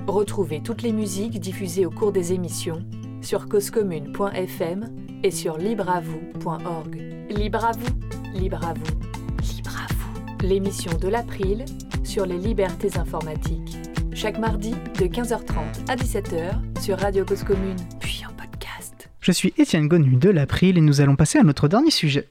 [0.07, 2.83] Retrouvez toutes les musiques diffusées au cours des émissions
[3.21, 4.89] sur causecommune.fm
[5.23, 6.95] et sur libreavoue.org.
[7.29, 10.47] Libre à vous, libre à vous, libre à vous.
[10.47, 11.67] L'émission de l'April
[12.03, 13.77] sur les libertés informatiques.
[14.15, 19.11] Chaque mardi de 15h30 à 17h sur Radio Cause Commune, puis en podcast.
[19.21, 22.27] Je suis Étienne Gonu de l'April et nous allons passer à notre dernier sujet.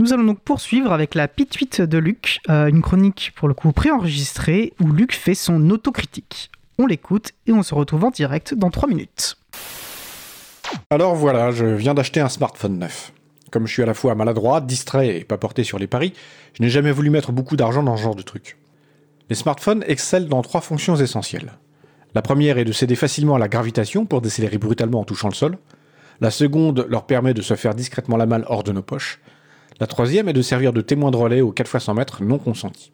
[0.00, 3.72] Nous allons donc poursuivre avec la pituite de Luc, euh, une chronique pour le coup
[3.72, 6.52] préenregistrée où Luc fait son autocritique.
[6.78, 9.36] On l'écoute et on se retrouve en direct dans 3 minutes.
[10.90, 13.12] Alors voilà, je viens d'acheter un smartphone neuf.
[13.50, 16.12] Comme je suis à la fois maladroit, distrait et pas porté sur les paris,
[16.52, 18.56] je n'ai jamais voulu mettre beaucoup d'argent dans ce genre de truc.
[19.30, 21.54] Les smartphones excellent dans trois fonctions essentielles.
[22.14, 25.34] La première est de céder facilement à la gravitation pour décélérer brutalement en touchant le
[25.34, 25.58] sol.
[26.20, 29.18] La seconde leur permet de se faire discrètement la malle hors de nos poches.
[29.80, 32.38] La troisième est de servir de témoin de relais aux 4 x 100 mètres non
[32.38, 32.92] consentis.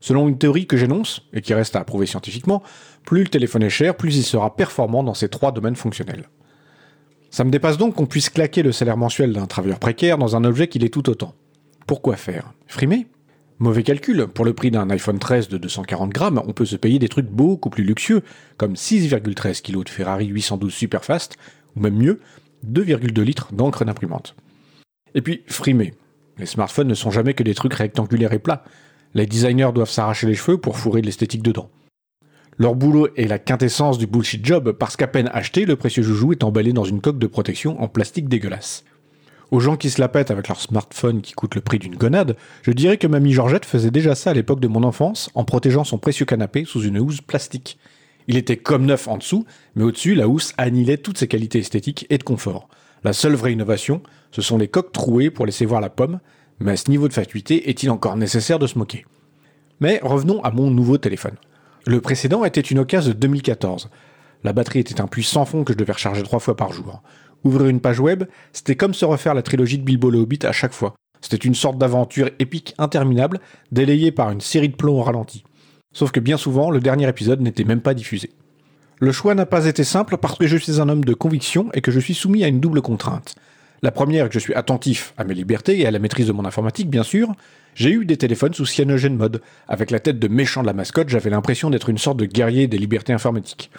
[0.00, 2.62] Selon une théorie que j'énonce, et qui reste à approuver scientifiquement,
[3.04, 6.28] plus le téléphone est cher, plus il sera performant dans ces trois domaines fonctionnels.
[7.30, 10.44] Ça me dépasse donc qu'on puisse claquer le salaire mensuel d'un travailleur précaire dans un
[10.44, 11.34] objet qui l'est tout autant.
[11.86, 12.52] Pourquoi faire?
[12.66, 13.06] Frimer?
[13.58, 16.98] Mauvais calcul, pour le prix d'un iPhone 13 de 240 grammes, on peut se payer
[16.98, 18.22] des trucs beaucoup plus luxueux,
[18.58, 21.36] comme 6,13 kg de Ferrari 812 Superfast,
[21.74, 22.20] ou même mieux,
[22.66, 24.34] 2,2 litres d'encre d'imprimante.
[25.14, 25.94] Et puis, frimé.
[26.38, 28.64] Les smartphones ne sont jamais que des trucs rectangulaires et plats.
[29.14, 31.70] Les designers doivent s'arracher les cheveux pour fourrer de l'esthétique dedans.
[32.58, 36.32] Leur boulot est la quintessence du bullshit job parce qu'à peine acheté, le précieux joujou
[36.32, 38.84] est emballé dans une coque de protection en plastique dégueulasse.
[39.50, 42.36] Aux gens qui se la pètent avec leur smartphone qui coûte le prix d'une gonade,
[42.62, 45.84] je dirais que mamie Georgette faisait déjà ça à l'époque de mon enfance en protégeant
[45.84, 47.78] son précieux canapé sous une housse plastique.
[48.26, 49.46] Il était comme neuf en dessous,
[49.76, 52.68] mais au-dessus, la housse annihilait toutes ses qualités esthétiques et de confort.
[53.04, 54.02] La seule vraie innovation,
[54.36, 56.20] ce sont les coques trouées pour laisser voir la pomme,
[56.60, 59.06] mais à ce niveau de fatuité, est-il encore nécessaire de se moquer?
[59.80, 61.36] Mais revenons à mon nouveau téléphone.
[61.86, 63.88] Le précédent était une occasion de 2014.
[64.44, 67.00] La batterie était un puits sans fond que je devais recharger trois fois par jour.
[67.44, 70.52] Ouvrir une page web, c'était comme se refaire la trilogie de Bilbo le Hobbit à
[70.52, 70.94] chaque fois.
[71.22, 73.40] C'était une sorte d'aventure épique interminable,
[73.72, 75.44] délayée par une série de plombs au ralenti.
[75.94, 78.32] Sauf que bien souvent, le dernier épisode n'était même pas diffusé.
[78.98, 81.80] Le choix n'a pas été simple parce que je suis un homme de conviction et
[81.80, 83.34] que je suis soumis à une double contrainte.
[83.82, 86.44] La première que je suis attentif à mes libertés et à la maîtrise de mon
[86.44, 87.34] informatique, bien sûr,
[87.74, 89.42] j'ai eu des téléphones sous cyanogen mode.
[89.68, 92.68] Avec la tête de méchant de la mascotte, j'avais l'impression d'être une sorte de guerrier
[92.68, 93.70] des libertés informatiques.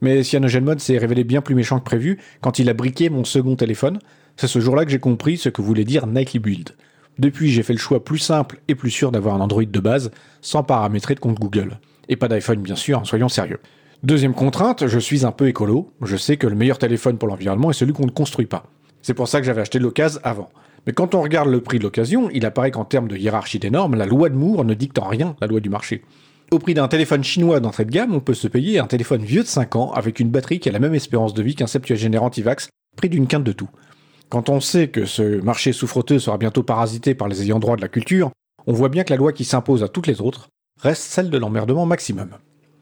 [0.00, 3.24] Mais Cyanogen Mode s'est révélé bien plus méchant que prévu quand il a briqué mon
[3.24, 4.00] second téléphone.
[4.36, 6.70] C'est ce jour-là que j'ai compris ce que voulait dire Nightly Build.
[7.18, 10.10] Depuis, j'ai fait le choix plus simple et plus sûr d'avoir un Android de base,
[10.40, 11.78] sans paramétrer de compte Google.
[12.08, 13.60] Et pas d'iPhone, bien sûr, soyons sérieux.
[14.02, 15.92] Deuxième contrainte, je suis un peu écolo.
[16.02, 18.66] Je sais que le meilleur téléphone pour l'environnement est celui qu'on ne construit pas.
[19.04, 20.48] C'est pour ça que j'avais acheté l'occasion avant.
[20.86, 23.68] Mais quand on regarde le prix de l'occasion, il apparaît qu'en termes de hiérarchie des
[23.68, 26.02] normes, la loi de Moore ne dicte en rien la loi du marché.
[26.50, 29.42] Au prix d'un téléphone chinois d'entrée de gamme, on peut se payer un téléphone vieux
[29.42, 32.22] de 5 ans avec une batterie qui a la même espérance de vie qu'un septuagénaire
[32.22, 33.68] anti-vax, prix d'une quinte de tout.
[34.30, 37.82] Quand on sait que ce marché souffreteux sera bientôt parasité par les ayants droit de
[37.82, 38.30] la culture,
[38.66, 40.48] on voit bien que la loi qui s'impose à toutes les autres
[40.80, 42.30] reste celle de l'emmerdement maximum.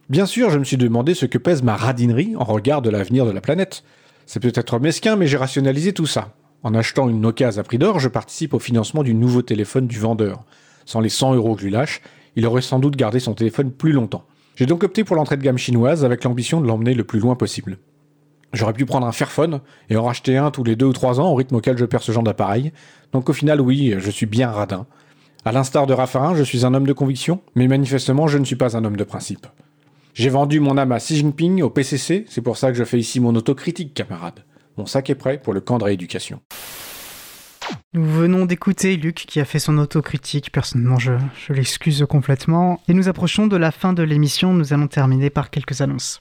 [0.08, 3.26] Bien sûr, je me suis demandé ce que pèse ma radinerie en regard de l'avenir
[3.26, 3.82] de la planète.
[4.26, 6.34] C'est peut-être mesquin, mais j'ai rationalisé tout ça.
[6.62, 9.98] En achetant une occasion à prix d'or, je participe au financement du nouveau téléphone du
[9.98, 10.44] vendeur.
[10.84, 12.00] Sans les 100 euros que je lui lâche,
[12.36, 14.24] il aurait sans doute gardé son téléphone plus longtemps.
[14.56, 17.34] J'ai donc opté pour l'entrée de gamme chinoise avec l'ambition de l'emmener le plus loin
[17.34, 17.78] possible.
[18.52, 21.30] J'aurais pu prendre un Fairphone et en racheter un tous les 2 ou 3 ans
[21.30, 22.72] au rythme auquel je perds ce genre d'appareil.
[23.12, 24.86] Donc au final, oui, je suis bien radin.
[25.44, 28.56] À l'instar de Raffarin, je suis un homme de conviction, mais manifestement, je ne suis
[28.56, 29.46] pas un homme de principe.
[30.14, 32.98] J'ai vendu mon âme à Xi Jinping au PCC, c'est pour ça que je fais
[32.98, 34.44] ici mon autocritique, camarade.
[34.76, 36.40] Mon sac est prêt pour le camp de rééducation.
[37.94, 40.52] Nous venons d'écouter Luc qui a fait son autocritique.
[40.52, 41.12] Personnellement, je,
[41.46, 42.80] je l'excuse complètement.
[42.88, 44.52] Et nous approchons de la fin de l'émission.
[44.52, 46.18] Nous allons terminer par quelques annonces.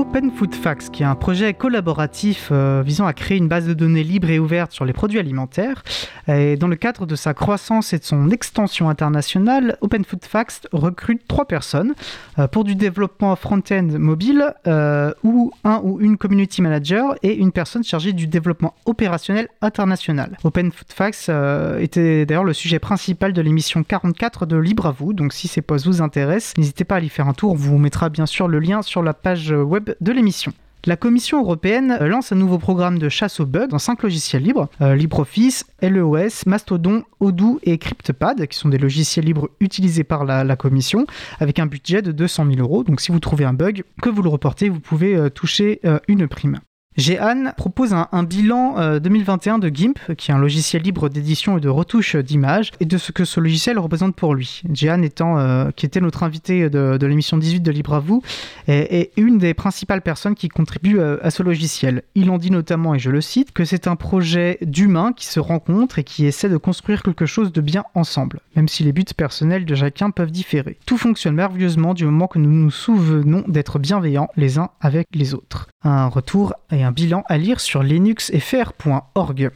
[0.00, 3.74] Open Food Facts, qui est un projet collaboratif euh, visant à créer une base de
[3.74, 5.84] données libre et ouverte sur les produits alimentaires.
[6.26, 10.66] Et dans le cadre de sa croissance et de son extension internationale, Open Food Facts
[10.72, 11.92] recrute trois personnes
[12.38, 17.52] euh, pour du développement front-end mobile, euh, ou un ou une community manager et une
[17.52, 20.38] personne chargée du développement opérationnel international.
[20.44, 21.30] Open Food Facts
[21.78, 25.60] était d'ailleurs le sujet principal de l'émission 44 de Libre à vous, donc si ces
[25.60, 27.52] postes vous intéressent, n'hésitez pas à y faire un tour.
[27.52, 30.52] On vous mettra bien sûr le lien sur la page web de l'émission.
[30.86, 34.70] La Commission européenne lance un nouveau programme de chasse aux bugs dans 5 logiciels libres
[34.80, 40.56] euh, LibreOffice, LEOS, Mastodon, Odoo et CryptPad, qui sont des logiciels libres utilisés par la,
[40.56, 41.04] Commission,
[41.38, 42.82] avec un budget de 200 000 euros.
[42.82, 45.98] Donc si vous trouvez un bug, que vous le reportez, vous pouvez euh, toucher euh,
[46.08, 46.60] une prime.
[46.96, 51.60] Jehan propose un, bilan 2021 euh, de GIMP, qui est un logiciel libre d'édition et
[51.60, 54.62] de retouche d'images, et de ce que ce logiciel représente pour lui.
[54.72, 58.22] Jehan étant, euh, qui était notre invité de, l'émission 18 de Libre à vous,
[58.66, 62.02] est, une des principales personnes qui contribuent euh, à, ce logiciel.
[62.16, 65.38] Il en dit notamment, et je le cite, que c'est un projet d'humains qui se
[65.38, 69.04] rencontrent et qui essaient de construire quelque chose de bien ensemble, même si les buts
[69.16, 70.76] personnels de chacun peuvent différer.
[70.86, 75.34] Tout fonctionne merveilleusement du moment que nous nous souvenons d'être bienveillants les uns avec les
[75.34, 75.68] autres.
[75.82, 79.50] Un retour et un bilan à lire sur linuxfr.org.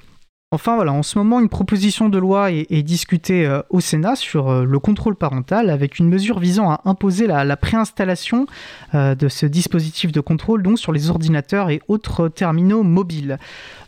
[0.54, 4.48] Enfin voilà, en ce moment, une proposition de loi est, discutée euh, au Sénat sur
[4.48, 8.46] euh, le contrôle parental avec une mesure visant à imposer la, préinstallation
[8.94, 13.38] euh, de ce dispositif de contrôle donc sur les ordinateurs et autres terminaux mobiles.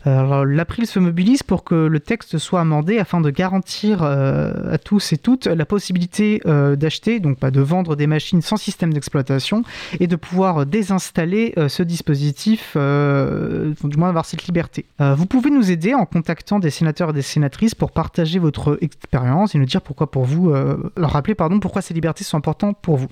[0.07, 5.17] L'April se mobilise pour que le texte soit amendé afin de garantir à tous et
[5.17, 9.63] toutes la possibilité d'acheter, donc pas de vendre des machines sans système d'exploitation
[9.99, 14.85] et de pouvoir désinstaller ce dispositif, du moins avoir cette liberté.
[14.99, 19.55] vous pouvez nous aider en contactant des sénateurs et des sénatrices pour partager votre expérience
[19.55, 22.77] et nous dire pourquoi pour vous, euh, leur rappeler pardon, pourquoi ces libertés sont importantes
[22.81, 23.07] pour vous.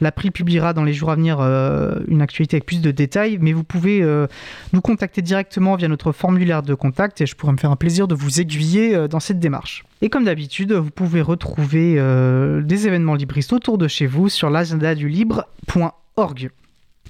[0.00, 3.52] L'April publiera dans les jours à venir euh, une actualité avec plus de détails, mais
[3.52, 4.26] vous pouvez euh,
[4.72, 8.08] nous contacter directement via notre formulaire de contact et je pourrais me faire un plaisir
[8.08, 9.84] de vous aiguiller dans cette démarche.
[10.00, 11.94] Et comme d'habitude, vous pouvez retrouver
[12.62, 16.50] des événements libristes autour de chez vous sur l'agenda du libre.org.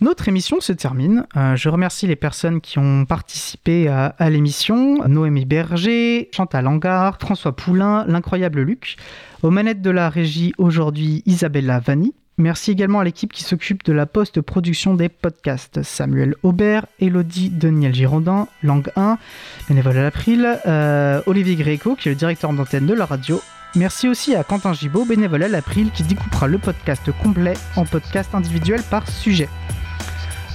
[0.02, 1.26] Notre émission se termine.
[1.36, 5.06] Euh, je remercie les personnes qui ont participé à, l'émission.
[5.06, 8.96] Noémie Berger, Chantal Angard, François Poulain, l'incroyable Luc.
[9.44, 12.14] Aux manettes de la régie aujourd'hui, Isabella Vanni.
[12.42, 15.84] Merci également à l'équipe qui s'occupe de la post-production des podcasts.
[15.84, 19.16] Samuel Aubert, Elodie Daniel Girondin, Langue 1,
[19.68, 23.40] bénévole à l'April, euh, Olivier Gréco qui est le directeur d'antenne de la radio.
[23.76, 28.34] Merci aussi à Quentin Gibaud, bénévole à l'April, qui découpera le podcast complet en podcast
[28.34, 29.48] individuel par sujet.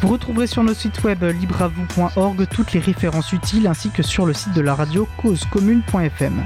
[0.02, 4.34] Vous retrouverez sur nos sites web libravou.org toutes les références utiles ainsi que sur le
[4.34, 6.44] site de la radio causecommune.fm.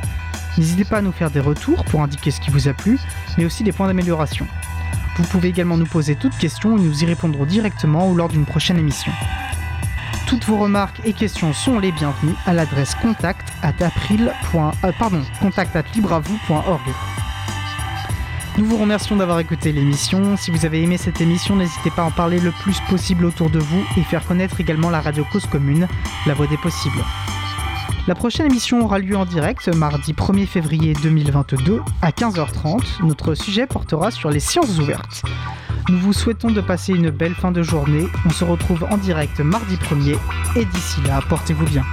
[0.60, 3.00] N'hésitez pas à nous faire des retours pour indiquer ce qui vous a plu,
[3.40, 4.46] mais aussi des points d'amélioration.
[5.18, 8.46] Vous pouvez également nous poser toutes questions et nous y répondrons directement ou lors d'une
[8.46, 9.12] prochaine émission.
[10.28, 13.52] Toutes vos remarques et questions sont les bienvenues à l'adresse contact.
[13.66, 13.90] Euh.
[18.58, 20.38] Nous vous remercions d'avoir écouté l'émission.
[20.38, 23.50] Si vous avez aimé cette émission, n'hésitez pas à en parler le plus possible autour
[23.50, 25.88] de vous et faire connaître également la radio Cause Commune,
[26.26, 27.04] la voix des possibles.
[28.08, 33.06] La prochaine émission aura lieu en direct mardi 1er février 2022 à 15h30.
[33.06, 35.22] Notre sujet portera sur les sciences ouvertes.
[35.88, 38.08] Nous vous souhaitons de passer une belle fin de journée.
[38.26, 40.18] On se retrouve en direct mardi 1er
[40.56, 41.84] et d'ici là, portez-vous bien.